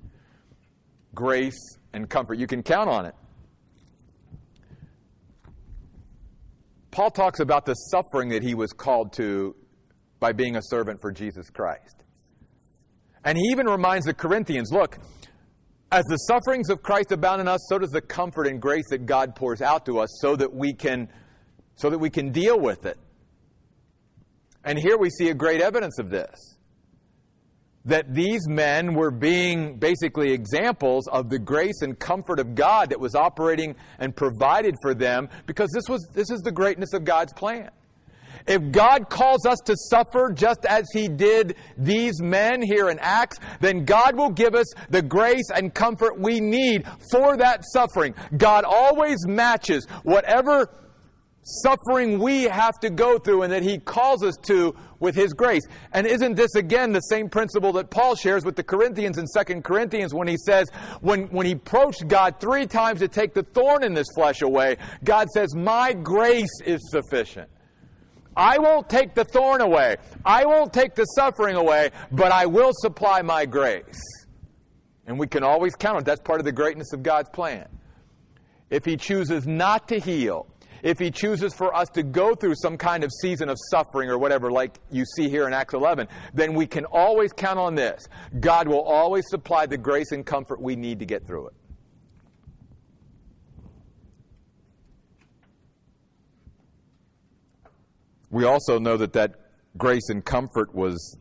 Grace 1.14 1.78
and 1.94 2.10
comfort. 2.10 2.34
You 2.38 2.46
can 2.46 2.62
count 2.62 2.90
on 2.90 3.06
it. 3.06 3.14
Paul 6.90 7.10
talks 7.10 7.40
about 7.40 7.64
the 7.64 7.72
suffering 7.72 8.28
that 8.28 8.42
he 8.42 8.54
was 8.54 8.74
called 8.74 9.14
to 9.14 9.56
by 10.20 10.34
being 10.34 10.56
a 10.56 10.62
servant 10.64 11.00
for 11.00 11.12
Jesus 11.12 11.48
Christ. 11.48 12.04
And 13.24 13.38
he 13.38 13.44
even 13.52 13.64
reminds 13.64 14.04
the 14.04 14.12
Corinthians 14.12 14.70
look, 14.70 14.98
as 15.92 16.04
the 16.06 16.16
sufferings 16.16 16.68
of 16.68 16.82
Christ 16.82 17.12
abound 17.12 17.40
in 17.40 17.48
us, 17.48 17.60
so 17.68 17.78
does 17.78 17.90
the 17.90 18.00
comfort 18.00 18.46
and 18.46 18.60
grace 18.60 18.86
that 18.90 19.06
God 19.06 19.36
pours 19.36 19.62
out 19.62 19.86
to 19.86 20.00
us 20.00 20.08
so 20.20 20.34
that 20.36 20.52
we 20.52 20.72
can, 20.72 21.08
so 21.76 21.90
that 21.90 21.98
we 21.98 22.10
can 22.10 22.32
deal 22.32 22.58
with 22.58 22.86
it. 22.86 22.98
And 24.64 24.78
here 24.78 24.98
we 24.98 25.10
see 25.10 25.28
a 25.28 25.34
great 25.34 25.60
evidence 25.60 25.98
of 26.00 26.10
this. 26.10 26.56
That 27.84 28.12
these 28.12 28.48
men 28.48 28.94
were 28.94 29.12
being 29.12 29.78
basically 29.78 30.32
examples 30.32 31.06
of 31.06 31.30
the 31.30 31.38
grace 31.38 31.82
and 31.82 31.96
comfort 31.96 32.40
of 32.40 32.56
God 32.56 32.90
that 32.90 32.98
was 32.98 33.14
operating 33.14 33.76
and 34.00 34.14
provided 34.14 34.74
for 34.82 34.92
them 34.92 35.28
because 35.46 35.70
this 35.72 35.88
was 35.88 36.04
this 36.12 36.30
is 36.30 36.40
the 36.40 36.50
greatness 36.50 36.94
of 36.94 37.04
God's 37.04 37.32
plan. 37.32 37.70
If 38.46 38.70
God 38.70 39.08
calls 39.08 39.44
us 39.44 39.58
to 39.64 39.76
suffer 39.76 40.30
just 40.32 40.64
as 40.66 40.86
He 40.92 41.08
did 41.08 41.56
these 41.76 42.20
men 42.22 42.62
here 42.62 42.90
in 42.90 42.98
Acts, 43.00 43.38
then 43.60 43.84
God 43.84 44.16
will 44.16 44.30
give 44.30 44.54
us 44.54 44.66
the 44.88 45.02
grace 45.02 45.50
and 45.54 45.74
comfort 45.74 46.18
we 46.18 46.40
need 46.40 46.86
for 47.10 47.36
that 47.36 47.64
suffering. 47.72 48.14
God 48.36 48.64
always 48.64 49.26
matches 49.26 49.86
whatever 50.04 50.68
suffering 51.42 52.18
we 52.18 52.42
have 52.42 52.78
to 52.80 52.90
go 52.90 53.18
through 53.18 53.42
and 53.42 53.52
that 53.52 53.62
He 53.62 53.78
calls 53.78 54.22
us 54.22 54.36
to 54.42 54.74
with 54.98 55.14
His 55.14 55.32
grace. 55.32 55.62
And 55.92 56.06
isn't 56.06 56.34
this 56.34 56.54
again 56.54 56.92
the 56.92 57.00
same 57.00 57.28
principle 57.28 57.72
that 57.74 57.90
Paul 57.90 58.14
shares 58.14 58.44
with 58.44 58.56
the 58.56 58.64
Corinthians 58.64 59.18
in 59.18 59.26
2 59.26 59.60
Corinthians 59.62 60.14
when 60.14 60.28
he 60.28 60.36
says, 60.36 60.68
when, 61.00 61.24
when 61.28 61.46
he 61.46 61.52
approached 61.52 62.08
God 62.08 62.40
three 62.40 62.66
times 62.66 63.00
to 63.00 63.08
take 63.08 63.34
the 63.34 63.42
thorn 63.42 63.84
in 63.84 63.94
this 63.94 64.08
flesh 64.14 64.42
away, 64.42 64.76
God 65.04 65.28
says, 65.30 65.54
My 65.54 65.92
grace 65.92 66.60
is 66.64 66.80
sufficient. 66.90 67.48
I 68.36 68.58
won't 68.58 68.88
take 68.88 69.14
the 69.14 69.24
thorn 69.24 69.62
away. 69.62 69.96
I 70.24 70.44
won't 70.44 70.72
take 70.72 70.94
the 70.94 71.04
suffering 71.04 71.56
away, 71.56 71.90
but 72.12 72.32
I 72.32 72.46
will 72.46 72.72
supply 72.74 73.22
my 73.22 73.46
grace. 73.46 74.00
And 75.06 75.18
we 75.18 75.26
can 75.26 75.42
always 75.42 75.74
count 75.74 75.96
on. 75.96 76.04
That's 76.04 76.20
part 76.20 76.40
of 76.40 76.44
the 76.44 76.52
greatness 76.52 76.92
of 76.92 77.02
God's 77.02 77.30
plan. 77.30 77.66
If 78.68 78.84
He 78.84 78.96
chooses 78.96 79.46
not 79.46 79.88
to 79.88 79.98
heal, 79.98 80.48
if 80.82 80.98
He 80.98 81.10
chooses 81.10 81.54
for 81.54 81.74
us 81.74 81.88
to 81.90 82.02
go 82.02 82.34
through 82.34 82.56
some 82.56 82.76
kind 82.76 83.04
of 83.04 83.10
season 83.22 83.48
of 83.48 83.56
suffering 83.70 84.10
or 84.10 84.18
whatever, 84.18 84.50
like 84.50 84.78
you 84.90 85.04
see 85.16 85.28
here 85.28 85.46
in 85.46 85.54
Acts 85.54 85.74
11, 85.74 86.08
then 86.34 86.54
we 86.54 86.66
can 86.66 86.84
always 86.84 87.32
count 87.32 87.58
on 87.58 87.74
this. 87.74 88.06
God 88.40 88.68
will 88.68 88.82
always 88.82 89.24
supply 89.28 89.66
the 89.66 89.78
grace 89.78 90.12
and 90.12 90.26
comfort 90.26 90.60
we 90.60 90.76
need 90.76 90.98
to 90.98 91.06
get 91.06 91.26
through 91.26 91.48
it. 91.48 91.54
We 98.36 98.44
also 98.44 98.78
know 98.78 98.98
that 98.98 99.14
that 99.14 99.32
grace 99.78 100.10
and 100.10 100.22
comfort 100.22 100.74
was 100.74 101.16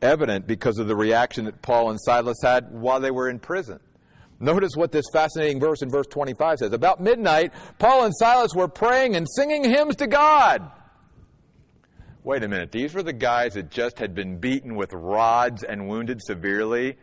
evident 0.00 0.46
because 0.46 0.78
of 0.78 0.86
the 0.86 0.94
reaction 0.94 1.46
that 1.46 1.60
Paul 1.60 1.90
and 1.90 2.00
Silas 2.00 2.36
had 2.40 2.70
while 2.70 3.00
they 3.00 3.10
were 3.10 3.28
in 3.28 3.40
prison. 3.40 3.80
Notice 4.38 4.76
what 4.76 4.92
this 4.92 5.06
fascinating 5.12 5.58
verse 5.58 5.82
in 5.82 5.90
verse 5.90 6.06
25 6.06 6.58
says. 6.58 6.72
About 6.72 7.00
midnight, 7.00 7.52
Paul 7.80 8.04
and 8.04 8.14
Silas 8.16 8.54
were 8.54 8.68
praying 8.68 9.16
and 9.16 9.26
singing 9.28 9.64
hymns 9.64 9.96
to 9.96 10.06
God. 10.06 10.70
Wait 12.22 12.44
a 12.44 12.48
minute, 12.48 12.70
these 12.70 12.94
were 12.94 13.02
the 13.02 13.12
guys 13.12 13.54
that 13.54 13.68
just 13.68 13.98
had 13.98 14.14
been 14.14 14.38
beaten 14.38 14.76
with 14.76 14.92
rods 14.92 15.64
and 15.64 15.88
wounded 15.88 16.22
severely, 16.22 16.96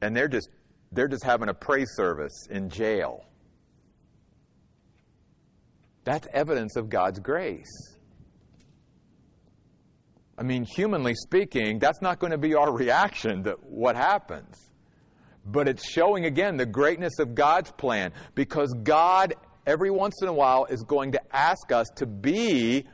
and 0.00 0.16
they're 0.16 0.26
just 0.26 0.48
they're 0.90 1.06
just 1.06 1.22
having 1.22 1.48
a 1.48 1.54
praise 1.54 1.92
service 1.94 2.48
in 2.50 2.68
jail. 2.68 3.26
That's 6.02 6.26
evidence 6.32 6.74
of 6.74 6.90
God's 6.90 7.20
grace. 7.20 7.91
I 10.38 10.42
mean, 10.42 10.64
humanly 10.64 11.14
speaking, 11.14 11.78
that's 11.78 12.00
not 12.00 12.18
going 12.18 12.30
to 12.30 12.38
be 12.38 12.54
our 12.54 12.72
reaction 12.72 13.44
to 13.44 13.52
what 13.62 13.96
happens. 13.96 14.70
But 15.44 15.68
it's 15.68 15.88
showing 15.88 16.24
again 16.24 16.56
the 16.56 16.66
greatness 16.66 17.18
of 17.18 17.34
God's 17.34 17.70
plan 17.72 18.12
because 18.34 18.72
God, 18.82 19.34
every 19.66 19.90
once 19.90 20.22
in 20.22 20.28
a 20.28 20.32
while, 20.32 20.66
is 20.66 20.82
going 20.82 21.12
to 21.12 21.20
ask 21.36 21.72
us 21.72 21.88
to 21.96 22.06
be 22.06 22.86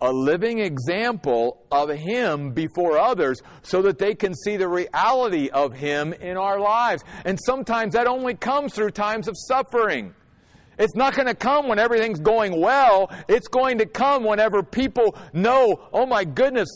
a 0.00 0.12
living 0.12 0.58
example 0.58 1.64
of 1.70 1.90
Him 1.90 2.52
before 2.52 2.98
others 2.98 3.40
so 3.62 3.82
that 3.82 3.98
they 3.98 4.14
can 4.14 4.34
see 4.34 4.56
the 4.56 4.68
reality 4.68 5.48
of 5.50 5.72
Him 5.72 6.12
in 6.14 6.36
our 6.36 6.58
lives. 6.58 7.02
And 7.24 7.38
sometimes 7.40 7.94
that 7.94 8.06
only 8.06 8.34
comes 8.34 8.74
through 8.74 8.90
times 8.90 9.28
of 9.28 9.34
suffering. 9.36 10.14
It's 10.78 10.94
not 10.94 11.14
going 11.14 11.26
to 11.26 11.34
come 11.34 11.68
when 11.68 11.78
everything's 11.78 12.20
going 12.20 12.60
well. 12.60 13.10
It's 13.28 13.48
going 13.48 13.78
to 13.78 13.86
come 13.86 14.24
whenever 14.24 14.62
people 14.62 15.16
know, 15.32 15.88
oh 15.92 16.04
my 16.06 16.24
goodness, 16.24 16.68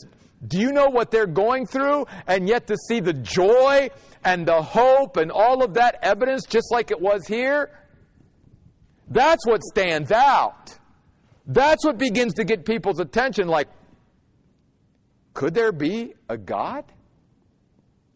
Do 0.47 0.59
you 0.59 0.73
know 0.73 0.89
what 0.89 1.11
they're 1.11 1.27
going 1.27 1.67
through? 1.67 2.07
And 2.27 2.49
yet 2.49 2.67
to 2.69 2.77
see 2.89 3.01
the 3.01 3.13
joy 3.13 3.91
and 4.25 4.47
the 4.47 4.63
hope 4.63 5.17
and 5.17 5.31
all 5.31 5.63
of 5.63 5.75
that 5.75 5.99
evidence 6.03 6.47
just 6.47 6.73
like 6.73 6.91
it 6.91 7.01
was 7.01 7.27
here? 7.27 7.71
That's 9.09 9.47
what 9.47 9.63
stands 9.63 10.11
out. 10.11 10.79
That's 11.47 11.85
what 11.85 11.99
begins 11.99 12.35
to 12.35 12.45
get 12.45 12.65
people's 12.65 13.01
attention 13.01 13.49
like, 13.49 13.69
could 15.35 15.53
there 15.53 15.73
be 15.73 16.15
a 16.29 16.39
God? 16.39 16.85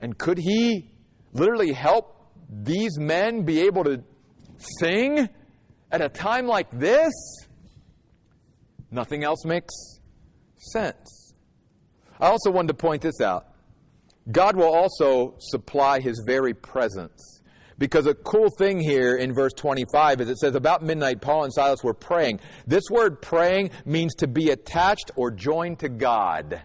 And 0.00 0.16
could 0.16 0.38
He 0.38 0.90
literally 1.32 1.72
help 1.72 2.16
these 2.48 2.98
men 2.98 3.42
be 3.42 3.62
able 3.62 3.84
to 3.84 4.02
sing 4.80 5.28
at 5.94 6.02
a 6.02 6.08
time 6.08 6.48
like 6.48 6.68
this? 6.72 7.12
Nothing 8.90 9.22
else 9.22 9.44
makes 9.44 9.72
sense. 10.56 11.34
I 12.18 12.26
also 12.26 12.50
wanted 12.50 12.68
to 12.68 12.74
point 12.74 13.00
this 13.00 13.20
out. 13.20 13.46
God 14.32 14.56
will 14.56 14.74
also 14.74 15.36
supply 15.38 16.00
His 16.00 16.20
very 16.26 16.52
presence. 16.52 17.42
Because 17.78 18.06
a 18.06 18.14
cool 18.14 18.50
thing 18.58 18.80
here 18.80 19.16
in 19.16 19.34
verse 19.34 19.52
25 19.52 20.22
is 20.22 20.28
it 20.28 20.38
says, 20.38 20.56
About 20.56 20.82
midnight, 20.82 21.20
Paul 21.20 21.44
and 21.44 21.52
Silas 21.52 21.84
were 21.84 21.94
praying. 21.94 22.40
This 22.66 22.84
word 22.90 23.22
praying 23.22 23.70
means 23.84 24.14
to 24.16 24.26
be 24.26 24.50
attached 24.50 25.12
or 25.14 25.30
joined 25.30 25.80
to 25.80 25.88
God. 25.88 26.60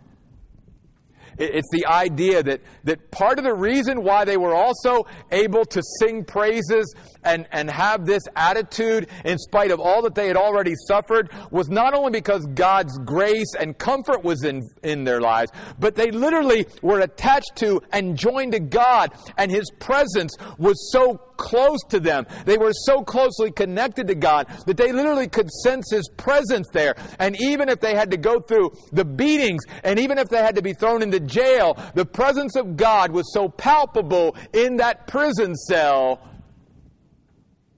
It's 1.40 1.70
the 1.72 1.86
idea 1.86 2.44
that, 2.44 2.62
that 2.84 3.12
part 3.12 3.40
of 3.40 3.46
the 3.46 3.54
reason 3.54 4.04
why 4.04 4.26
they 4.26 4.36
were 4.36 4.54
also 4.54 5.06
able 5.32 5.64
to 5.66 5.82
sing 6.00 6.26
praises 6.26 6.94
and, 7.24 7.48
and 7.52 7.70
have 7.70 8.06
this 8.06 8.24
attitude 8.36 9.08
in 9.24 9.38
spite 9.38 9.72
of 9.72 9.80
all 9.80 10.02
that 10.02 10.16
they 10.16 10.28
had 10.28 10.36
already 10.36 10.74
suffered 10.88 11.30
was 11.50 11.70
not 11.70 11.94
only 11.94 12.12
because 12.12 12.46
God's 12.48 12.98
grace 13.00 13.54
and 13.58 13.78
comfort 13.78 14.24
was 14.24 14.44
in, 14.44 14.62
in 14.84 15.06
their 15.06 15.22
lives, 15.22 15.52
but 15.80 15.96
they 15.96 16.12
literally 16.12 16.68
were 16.82 17.00
attached 17.00 17.56
to 17.56 17.82
and 17.94 18.18
joined 18.18 18.52
to 18.52 18.60
God, 18.60 19.12
and 19.38 19.50
His 19.50 19.72
presence 19.80 20.36
was 20.58 20.92
so 20.92 21.29
close 21.40 21.80
to 21.90 22.00
them. 22.00 22.28
They 22.46 22.58
were 22.58 22.74
so 22.74 23.02
closely 23.02 23.52
connected 23.52 24.08
to 24.08 24.16
God 24.16 24.48
that 24.68 24.78
they 24.78 24.92
literally 24.92 25.28
could 25.28 25.50
sense 25.50 25.90
His 25.90 26.08
presence 26.18 26.68
there. 26.72 26.96
And 27.18 27.36
even 27.42 27.70
if 27.70 27.80
they 27.80 27.96
had 27.96 28.12
to 28.12 28.18
go 28.18 28.40
through 28.40 28.74
the 28.92 29.06
beatings, 29.06 29.64
and 29.84 29.98
even 29.98 30.20
if 30.20 30.30
they 30.30 30.38
had 30.38 30.56
to 30.56 30.62
be 30.62 30.74
thrown 30.74 31.02
into 31.02 31.20
jail, 31.20 31.76
the 31.96 32.06
presence 32.06 32.56
of 32.56 32.76
God 32.76 33.12
was 33.12 33.34
so 33.34 33.50
palpable 33.50 34.36
in 34.54 34.76
that 34.78 35.08
prison 35.08 35.56
cell 35.56 36.28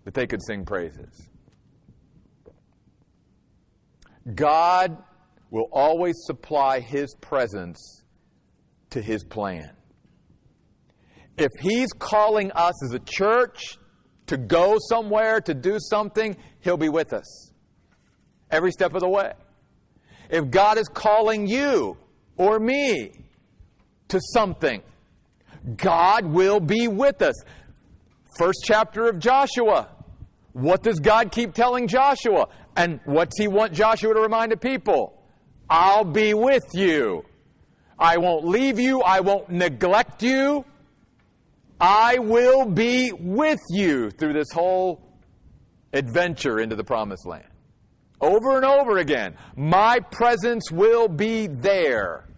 that 0.04 0.14
they 0.16 0.28
could 0.28 0.42
sing 0.44 0.66
praises. 0.66 1.30
God 4.36 4.98
will 5.52 5.70
always 5.72 6.16
supply 6.26 6.80
His 6.80 7.16
presence 7.22 8.04
to 8.90 9.02
His 9.02 9.24
plan 9.24 9.72
if 11.38 11.52
He's 11.60 11.90
calling 11.94 12.52
us 12.52 12.84
as 12.86 12.94
a 12.94 13.00
church 13.00 13.78
to 14.28 14.38
go 14.38 14.78
somewhere, 14.80 15.42
to 15.42 15.54
do 15.54 15.78
something, 15.80 16.38
He'll 16.62 16.78
be 16.78 16.90
with 16.90 17.14
us 17.14 17.52
every 18.52 18.72
step 18.72 18.94
of 18.94 19.02
the 19.02 19.10
way. 19.10 19.34
If 20.30 20.50
God 20.50 20.78
is 20.78 20.88
calling 20.88 21.48
you 21.48 21.98
or 22.38 22.60
me 22.60 23.12
to 24.10 24.20
something, 24.34 24.82
God 25.78 26.26
will 26.26 26.60
be 26.60 26.88
with 26.88 27.22
us. 27.22 27.36
First 28.38 28.64
chapter 28.66 29.08
of 29.08 29.20
Joshua. 29.20 29.90
What 30.54 30.84
does 30.84 31.00
God 31.00 31.32
keep 31.32 31.54
telling 31.54 31.88
Joshua? 31.88 32.48
And 32.76 33.00
what's 33.06 33.38
he 33.38 33.48
want 33.48 33.74
Joshua 33.74 34.14
to 34.14 34.22
remind 34.22 34.52
the 34.52 34.58
people? 34.58 35.22
I'll 35.70 36.04
be 36.04 36.34
with 36.34 36.66
you. 36.74 37.24
I 37.98 38.18
won't 38.18 38.46
leave 38.46 38.80
you. 38.80 39.02
I 39.02 39.20
won't 39.20 39.50
neglect 39.50 40.24
you. 40.24 40.66
I 41.82 42.20
will 42.20 42.66
be 42.66 43.12
with 43.12 43.60
you 43.72 44.12
through 44.12 44.34
this 44.34 44.52
whole 44.54 45.02
adventure 45.92 46.60
into 46.60 46.76
the 46.76 46.84
promised 46.84 47.26
land. 47.26 47.48
Over 48.22 48.56
and 48.56 48.64
over 48.64 49.00
again, 49.00 49.36
my 49.56 50.00
presence 50.00 50.72
will 50.72 51.08
be 51.08 51.48
there. 51.48 52.30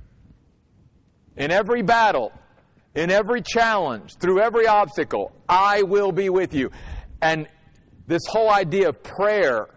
In 1.36 1.52
every 1.52 1.82
battle, 1.82 2.32
in 2.96 3.12
every 3.12 3.42
challenge, 3.42 4.16
through 4.16 4.40
every 4.40 4.66
obstacle, 4.66 5.34
I 5.50 5.84
will 5.84 6.14
be 6.14 6.30
with 6.30 6.54
you. 6.54 6.72
And 7.22 7.48
this 8.08 8.22
whole 8.30 8.50
idea 8.50 8.88
of 8.88 9.04
prayer 9.04 9.68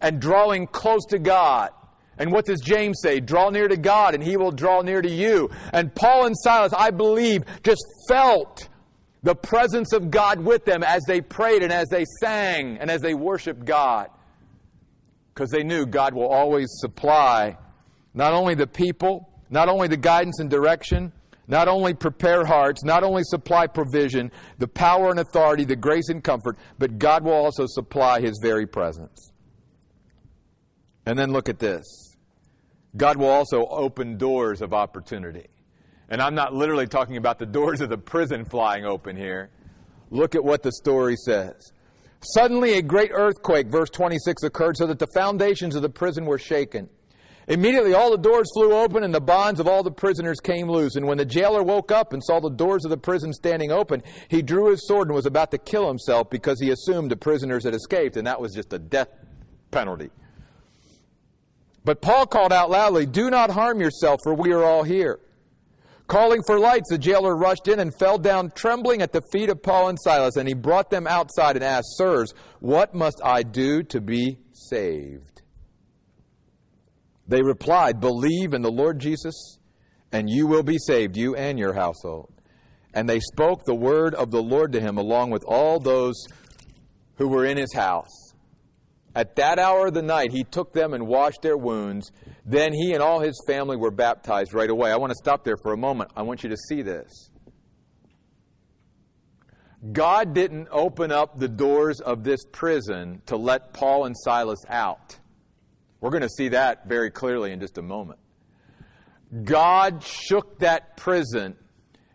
and 0.00 0.20
drawing 0.20 0.66
close 0.68 1.04
to 1.10 1.18
God. 1.18 1.70
And 2.16 2.32
what 2.32 2.46
does 2.46 2.62
James 2.62 3.00
say? 3.02 3.20
Draw 3.20 3.50
near 3.50 3.68
to 3.68 3.76
God 3.76 4.14
and 4.14 4.22
he 4.22 4.38
will 4.38 4.52
draw 4.52 4.80
near 4.80 5.02
to 5.02 5.10
you. 5.10 5.50
And 5.74 5.94
Paul 5.94 6.26
and 6.26 6.34
Silas, 6.38 6.72
I 6.72 6.90
believe, 6.90 7.44
just 7.62 7.84
felt 8.08 8.70
the 9.22 9.34
presence 9.34 9.92
of 9.92 10.10
God 10.10 10.40
with 10.40 10.64
them 10.64 10.82
as 10.82 11.02
they 11.06 11.20
prayed 11.20 11.62
and 11.62 11.72
as 11.72 11.88
they 11.88 12.04
sang 12.20 12.78
and 12.78 12.90
as 12.90 13.00
they 13.00 13.14
worshiped 13.14 13.64
God. 13.64 14.08
Because 15.34 15.50
they 15.50 15.62
knew 15.62 15.84
God 15.86 16.14
will 16.14 16.28
always 16.28 16.68
supply 16.70 17.58
not 18.14 18.32
only 18.32 18.54
the 18.54 18.66
people, 18.66 19.28
not 19.50 19.68
only 19.68 19.88
the 19.88 19.96
guidance 19.96 20.40
and 20.40 20.48
direction, 20.48 21.12
not 21.48 21.68
only 21.68 21.94
prepare 21.94 22.44
hearts, 22.44 22.82
not 22.82 23.04
only 23.04 23.22
supply 23.24 23.66
provision, 23.66 24.32
the 24.58 24.66
power 24.66 25.10
and 25.10 25.20
authority, 25.20 25.64
the 25.64 25.76
grace 25.76 26.08
and 26.08 26.24
comfort, 26.24 26.56
but 26.78 26.98
God 26.98 27.24
will 27.24 27.32
also 27.32 27.66
supply 27.66 28.20
His 28.20 28.38
very 28.42 28.66
presence. 28.66 29.32
And 31.04 31.18
then 31.18 31.32
look 31.32 31.48
at 31.48 31.58
this 31.58 31.84
God 32.96 33.16
will 33.16 33.28
also 33.28 33.66
open 33.66 34.16
doors 34.16 34.62
of 34.62 34.72
opportunity. 34.72 35.48
And 36.08 36.22
I'm 36.22 36.34
not 36.34 36.54
literally 36.54 36.86
talking 36.86 37.16
about 37.16 37.38
the 37.38 37.46
doors 37.46 37.80
of 37.80 37.88
the 37.88 37.98
prison 37.98 38.44
flying 38.44 38.84
open 38.84 39.16
here. 39.16 39.50
Look 40.10 40.34
at 40.34 40.44
what 40.44 40.62
the 40.62 40.72
story 40.72 41.16
says. 41.16 41.72
Suddenly, 42.20 42.74
a 42.74 42.82
great 42.82 43.10
earthquake, 43.12 43.68
verse 43.68 43.90
26, 43.90 44.42
occurred 44.44 44.76
so 44.76 44.86
that 44.86 44.98
the 44.98 45.08
foundations 45.08 45.74
of 45.74 45.82
the 45.82 45.88
prison 45.88 46.24
were 46.24 46.38
shaken. 46.38 46.88
Immediately, 47.48 47.94
all 47.94 48.10
the 48.10 48.18
doors 48.18 48.48
flew 48.54 48.72
open 48.72 49.04
and 49.04 49.14
the 49.14 49.20
bonds 49.20 49.60
of 49.60 49.68
all 49.68 49.84
the 49.84 49.90
prisoners 49.90 50.40
came 50.40 50.68
loose. 50.68 50.96
And 50.96 51.06
when 51.06 51.18
the 51.18 51.24
jailer 51.24 51.62
woke 51.62 51.92
up 51.92 52.12
and 52.12 52.22
saw 52.22 52.40
the 52.40 52.50
doors 52.50 52.84
of 52.84 52.90
the 52.90 52.96
prison 52.96 53.32
standing 53.32 53.70
open, 53.70 54.02
he 54.28 54.42
drew 54.42 54.70
his 54.70 54.86
sword 54.88 55.08
and 55.08 55.14
was 55.14 55.26
about 55.26 55.52
to 55.52 55.58
kill 55.58 55.86
himself 55.86 56.28
because 56.28 56.60
he 56.60 56.70
assumed 56.70 57.10
the 57.10 57.16
prisoners 57.16 57.64
had 57.64 57.74
escaped, 57.74 58.16
and 58.16 58.26
that 58.26 58.40
was 58.40 58.52
just 58.52 58.72
a 58.72 58.78
death 58.78 59.08
penalty. 59.70 60.10
But 61.84 62.00
Paul 62.00 62.26
called 62.26 62.52
out 62.52 62.68
loudly, 62.68 63.06
Do 63.06 63.30
not 63.30 63.50
harm 63.50 63.80
yourself, 63.80 64.18
for 64.24 64.34
we 64.34 64.52
are 64.52 64.64
all 64.64 64.82
here. 64.82 65.20
Calling 66.06 66.42
for 66.46 66.58
lights, 66.58 66.88
the 66.88 66.98
jailer 66.98 67.36
rushed 67.36 67.66
in 67.66 67.80
and 67.80 67.92
fell 67.98 68.16
down 68.16 68.52
trembling 68.54 69.02
at 69.02 69.12
the 69.12 69.22
feet 69.32 69.48
of 69.48 69.62
Paul 69.62 69.88
and 69.88 69.98
Silas, 70.00 70.36
and 70.36 70.46
he 70.46 70.54
brought 70.54 70.88
them 70.88 71.06
outside 71.06 71.56
and 71.56 71.64
asked, 71.64 71.96
Sirs, 71.96 72.32
what 72.60 72.94
must 72.94 73.20
I 73.24 73.42
do 73.42 73.82
to 73.84 74.00
be 74.00 74.38
saved? 74.52 75.42
They 77.26 77.42
replied, 77.42 78.00
Believe 78.00 78.54
in 78.54 78.62
the 78.62 78.70
Lord 78.70 79.00
Jesus, 79.00 79.58
and 80.12 80.30
you 80.30 80.46
will 80.46 80.62
be 80.62 80.78
saved, 80.78 81.16
you 81.16 81.34
and 81.34 81.58
your 81.58 81.72
household. 81.72 82.32
And 82.94 83.08
they 83.08 83.18
spoke 83.18 83.64
the 83.64 83.74
word 83.74 84.14
of 84.14 84.30
the 84.30 84.42
Lord 84.42 84.72
to 84.72 84.80
him, 84.80 84.98
along 84.98 85.30
with 85.30 85.44
all 85.44 85.80
those 85.80 86.14
who 87.16 87.26
were 87.26 87.44
in 87.44 87.56
his 87.56 87.74
house. 87.74 88.25
At 89.16 89.36
that 89.36 89.58
hour 89.58 89.86
of 89.86 89.94
the 89.94 90.02
night, 90.02 90.30
he 90.30 90.44
took 90.44 90.74
them 90.74 90.92
and 90.92 91.06
washed 91.06 91.40
their 91.40 91.56
wounds. 91.56 92.12
Then 92.44 92.74
he 92.74 92.92
and 92.92 93.02
all 93.02 93.18
his 93.18 93.42
family 93.46 93.74
were 93.74 93.90
baptized 93.90 94.52
right 94.52 94.68
away. 94.68 94.92
I 94.92 94.96
want 94.96 95.10
to 95.10 95.16
stop 95.16 95.42
there 95.42 95.56
for 95.56 95.72
a 95.72 95.76
moment. 95.76 96.10
I 96.14 96.20
want 96.20 96.42
you 96.42 96.50
to 96.50 96.56
see 96.68 96.82
this. 96.82 97.30
God 99.92 100.34
didn't 100.34 100.68
open 100.70 101.12
up 101.12 101.38
the 101.38 101.48
doors 101.48 102.00
of 102.00 102.24
this 102.24 102.44
prison 102.52 103.22
to 103.24 103.38
let 103.38 103.72
Paul 103.72 104.04
and 104.04 104.14
Silas 104.18 104.62
out. 104.68 105.18
We're 106.02 106.10
going 106.10 106.22
to 106.22 106.28
see 106.28 106.48
that 106.48 106.86
very 106.86 107.10
clearly 107.10 107.52
in 107.52 107.60
just 107.60 107.78
a 107.78 107.82
moment. 107.82 108.18
God 109.44 110.02
shook 110.02 110.58
that 110.58 110.98
prison 110.98 111.56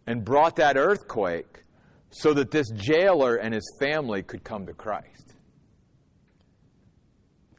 and 0.05 0.23
brought 0.23 0.57
that 0.57 0.77
earthquake 0.77 1.63
so 2.11 2.33
that 2.35 2.51
this 2.51 2.69
jailer 2.75 3.37
and 3.37 3.55
his 3.55 3.75
family 3.79 4.21
could 4.21 4.43
come 4.43 4.67
to 4.67 4.73
Christ. 4.73 5.10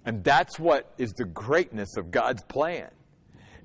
And 0.05 0.25
that's 0.25 0.59
what 0.59 0.93
is 0.99 1.12
the 1.12 1.25
greatness 1.25 1.97
of 1.97 2.11
God's 2.11 2.43
plan. 2.45 2.91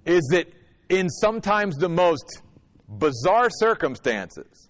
Is 0.05 0.27
that 0.31 0.51
in 0.89 1.09
sometimes 1.09 1.75
the 1.77 1.89
most 1.89 2.41
bizarre 2.87 3.49
circumstances, 3.49 4.69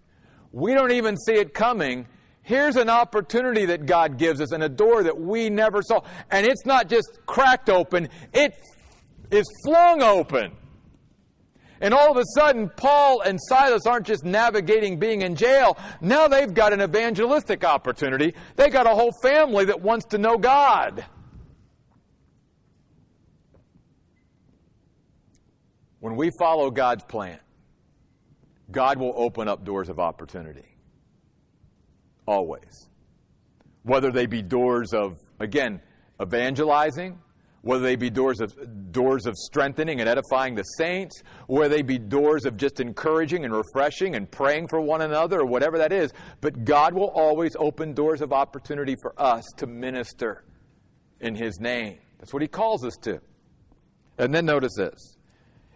we 0.51 0.74
don't 0.74 0.91
even 0.91 1.18
see 1.18 1.34
it 1.34 1.53
coming. 1.53 2.07
Here's 2.41 2.78
an 2.78 2.89
opportunity 2.89 3.65
that 3.65 3.86
God 3.86 4.18
gives 4.18 4.39
us 4.39 4.51
and 4.53 4.63
a 4.63 4.70
door 4.70 5.03
that 5.03 5.20
we 5.20 5.49
never 5.49 5.82
saw. 5.82 6.01
And 6.32 6.45
it's 6.45 6.65
not 6.65 6.89
just 6.89 7.20
cracked 7.26 7.70
open, 7.70 8.09
it 8.34 8.53
is 9.30 9.45
flung 9.65 10.01
open. 10.01 10.53
And 11.80 11.93
all 11.93 12.09
of 12.09 12.18
a 12.18 12.24
sudden, 12.36 12.72
Paul 12.76 13.22
and 13.22 13.39
Silas 13.39 13.86
aren't 13.86 14.07
just 14.07 14.24
navigating 14.24 14.97
being 14.97 15.22
in 15.22 15.36
jail. 15.36 15.78
Now 16.01 16.28
they've 16.28 16.51
got 16.51 16.74
an 16.74 16.82
evangelistic 16.82 17.63
opportunity. 17.63 18.34
They've 18.55 18.74
got 18.74 18.88
a 18.88 18.95
whole 18.95 19.11
family 19.22 19.65
that 19.65 19.82
wants 19.82 20.05
to 20.07 20.18
know 20.18 20.38
God. 20.38 21.05
When 25.99 26.15
we 26.15 26.31
follow 26.37 26.69
God's 26.69 27.03
plan, 27.03 27.39
God 28.71 28.99
will 28.99 29.13
open 29.15 29.47
up 29.47 29.63
doors 29.63 29.89
of 29.89 29.99
opportunity. 29.99 30.77
Always. 32.25 32.89
Whether 33.83 34.11
they 34.11 34.25
be 34.25 34.41
doors 34.41 34.93
of, 34.93 35.17
again, 35.39 35.81
evangelizing, 36.21 37.19
whether 37.61 37.83
they 37.83 37.95
be 37.95 38.09
doors 38.09 38.39
of, 38.39 38.53
doors 38.91 39.25
of 39.25 39.35
strengthening 39.35 39.99
and 39.99 40.09
edifying 40.09 40.55
the 40.55 40.63
saints, 40.63 41.23
whether 41.47 41.75
they 41.75 41.81
be 41.81 41.97
doors 41.97 42.45
of 42.45 42.57
just 42.57 42.79
encouraging 42.79 43.45
and 43.45 43.53
refreshing 43.53 44.15
and 44.15 44.29
praying 44.29 44.67
for 44.67 44.79
one 44.81 45.01
another, 45.01 45.41
or 45.41 45.45
whatever 45.45 45.77
that 45.77 45.91
is. 45.91 46.11
But 46.41 46.63
God 46.63 46.93
will 46.93 47.09
always 47.09 47.55
open 47.59 47.93
doors 47.93 48.21
of 48.21 48.31
opportunity 48.31 48.95
for 49.01 49.13
us 49.21 49.43
to 49.57 49.67
minister 49.67 50.43
in 51.19 51.35
His 51.35 51.59
name. 51.59 51.99
That's 52.19 52.33
what 52.33 52.41
He 52.41 52.47
calls 52.47 52.85
us 52.85 52.95
to. 53.01 53.19
And 54.17 54.33
then 54.33 54.45
notice 54.45 54.75
this. 54.75 55.16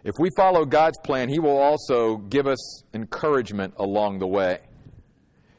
If 0.04 0.14
we 0.18 0.30
follow 0.36 0.64
God's 0.64 0.98
plan, 1.04 1.28
He 1.28 1.38
will 1.38 1.58
also 1.58 2.16
give 2.16 2.46
us 2.46 2.82
encouragement 2.92 3.74
along 3.78 4.18
the 4.18 4.26
way. 4.26 4.60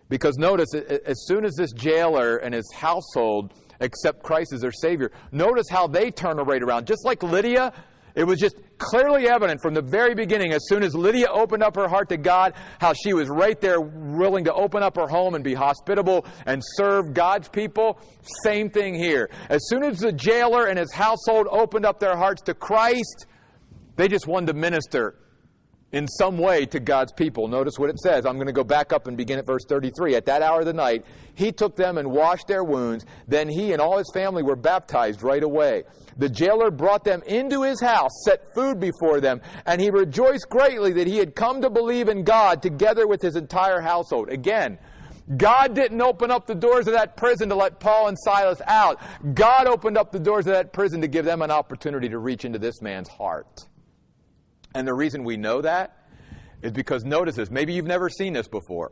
Because 0.10 0.38
notice, 0.38 0.74
as 0.74 1.26
soon 1.26 1.46
as 1.46 1.56
this 1.56 1.72
jailer 1.72 2.38
and 2.38 2.54
his 2.54 2.70
household 2.72 3.54
accept 3.80 4.22
Christ 4.22 4.54
as 4.54 4.62
their 4.62 4.72
Savior, 4.72 5.12
notice 5.32 5.66
how 5.72 5.88
they 5.88 6.12
turn 6.12 6.38
right 6.38 6.62
around. 6.62 6.86
Just 6.86 7.04
like 7.04 7.24
Lydia, 7.24 7.74
it 8.16 8.24
was 8.26 8.40
just 8.40 8.58
clearly 8.78 9.28
evident 9.28 9.60
from 9.62 9.74
the 9.74 9.82
very 9.82 10.14
beginning, 10.14 10.54
as 10.54 10.68
soon 10.68 10.84
as 10.84 10.94
Lydia 10.94 11.28
opened 11.32 11.64
up 11.64 11.76
her 11.76 11.88
heart 11.88 12.10
to 12.10 12.18
God, 12.18 12.54
how 12.80 12.94
she 12.94 13.14
was 13.14 13.28
right 13.28 13.60
there 13.60 13.82
willing 13.82 14.44
to 14.44 14.54
open 14.54 14.84
up 14.84 14.96
her 14.98 15.08
home 15.08 15.34
and 15.34 15.44
be 15.44 15.56
hospitable 15.56 16.26
and 16.46 16.62
serve 16.76 17.14
God's 17.14 17.50
people. 17.50 18.00
Same 18.44 18.70
thing 18.70 18.94
here. 18.94 19.32
As 19.50 19.68
soon 19.68 19.84
as 19.84 20.00
the 20.00 20.12
jailer 20.12 20.68
and 20.68 20.78
his 20.78 20.92
household 20.92 21.48
opened 21.50 21.88
up 21.88 22.00
their 22.00 22.16
hearts 22.16 22.44
to 22.44 22.54
Christ, 22.54 23.26
they 23.96 24.08
just 24.08 24.28
wanted 24.28 24.48
to 24.48 24.54
minister 24.54 25.16
in 25.94 26.08
some 26.08 26.40
way 26.40 26.66
to 26.66 26.80
God's 26.80 27.14
people. 27.14 27.48
Notice 27.48 27.76
what 27.78 27.90
it 27.90 28.00
says. 28.00 28.26
I'm 28.26 28.36
going 28.36 28.48
to 28.48 28.54
go 28.54 28.64
back 28.64 28.92
up 28.92 29.06
and 29.08 29.16
begin 29.16 29.38
at 29.38 29.46
verse 29.46 29.64
33. 29.70 30.16
At 30.16 30.26
that 30.26 30.42
hour 30.42 30.62
of 30.62 30.66
the 30.66 30.74
night, 30.74 31.06
he 31.36 31.52
took 31.52 31.76
them 31.76 32.00
and 32.00 32.12
washed 32.12 32.48
their 32.48 32.64
wounds. 32.64 33.06
Then 33.28 33.48
he 33.48 33.72
and 33.74 33.82
all 33.82 34.00
his 34.00 34.10
family 34.12 34.42
were 34.42 34.56
baptized 34.56 35.22
right 35.22 35.44
away. 35.44 35.84
The 36.18 36.30
jailer 36.30 36.72
brought 36.72 37.04
them 37.04 37.22
into 37.28 37.62
his 37.62 37.80
house, 37.80 38.12
set 38.26 38.54
food 38.56 38.80
before 38.80 39.22
them, 39.22 39.42
and 39.66 39.80
he 39.80 39.92
rejoiced 39.92 40.50
greatly 40.50 40.94
that 40.94 41.08
he 41.08 41.18
had 41.18 41.36
come 41.36 41.62
to 41.62 41.70
believe 41.70 42.10
in 42.10 42.24
God 42.24 42.62
together 42.62 43.08
with 43.08 43.22
his 43.22 43.36
entire 43.36 43.80
household. 43.80 44.30
Again, 44.30 44.80
God 45.38 45.76
didn't 45.76 46.02
open 46.02 46.32
up 46.32 46.48
the 46.48 46.56
doors 46.56 46.88
of 46.88 46.94
that 46.94 47.16
prison 47.16 47.50
to 47.50 47.56
let 47.56 47.80
Paul 47.80 48.08
and 48.08 48.18
Silas 48.20 48.62
out. 48.66 49.00
God 49.36 49.68
opened 49.68 49.98
up 49.98 50.12
the 50.12 50.20
doors 50.20 50.48
of 50.48 50.54
that 50.54 50.74
prison 50.74 51.02
to 51.02 51.08
give 51.08 51.24
them 51.24 51.42
an 51.44 51.52
opportunity 51.52 52.10
to 52.10 52.18
reach 52.18 52.46
into 52.46 52.60
this 52.60 52.82
man's 52.82 53.08
heart. 53.08 53.68
And 54.74 54.88
the 54.88 54.94
reason 54.94 55.24
we 55.24 55.38
know 55.38 55.62
that 55.62 55.98
is 56.62 56.72
because 56.72 57.04
notice 57.04 57.36
this. 57.36 57.52
Maybe 57.52 57.74
you've 57.74 57.86
never 57.86 58.10
seen 58.10 58.34
this 58.34 58.48
before. 58.48 58.92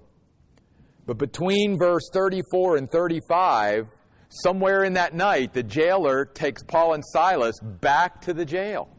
But 1.05 1.17
between 1.17 1.77
verse 1.77 2.03
34 2.13 2.77
and 2.77 2.91
35, 2.91 3.87
somewhere 4.29 4.83
in 4.83 4.93
that 4.93 5.13
night, 5.13 5.53
the 5.53 5.63
jailer 5.63 6.25
takes 6.25 6.63
Paul 6.63 6.93
and 6.93 7.03
Silas 7.05 7.59
back 7.59 8.21
to 8.21 8.33
the 8.33 8.45
jail. 8.45 8.89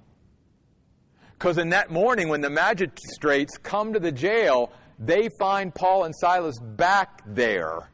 Because 1.33 1.59
in 1.59 1.71
that 1.71 1.91
morning, 1.91 2.29
when 2.29 2.41
the 2.41 2.51
magistrates 2.51 3.57
come 3.59 3.93
to 3.93 4.01
the 4.01 4.13
jail, 4.13 4.73
they 4.99 5.29
find 5.39 5.75
Paul 5.75 6.05
and 6.05 6.15
Silas 6.15 6.59
back 6.59 7.23
there. 7.27 7.91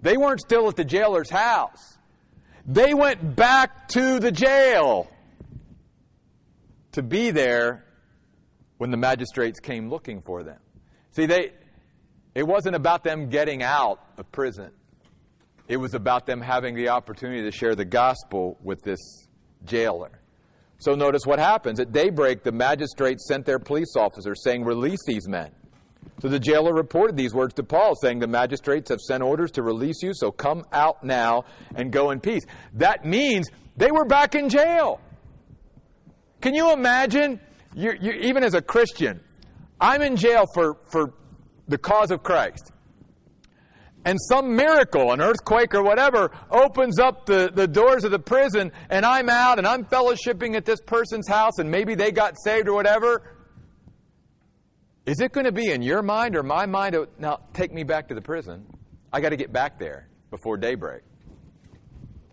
They 0.00 0.16
weren't 0.16 0.40
still 0.40 0.68
at 0.68 0.76
the 0.76 0.84
jailer's 0.84 1.30
house. 1.30 1.98
They 2.66 2.94
went 2.94 3.36
back 3.36 3.88
to 3.88 4.18
the 4.20 4.32
jail 4.32 5.10
to 6.92 7.02
be 7.02 7.30
there 7.30 7.83
when 8.78 8.90
the 8.90 8.96
magistrates 8.96 9.60
came 9.60 9.88
looking 9.88 10.20
for 10.22 10.42
them. 10.42 10.58
See, 11.12 11.26
they, 11.26 11.52
it 12.34 12.42
wasn't 12.42 12.76
about 12.76 13.04
them 13.04 13.28
getting 13.28 13.62
out 13.62 14.00
of 14.18 14.30
prison. 14.32 14.70
It 15.68 15.76
was 15.76 15.94
about 15.94 16.26
them 16.26 16.40
having 16.40 16.74
the 16.74 16.88
opportunity 16.88 17.42
to 17.42 17.50
share 17.50 17.74
the 17.74 17.84
gospel 17.84 18.58
with 18.62 18.82
this 18.82 19.00
jailer. 19.64 20.20
So 20.78 20.94
notice 20.94 21.22
what 21.24 21.38
happens. 21.38 21.80
At 21.80 21.92
daybreak, 21.92 22.42
the 22.42 22.52
magistrates 22.52 23.26
sent 23.26 23.46
their 23.46 23.58
police 23.58 23.94
officers 23.96 24.42
saying, 24.42 24.64
Release 24.64 25.00
these 25.06 25.26
men. 25.28 25.50
So 26.20 26.28
the 26.28 26.38
jailer 26.38 26.74
reported 26.74 27.16
these 27.16 27.32
words 27.32 27.54
to 27.54 27.62
Paul, 27.62 27.94
saying, 27.96 28.18
The 28.18 28.26
magistrates 28.26 28.90
have 28.90 29.00
sent 29.00 29.22
orders 29.22 29.50
to 29.52 29.62
release 29.62 30.02
you, 30.02 30.12
so 30.12 30.30
come 30.30 30.64
out 30.72 31.02
now 31.02 31.44
and 31.74 31.90
go 31.90 32.10
in 32.10 32.20
peace. 32.20 32.42
That 32.74 33.04
means 33.06 33.48
they 33.76 33.90
were 33.90 34.04
back 34.04 34.34
in 34.34 34.48
jail. 34.48 35.00
Can 36.40 36.54
you 36.54 36.72
imagine 36.72 37.40
you, 37.74 37.92
you, 38.00 38.12
even 38.12 38.44
as 38.44 38.54
a 38.54 38.62
Christian, 38.62 39.20
I'm 39.80 40.02
in 40.02 40.16
jail 40.16 40.44
for, 40.54 40.78
for 40.90 41.14
the 41.68 41.78
cause 41.78 42.10
of 42.10 42.22
Christ. 42.22 42.72
And 44.06 44.18
some 44.28 44.54
miracle, 44.54 45.12
an 45.12 45.20
earthquake 45.20 45.74
or 45.74 45.82
whatever, 45.82 46.30
opens 46.50 46.98
up 46.98 47.24
the, 47.24 47.50
the 47.52 47.66
doors 47.66 48.04
of 48.04 48.10
the 48.10 48.18
prison, 48.18 48.70
and 48.90 49.04
I'm 49.04 49.30
out 49.30 49.58
and 49.58 49.66
I'm 49.66 49.84
fellowshipping 49.84 50.56
at 50.56 50.66
this 50.66 50.80
person's 50.82 51.26
house, 51.26 51.58
and 51.58 51.70
maybe 51.70 51.94
they 51.94 52.12
got 52.12 52.34
saved 52.42 52.68
or 52.68 52.74
whatever. 52.74 53.34
Is 55.06 55.20
it 55.20 55.32
going 55.32 55.46
to 55.46 55.52
be 55.52 55.70
in 55.70 55.82
your 55.82 56.02
mind 56.02 56.36
or 56.36 56.42
my 56.42 56.66
mind? 56.66 56.96
Now, 57.18 57.40
take 57.54 57.72
me 57.72 57.82
back 57.82 58.08
to 58.08 58.14
the 58.14 58.22
prison. 58.22 58.66
I 59.12 59.20
got 59.20 59.30
to 59.30 59.36
get 59.36 59.52
back 59.52 59.78
there 59.78 60.08
before 60.30 60.56
daybreak. 60.56 61.02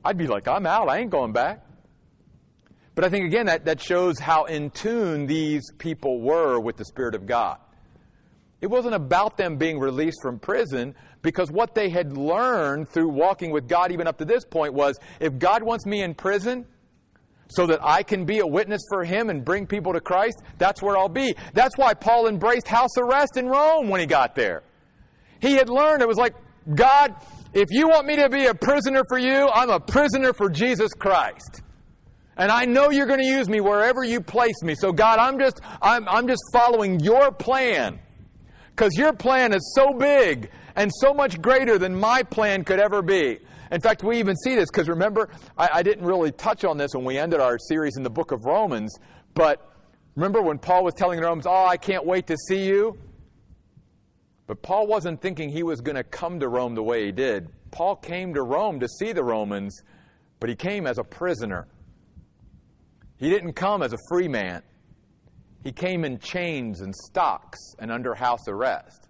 I'd 0.03 0.17
be 0.17 0.27
like, 0.27 0.47
I'm 0.47 0.65
out. 0.65 0.89
I 0.89 0.97
ain't 0.97 1.11
going 1.11 1.31
back. 1.31 1.65
But 3.01 3.07
I 3.07 3.09
think, 3.09 3.25
again, 3.25 3.47
that, 3.47 3.65
that 3.65 3.81
shows 3.81 4.19
how 4.19 4.45
in 4.45 4.69
tune 4.69 5.25
these 5.25 5.71
people 5.79 6.21
were 6.21 6.59
with 6.59 6.77
the 6.77 6.85
Spirit 6.85 7.15
of 7.15 7.25
God. 7.25 7.57
It 8.61 8.67
wasn't 8.67 8.93
about 8.93 9.37
them 9.37 9.57
being 9.57 9.79
released 9.79 10.19
from 10.21 10.37
prison 10.37 10.93
because 11.23 11.49
what 11.49 11.73
they 11.73 11.89
had 11.89 12.15
learned 12.15 12.89
through 12.89 13.09
walking 13.09 13.49
with 13.49 13.67
God 13.67 13.91
even 13.91 14.05
up 14.05 14.19
to 14.19 14.25
this 14.25 14.45
point 14.45 14.75
was 14.75 14.99
if 15.19 15.39
God 15.39 15.63
wants 15.63 15.87
me 15.87 16.03
in 16.03 16.13
prison 16.13 16.63
so 17.47 17.65
that 17.65 17.79
I 17.81 18.03
can 18.03 18.23
be 18.23 18.37
a 18.37 18.45
witness 18.45 18.83
for 18.91 19.03
Him 19.03 19.31
and 19.31 19.43
bring 19.43 19.65
people 19.65 19.93
to 19.93 19.99
Christ, 19.99 20.43
that's 20.59 20.83
where 20.83 20.95
I'll 20.95 21.09
be. 21.09 21.35
That's 21.55 21.75
why 21.79 21.95
Paul 21.95 22.27
embraced 22.27 22.67
house 22.67 22.95
arrest 22.99 23.35
in 23.35 23.47
Rome 23.47 23.89
when 23.89 23.99
he 23.99 24.05
got 24.05 24.35
there. 24.35 24.61
He 25.39 25.53
had 25.53 25.69
learned, 25.69 26.03
it 26.03 26.07
was 26.07 26.17
like, 26.17 26.35
God, 26.75 27.15
if 27.55 27.69
you 27.71 27.87
want 27.87 28.05
me 28.05 28.17
to 28.17 28.29
be 28.29 28.45
a 28.45 28.53
prisoner 28.53 29.01
for 29.09 29.17
you, 29.17 29.49
I'm 29.51 29.71
a 29.71 29.79
prisoner 29.79 30.33
for 30.33 30.51
Jesus 30.51 30.93
Christ. 30.93 31.63
And 32.37 32.51
I 32.51 32.65
know 32.65 32.89
you're 32.89 33.07
going 33.07 33.19
to 33.19 33.25
use 33.25 33.49
me 33.49 33.61
wherever 33.61 34.03
you 34.03 34.21
place 34.21 34.61
me. 34.63 34.75
So 34.75 34.91
God, 34.91 35.19
I'm 35.19 35.37
just, 35.37 35.59
I'm, 35.81 36.07
I'm 36.07 36.27
just 36.27 36.41
following 36.53 36.99
your 36.99 37.31
plan. 37.31 37.99
Because 38.69 38.97
your 38.97 39.13
plan 39.13 39.53
is 39.53 39.73
so 39.75 39.93
big 39.93 40.49
and 40.75 40.91
so 40.99 41.13
much 41.13 41.41
greater 41.41 41.77
than 41.77 41.95
my 41.95 42.23
plan 42.23 42.63
could 42.63 42.79
ever 42.79 43.01
be. 43.01 43.39
In 43.71 43.79
fact, 43.79 44.03
we 44.03 44.19
even 44.19 44.35
see 44.35 44.55
this 44.55 44.69
because 44.69 44.89
remember, 44.89 45.29
I, 45.57 45.69
I 45.75 45.83
didn't 45.83 46.05
really 46.05 46.31
touch 46.31 46.65
on 46.65 46.77
this 46.77 46.93
when 46.93 47.05
we 47.05 47.17
ended 47.17 47.39
our 47.39 47.57
series 47.57 47.95
in 47.95 48.03
the 48.03 48.09
book 48.09 48.31
of 48.31 48.43
Romans, 48.45 48.93
but 49.33 49.73
remember 50.15 50.41
when 50.41 50.57
Paul 50.57 50.83
was 50.83 50.93
telling 50.93 51.19
the 51.19 51.25
Romans, 51.25 51.47
Oh, 51.47 51.65
I 51.65 51.77
can't 51.77 52.05
wait 52.05 52.27
to 52.27 52.37
see 52.47 52.65
you? 52.65 52.97
But 54.47 54.61
Paul 54.61 54.87
wasn't 54.87 55.21
thinking 55.21 55.49
he 55.49 55.63
was 55.63 55.79
going 55.79 55.95
to 55.95 56.03
come 56.03 56.39
to 56.41 56.49
Rome 56.49 56.75
the 56.75 56.83
way 56.83 57.05
he 57.05 57.11
did. 57.13 57.47
Paul 57.71 57.95
came 57.95 58.33
to 58.33 58.43
Rome 58.43 58.81
to 58.81 58.87
see 58.87 59.13
the 59.13 59.23
Romans, 59.23 59.81
but 60.41 60.49
he 60.49 60.55
came 60.55 60.85
as 60.85 60.97
a 60.97 61.03
prisoner. 61.03 61.67
He 63.21 63.29
didn't 63.29 63.53
come 63.53 63.83
as 63.83 63.93
a 63.93 63.97
free 64.09 64.27
man. 64.27 64.63
He 65.63 65.71
came 65.71 66.03
in 66.03 66.17
chains 66.17 66.81
and 66.81 66.93
stocks 66.93 67.59
and 67.77 67.91
under 67.91 68.15
house 68.15 68.47
arrest. 68.47 69.07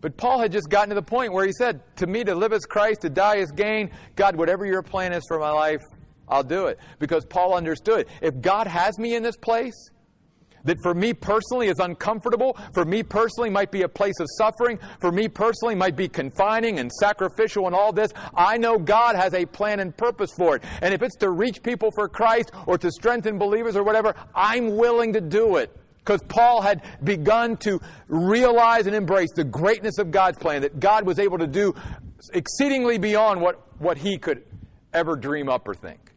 But 0.00 0.16
Paul 0.16 0.40
had 0.40 0.50
just 0.50 0.68
gotten 0.68 0.88
to 0.88 0.96
the 0.96 1.02
point 1.02 1.32
where 1.32 1.46
he 1.46 1.52
said, 1.52 1.80
To 1.98 2.08
me, 2.08 2.24
to 2.24 2.34
live 2.34 2.52
is 2.52 2.66
Christ, 2.66 3.02
to 3.02 3.08
die 3.08 3.36
is 3.36 3.52
gain. 3.52 3.92
God, 4.16 4.34
whatever 4.34 4.66
your 4.66 4.82
plan 4.82 5.12
is 5.12 5.22
for 5.28 5.38
my 5.38 5.50
life, 5.50 5.80
I'll 6.28 6.42
do 6.42 6.66
it. 6.66 6.80
Because 6.98 7.24
Paul 7.24 7.54
understood 7.54 8.08
if 8.20 8.40
God 8.40 8.66
has 8.66 8.98
me 8.98 9.14
in 9.14 9.22
this 9.22 9.36
place, 9.36 9.90
that 10.66 10.80
for 10.82 10.94
me 10.94 11.14
personally 11.14 11.68
is 11.68 11.78
uncomfortable, 11.78 12.56
for 12.74 12.84
me 12.84 13.02
personally 13.02 13.50
might 13.50 13.70
be 13.70 13.82
a 13.82 13.88
place 13.88 14.20
of 14.20 14.26
suffering, 14.36 14.78
for 15.00 15.10
me 15.10 15.28
personally 15.28 15.74
might 15.74 15.96
be 15.96 16.08
confining 16.08 16.78
and 16.78 16.92
sacrificial 16.92 17.66
and 17.66 17.74
all 17.74 17.92
this. 17.92 18.12
I 18.34 18.58
know 18.58 18.78
God 18.78 19.16
has 19.16 19.34
a 19.34 19.46
plan 19.46 19.80
and 19.80 19.96
purpose 19.96 20.32
for 20.32 20.56
it. 20.56 20.62
And 20.82 20.92
if 20.92 21.02
it's 21.02 21.16
to 21.16 21.30
reach 21.30 21.62
people 21.62 21.90
for 21.94 22.08
Christ 22.08 22.50
or 22.66 22.78
to 22.78 22.90
strengthen 22.90 23.38
believers 23.38 23.76
or 23.76 23.82
whatever, 23.82 24.14
I'm 24.34 24.76
willing 24.76 25.12
to 25.14 25.20
do 25.20 25.56
it. 25.56 25.74
Because 25.98 26.22
Paul 26.28 26.62
had 26.62 26.82
begun 27.02 27.56
to 27.58 27.80
realize 28.06 28.86
and 28.86 28.94
embrace 28.94 29.32
the 29.34 29.42
greatness 29.42 29.98
of 29.98 30.12
God's 30.12 30.38
plan, 30.38 30.62
that 30.62 30.78
God 30.78 31.04
was 31.04 31.18
able 31.18 31.38
to 31.38 31.48
do 31.48 31.74
exceedingly 32.32 32.96
beyond 32.96 33.40
what, 33.40 33.60
what 33.80 33.98
he 33.98 34.16
could 34.16 34.44
ever 34.92 35.16
dream 35.16 35.48
up 35.48 35.66
or 35.66 35.74
think. 35.74 36.12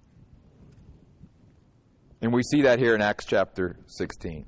And 2.22 2.34
we 2.34 2.44
see 2.44 2.62
that 2.64 2.80
here 2.80 2.96
in 2.96 3.02
Acts 3.02 3.26
chapter 3.26 3.78
16. 3.88 4.46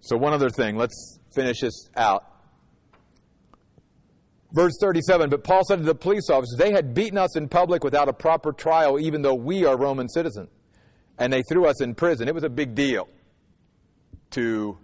So, 0.00 0.16
one 0.16 0.32
other 0.32 0.50
thing, 0.50 0.76
let's 0.76 1.20
finish 1.32 1.60
this 1.60 1.88
out. 1.96 2.26
Verse 4.52 4.72
37 4.80 5.30
But 5.30 5.44
Paul 5.44 5.62
said 5.66 5.76
to 5.76 5.84
the 5.84 5.94
police 5.94 6.28
officers, 6.28 6.56
They 6.58 6.72
had 6.72 6.92
beaten 6.92 7.18
us 7.18 7.36
in 7.36 7.48
public 7.48 7.84
without 7.84 8.08
a 8.08 8.12
proper 8.12 8.52
trial, 8.52 8.98
even 9.00 9.22
though 9.22 9.34
we 9.34 9.64
are 9.64 9.76
Roman 9.78 10.08
citizens. 10.08 10.50
and 11.18 11.32
they 11.32 11.42
threw 11.42 11.66
us 11.66 11.80
in 11.80 11.94
prison. 11.94 12.26
It 12.26 12.34
was 12.34 12.42
a 12.42 12.50
big 12.50 12.74
deal 12.74 13.08
to 14.30 14.76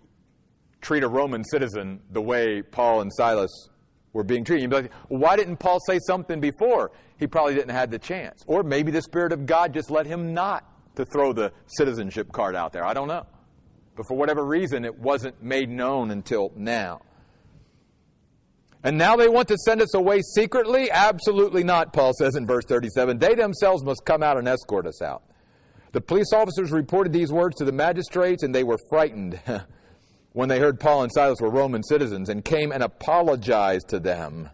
treat 0.80 1.02
a 1.02 1.08
Roman 1.08 1.42
citizen 1.42 2.00
the 2.10 2.20
way 2.22 2.62
Paul 2.62 3.00
and 3.00 3.12
Silas 3.12 3.50
were 4.18 4.24
being 4.24 4.42
treated. 4.42 4.62
You'd 4.62 4.70
be 4.70 4.76
like, 4.76 4.92
why 5.06 5.36
didn't 5.36 5.58
Paul 5.58 5.78
say 5.86 6.00
something 6.04 6.40
before? 6.40 6.90
He 7.18 7.28
probably 7.28 7.54
didn't 7.54 7.70
have 7.70 7.90
the 7.90 8.00
chance. 8.00 8.42
Or 8.48 8.64
maybe 8.64 8.90
the 8.90 9.00
Spirit 9.00 9.32
of 9.32 9.46
God 9.46 9.72
just 9.72 9.92
let 9.92 10.06
him 10.06 10.34
not 10.34 10.64
to 10.96 11.04
throw 11.04 11.32
the 11.32 11.52
citizenship 11.68 12.32
card 12.32 12.56
out 12.56 12.72
there. 12.72 12.84
I 12.84 12.94
don't 12.94 13.06
know. 13.06 13.24
But 13.96 14.06
for 14.08 14.16
whatever 14.16 14.44
reason, 14.44 14.84
it 14.84 14.98
wasn't 14.98 15.40
made 15.40 15.70
known 15.70 16.10
until 16.10 16.52
now. 16.56 17.00
And 18.82 18.98
now 18.98 19.14
they 19.14 19.28
want 19.28 19.46
to 19.48 19.56
send 19.56 19.80
us 19.80 19.94
away 19.94 20.20
secretly? 20.34 20.90
Absolutely 20.90 21.62
not, 21.62 21.92
Paul 21.92 22.12
says 22.18 22.34
in 22.34 22.44
verse 22.44 22.64
37. 22.68 23.18
They 23.18 23.36
themselves 23.36 23.84
must 23.84 24.04
come 24.04 24.24
out 24.24 24.36
and 24.36 24.48
escort 24.48 24.86
us 24.86 25.00
out. 25.00 25.22
The 25.92 26.00
police 26.00 26.32
officers 26.32 26.72
reported 26.72 27.12
these 27.12 27.32
words 27.32 27.56
to 27.56 27.64
the 27.64 27.72
magistrates, 27.72 28.42
and 28.42 28.52
they 28.52 28.64
were 28.64 28.78
frightened 28.90 29.40
when 30.38 30.48
they 30.48 30.60
heard 30.60 30.78
Paul 30.78 31.02
and 31.02 31.10
Silas 31.12 31.40
were 31.40 31.50
Roman 31.50 31.82
citizens 31.82 32.28
and 32.28 32.44
came 32.44 32.70
and 32.70 32.80
apologized 32.80 33.88
to 33.88 33.98
them. 33.98 34.48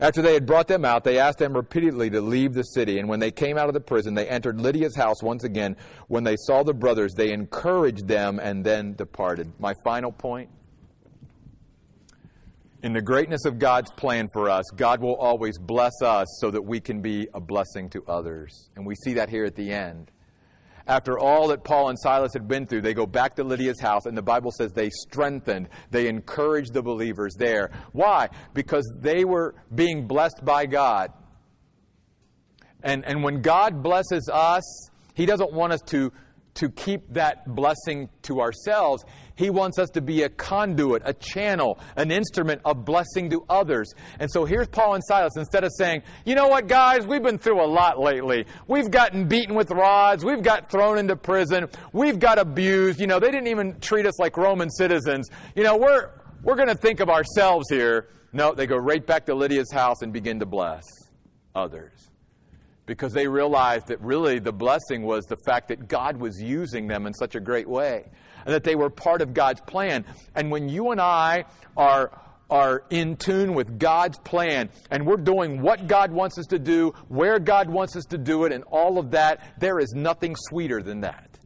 After 0.00 0.22
they 0.22 0.32
had 0.32 0.46
brought 0.46 0.68
them 0.68 0.86
out, 0.86 1.04
they 1.04 1.18
asked 1.18 1.36
them 1.36 1.52
repeatedly 1.52 2.08
to 2.08 2.22
leave 2.22 2.54
the 2.54 2.62
city. 2.62 2.98
And 2.98 3.06
when 3.06 3.20
they 3.20 3.30
came 3.30 3.58
out 3.58 3.68
of 3.68 3.74
the 3.74 3.82
prison, 3.82 4.14
they 4.14 4.26
entered 4.26 4.58
Lydia's 4.58 4.96
house 4.96 5.22
once 5.22 5.44
again. 5.44 5.76
When 6.08 6.24
they 6.24 6.34
saw 6.34 6.62
the 6.62 6.72
brothers, 6.72 7.12
they 7.12 7.30
encouraged 7.30 8.08
them 8.08 8.40
and 8.42 8.64
then 8.64 8.94
departed. 8.94 9.52
My 9.58 9.74
final 9.84 10.12
point 10.12 10.48
in 12.82 12.94
the 12.94 13.02
greatness 13.02 13.44
of 13.44 13.58
God's 13.58 13.90
plan 13.90 14.28
for 14.32 14.48
us, 14.48 14.64
God 14.74 15.02
will 15.02 15.16
always 15.16 15.58
bless 15.58 16.00
us 16.00 16.26
so 16.40 16.50
that 16.50 16.62
we 16.62 16.80
can 16.80 17.02
be 17.02 17.28
a 17.34 17.40
blessing 17.40 17.90
to 17.90 18.02
others. 18.08 18.70
And 18.76 18.86
we 18.86 18.94
see 18.94 19.12
that 19.12 19.28
here 19.28 19.44
at 19.44 19.56
the 19.56 19.72
end. 19.72 20.10
After 20.86 21.18
all 21.18 21.48
that 21.48 21.64
Paul 21.64 21.90
and 21.90 21.98
Silas 21.98 22.32
had 22.32 22.48
been 22.48 22.66
through, 22.66 22.82
they 22.82 22.94
go 22.94 23.06
back 23.06 23.36
to 23.36 23.44
Lydia's 23.44 23.80
house, 23.80 24.06
and 24.06 24.16
the 24.16 24.22
Bible 24.22 24.50
says 24.50 24.72
they 24.72 24.90
strengthened, 24.90 25.68
they 25.90 26.08
encouraged 26.08 26.72
the 26.72 26.82
believers 26.82 27.34
there. 27.38 27.70
Why? 27.92 28.28
Because 28.54 28.90
they 29.00 29.24
were 29.24 29.54
being 29.74 30.06
blessed 30.06 30.44
by 30.44 30.66
God. 30.66 31.12
And, 32.82 33.04
and 33.04 33.22
when 33.22 33.42
God 33.42 33.82
blesses 33.82 34.28
us, 34.32 34.90
He 35.14 35.26
doesn't 35.26 35.52
want 35.52 35.72
us 35.72 35.82
to 35.88 36.12
to 36.54 36.68
keep 36.68 37.12
that 37.14 37.54
blessing 37.54 38.08
to 38.22 38.40
ourselves. 38.40 39.04
He 39.40 39.48
wants 39.48 39.78
us 39.78 39.88
to 39.94 40.02
be 40.02 40.24
a 40.24 40.28
conduit, 40.28 41.00
a 41.06 41.14
channel, 41.14 41.78
an 41.96 42.10
instrument 42.10 42.60
of 42.66 42.84
blessing 42.84 43.30
to 43.30 43.42
others. 43.48 43.90
And 44.18 44.30
so 44.30 44.44
here's 44.44 44.68
Paul 44.68 44.96
and 44.96 45.02
Silas. 45.02 45.32
Instead 45.38 45.64
of 45.64 45.72
saying, 45.78 46.02
you 46.26 46.34
know 46.34 46.48
what, 46.48 46.66
guys, 46.66 47.06
we've 47.06 47.22
been 47.22 47.38
through 47.38 47.64
a 47.64 47.64
lot 47.64 47.98
lately. 47.98 48.44
We've 48.68 48.90
gotten 48.90 49.28
beaten 49.28 49.54
with 49.54 49.70
rods. 49.70 50.26
We've 50.26 50.42
got 50.42 50.70
thrown 50.70 50.98
into 50.98 51.16
prison. 51.16 51.70
We've 51.94 52.18
got 52.18 52.38
abused. 52.38 53.00
You 53.00 53.06
know, 53.06 53.18
they 53.18 53.30
didn't 53.30 53.46
even 53.46 53.80
treat 53.80 54.04
us 54.04 54.20
like 54.20 54.36
Roman 54.36 54.68
citizens. 54.68 55.30
You 55.56 55.64
know, 55.64 55.78
we're, 55.78 56.10
we're 56.42 56.56
going 56.56 56.68
to 56.68 56.74
think 56.74 57.00
of 57.00 57.08
ourselves 57.08 57.64
here. 57.70 58.08
No, 58.34 58.52
they 58.52 58.66
go 58.66 58.76
right 58.76 59.04
back 59.06 59.24
to 59.24 59.34
Lydia's 59.34 59.72
house 59.72 60.02
and 60.02 60.12
begin 60.12 60.40
to 60.40 60.46
bless 60.46 60.84
others 61.54 62.10
because 62.84 63.14
they 63.14 63.26
realized 63.26 63.86
that 63.86 64.02
really 64.02 64.38
the 64.38 64.52
blessing 64.52 65.02
was 65.02 65.24
the 65.24 65.36
fact 65.46 65.68
that 65.68 65.88
God 65.88 66.18
was 66.18 66.42
using 66.42 66.88
them 66.88 67.06
in 67.06 67.14
such 67.14 67.36
a 67.36 67.40
great 67.40 67.68
way 67.68 68.10
and 68.44 68.54
that 68.54 68.64
they 68.64 68.74
were 68.74 68.90
part 68.90 69.22
of 69.22 69.34
God's 69.34 69.60
plan. 69.62 70.04
And 70.34 70.50
when 70.50 70.68
you 70.68 70.90
and 70.90 71.00
I 71.00 71.44
are 71.76 72.10
are 72.50 72.82
in 72.90 73.16
tune 73.16 73.54
with 73.54 73.78
God's 73.78 74.18
plan 74.18 74.70
and 74.90 75.06
we're 75.06 75.16
doing 75.16 75.62
what 75.62 75.86
God 75.86 76.10
wants 76.10 76.36
us 76.36 76.46
to 76.46 76.58
do, 76.58 76.92
where 77.06 77.38
God 77.38 77.70
wants 77.70 77.94
us 77.94 78.04
to 78.06 78.18
do 78.18 78.44
it, 78.44 78.52
and 78.52 78.64
all 78.64 78.98
of 78.98 79.12
that, 79.12 79.54
there 79.60 79.78
is 79.78 79.92
nothing 79.94 80.34
sweeter 80.36 80.82
than 80.82 81.02
that. 81.02 81.38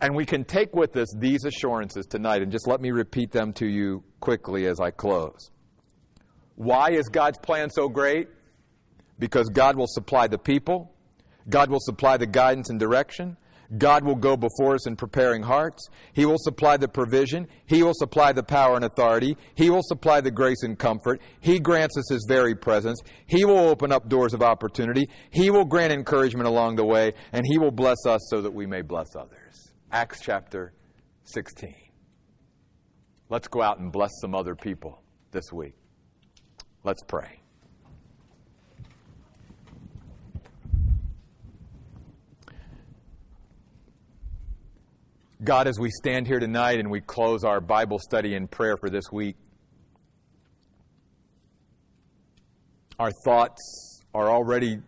And 0.00 0.14
we 0.14 0.24
can 0.24 0.44
take 0.44 0.74
with 0.74 0.96
us 0.96 1.14
these 1.18 1.44
assurances 1.44 2.06
tonight, 2.06 2.40
and 2.40 2.50
just 2.50 2.66
let 2.66 2.80
me 2.80 2.90
repeat 2.90 3.32
them 3.32 3.52
to 3.54 3.66
you 3.66 4.02
quickly 4.20 4.66
as 4.66 4.80
I 4.80 4.90
close. 4.90 5.50
Why 6.54 6.92
is 6.92 7.08
God's 7.10 7.38
plan 7.38 7.68
so 7.68 7.90
great? 7.90 8.28
because 9.18 9.48
God 9.48 9.76
will 9.76 9.86
supply 9.86 10.26
the 10.26 10.38
people, 10.38 10.92
God 11.48 11.70
will 11.70 11.80
supply 11.80 12.16
the 12.16 12.26
guidance 12.26 12.70
and 12.70 12.80
direction. 12.80 13.36
God 13.78 14.04
will 14.04 14.14
go 14.14 14.36
before 14.36 14.74
us 14.74 14.86
in 14.86 14.96
preparing 14.96 15.42
hearts. 15.42 15.88
He 16.12 16.26
will 16.26 16.38
supply 16.38 16.76
the 16.76 16.88
provision. 16.88 17.48
He 17.66 17.82
will 17.82 17.94
supply 17.94 18.32
the 18.32 18.42
power 18.42 18.76
and 18.76 18.84
authority. 18.84 19.36
He 19.54 19.70
will 19.70 19.82
supply 19.82 20.20
the 20.20 20.30
grace 20.30 20.62
and 20.62 20.78
comfort. 20.78 21.20
He 21.40 21.58
grants 21.58 21.96
us 21.98 22.08
His 22.10 22.24
very 22.28 22.54
presence. 22.54 23.00
He 23.26 23.44
will 23.44 23.58
open 23.58 23.92
up 23.92 24.08
doors 24.08 24.34
of 24.34 24.42
opportunity. 24.42 25.08
He 25.30 25.50
will 25.50 25.64
grant 25.64 25.92
encouragement 25.92 26.46
along 26.46 26.76
the 26.76 26.84
way. 26.84 27.14
And 27.32 27.44
He 27.46 27.58
will 27.58 27.70
bless 27.70 28.06
us 28.06 28.20
so 28.30 28.40
that 28.42 28.52
we 28.52 28.66
may 28.66 28.82
bless 28.82 29.16
others. 29.16 29.72
Acts 29.90 30.20
chapter 30.20 30.72
16. 31.24 31.74
Let's 33.28 33.48
go 33.48 33.62
out 33.62 33.78
and 33.78 33.90
bless 33.90 34.10
some 34.20 34.34
other 34.34 34.54
people 34.54 35.02
this 35.32 35.52
week. 35.52 35.74
Let's 36.84 37.02
pray. 37.02 37.40
God, 45.44 45.68
as 45.68 45.78
we 45.78 45.90
stand 45.90 46.26
here 46.26 46.38
tonight 46.38 46.78
and 46.78 46.90
we 46.90 47.02
close 47.02 47.44
our 47.44 47.60
Bible 47.60 47.98
study 47.98 48.34
and 48.34 48.50
prayer 48.50 48.78
for 48.78 48.88
this 48.88 49.12
week, 49.12 49.36
our 52.98 53.10
thoughts 53.22 54.00
are 54.14 54.30
already, 54.30 54.78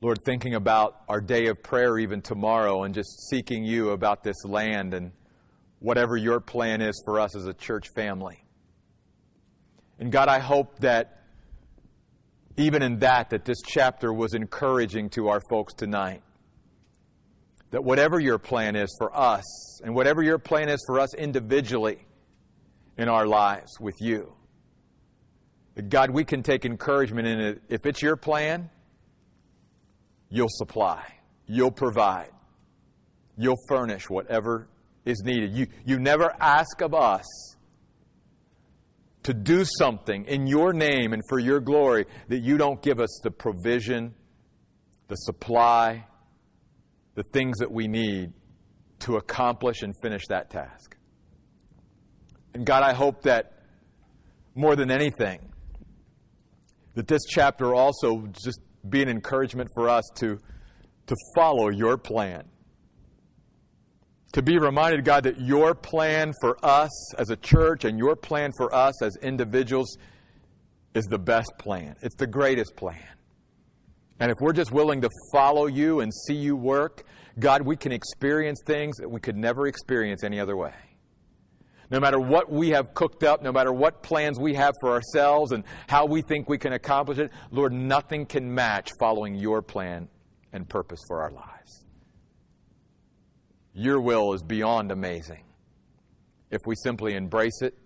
Lord, 0.00 0.18
thinking 0.24 0.56
about 0.56 1.02
our 1.08 1.20
day 1.20 1.46
of 1.46 1.62
prayer 1.62 1.98
even 1.98 2.20
tomorrow 2.20 2.82
and 2.82 2.92
just 2.92 3.28
seeking 3.28 3.64
you 3.64 3.90
about 3.90 4.24
this 4.24 4.44
land 4.44 4.92
and 4.92 5.12
whatever 5.78 6.16
your 6.16 6.40
plan 6.40 6.82
is 6.82 7.00
for 7.04 7.20
us 7.20 7.36
as 7.36 7.46
a 7.46 7.54
church 7.54 7.86
family. 7.94 8.44
And 10.00 10.10
God, 10.10 10.28
I 10.28 10.40
hope 10.40 10.80
that 10.80 11.22
even 12.56 12.82
in 12.82 12.98
that, 12.98 13.30
that 13.30 13.44
this 13.44 13.62
chapter 13.64 14.12
was 14.12 14.34
encouraging 14.34 15.10
to 15.10 15.28
our 15.28 15.40
folks 15.48 15.74
tonight 15.74 16.24
that 17.74 17.82
whatever 17.82 18.20
your 18.20 18.38
plan 18.38 18.76
is 18.76 18.94
for 18.98 19.10
us, 19.18 19.80
and 19.82 19.92
whatever 19.96 20.22
your 20.22 20.38
plan 20.38 20.68
is 20.68 20.80
for 20.86 21.00
us 21.00 21.12
individually 21.12 22.06
in 22.96 23.08
our 23.08 23.26
lives 23.26 23.72
with 23.80 23.96
you, 23.98 24.32
that 25.74 25.88
God, 25.88 26.10
we 26.10 26.24
can 26.24 26.44
take 26.44 26.64
encouragement 26.64 27.26
in 27.26 27.40
it. 27.40 27.62
If 27.68 27.84
it's 27.84 28.00
your 28.00 28.14
plan, 28.14 28.70
you'll 30.30 30.46
supply, 30.48 31.04
you'll 31.48 31.72
provide, 31.72 32.30
you'll 33.36 33.58
furnish 33.68 34.08
whatever 34.08 34.68
is 35.04 35.20
needed. 35.24 35.50
You, 35.56 35.66
you 35.84 35.98
never 35.98 36.32
ask 36.38 36.80
of 36.80 36.94
us 36.94 37.24
to 39.24 39.34
do 39.34 39.64
something 39.64 40.26
in 40.26 40.46
your 40.46 40.72
name 40.72 41.12
and 41.12 41.22
for 41.28 41.40
your 41.40 41.58
glory 41.58 42.06
that 42.28 42.38
you 42.38 42.56
don't 42.56 42.80
give 42.80 43.00
us 43.00 43.18
the 43.24 43.32
provision, 43.32 44.14
the 45.08 45.16
supply, 45.16 46.06
the 47.14 47.22
things 47.22 47.58
that 47.58 47.70
we 47.70 47.88
need 47.88 48.32
to 49.00 49.16
accomplish 49.16 49.82
and 49.82 49.94
finish 50.02 50.26
that 50.28 50.50
task. 50.50 50.96
And 52.54 52.64
God, 52.64 52.82
I 52.82 52.92
hope 52.92 53.22
that 53.22 53.52
more 54.54 54.76
than 54.76 54.90
anything, 54.90 55.52
that 56.94 57.08
this 57.08 57.22
chapter 57.28 57.74
also 57.74 58.28
just 58.44 58.60
be 58.88 59.02
an 59.02 59.08
encouragement 59.08 59.68
for 59.74 59.88
us 59.88 60.04
to, 60.16 60.38
to 61.06 61.16
follow 61.34 61.70
your 61.70 61.96
plan. 61.96 62.44
To 64.34 64.42
be 64.42 64.58
reminded, 64.58 65.04
God, 65.04 65.24
that 65.24 65.40
your 65.40 65.74
plan 65.74 66.32
for 66.40 66.56
us 66.64 67.14
as 67.14 67.30
a 67.30 67.36
church 67.36 67.84
and 67.84 67.98
your 67.98 68.16
plan 68.16 68.50
for 68.56 68.74
us 68.74 69.00
as 69.02 69.16
individuals 69.22 69.96
is 70.94 71.04
the 71.04 71.18
best 71.18 71.52
plan. 71.58 71.96
It's 72.02 72.16
the 72.16 72.26
greatest 72.26 72.74
plan. 72.76 72.98
And 74.20 74.30
if 74.30 74.38
we're 74.40 74.52
just 74.52 74.72
willing 74.72 75.00
to 75.02 75.10
follow 75.32 75.66
you 75.66 76.00
and 76.00 76.12
see 76.26 76.34
you 76.34 76.56
work, 76.56 77.04
God, 77.38 77.62
we 77.62 77.76
can 77.76 77.92
experience 77.92 78.60
things 78.64 78.96
that 78.98 79.10
we 79.10 79.20
could 79.20 79.36
never 79.36 79.66
experience 79.66 80.22
any 80.22 80.38
other 80.38 80.56
way. 80.56 80.74
No 81.90 82.00
matter 82.00 82.18
what 82.18 82.50
we 82.50 82.70
have 82.70 82.94
cooked 82.94 83.24
up, 83.24 83.42
no 83.42 83.52
matter 83.52 83.72
what 83.72 84.02
plans 84.02 84.38
we 84.38 84.54
have 84.54 84.74
for 84.80 84.92
ourselves 84.92 85.52
and 85.52 85.64
how 85.88 86.06
we 86.06 86.22
think 86.22 86.48
we 86.48 86.58
can 86.58 86.72
accomplish 86.72 87.18
it, 87.18 87.30
Lord, 87.50 87.72
nothing 87.72 88.26
can 88.26 88.54
match 88.54 88.90
following 88.98 89.34
your 89.34 89.62
plan 89.62 90.08
and 90.52 90.68
purpose 90.68 91.00
for 91.08 91.22
our 91.22 91.30
lives. 91.30 91.84
Your 93.74 94.00
will 94.00 94.32
is 94.32 94.42
beyond 94.42 94.92
amazing 94.92 95.44
if 96.50 96.60
we 96.64 96.76
simply 96.76 97.14
embrace 97.14 97.60
it 97.60 97.76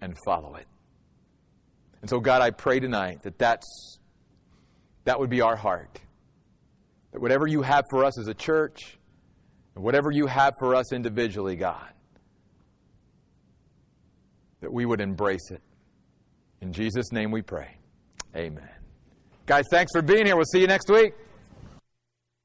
and 0.00 0.16
follow 0.24 0.54
it. 0.54 0.66
And 2.00 2.08
so, 2.08 2.20
God, 2.20 2.40
I 2.40 2.50
pray 2.50 2.80
tonight 2.80 3.22
that 3.22 3.38
that's 3.38 3.97
that 5.08 5.18
would 5.18 5.30
be 5.30 5.40
our 5.40 5.56
heart. 5.56 6.02
That 7.12 7.22
whatever 7.22 7.46
you 7.46 7.62
have 7.62 7.86
for 7.88 8.04
us 8.04 8.18
as 8.18 8.28
a 8.28 8.34
church, 8.34 8.98
and 9.74 9.82
whatever 9.82 10.10
you 10.10 10.26
have 10.26 10.52
for 10.58 10.74
us 10.74 10.92
individually, 10.92 11.56
God, 11.56 11.88
that 14.60 14.70
we 14.70 14.84
would 14.84 15.00
embrace 15.00 15.50
it. 15.50 15.62
In 16.60 16.74
Jesus' 16.74 17.10
name 17.10 17.30
we 17.30 17.40
pray. 17.40 17.78
Amen. 18.36 18.68
Guys, 19.46 19.64
thanks 19.70 19.92
for 19.94 20.02
being 20.02 20.26
here. 20.26 20.36
We'll 20.36 20.44
see 20.44 20.60
you 20.60 20.66
next 20.66 20.90
week. 20.90 21.14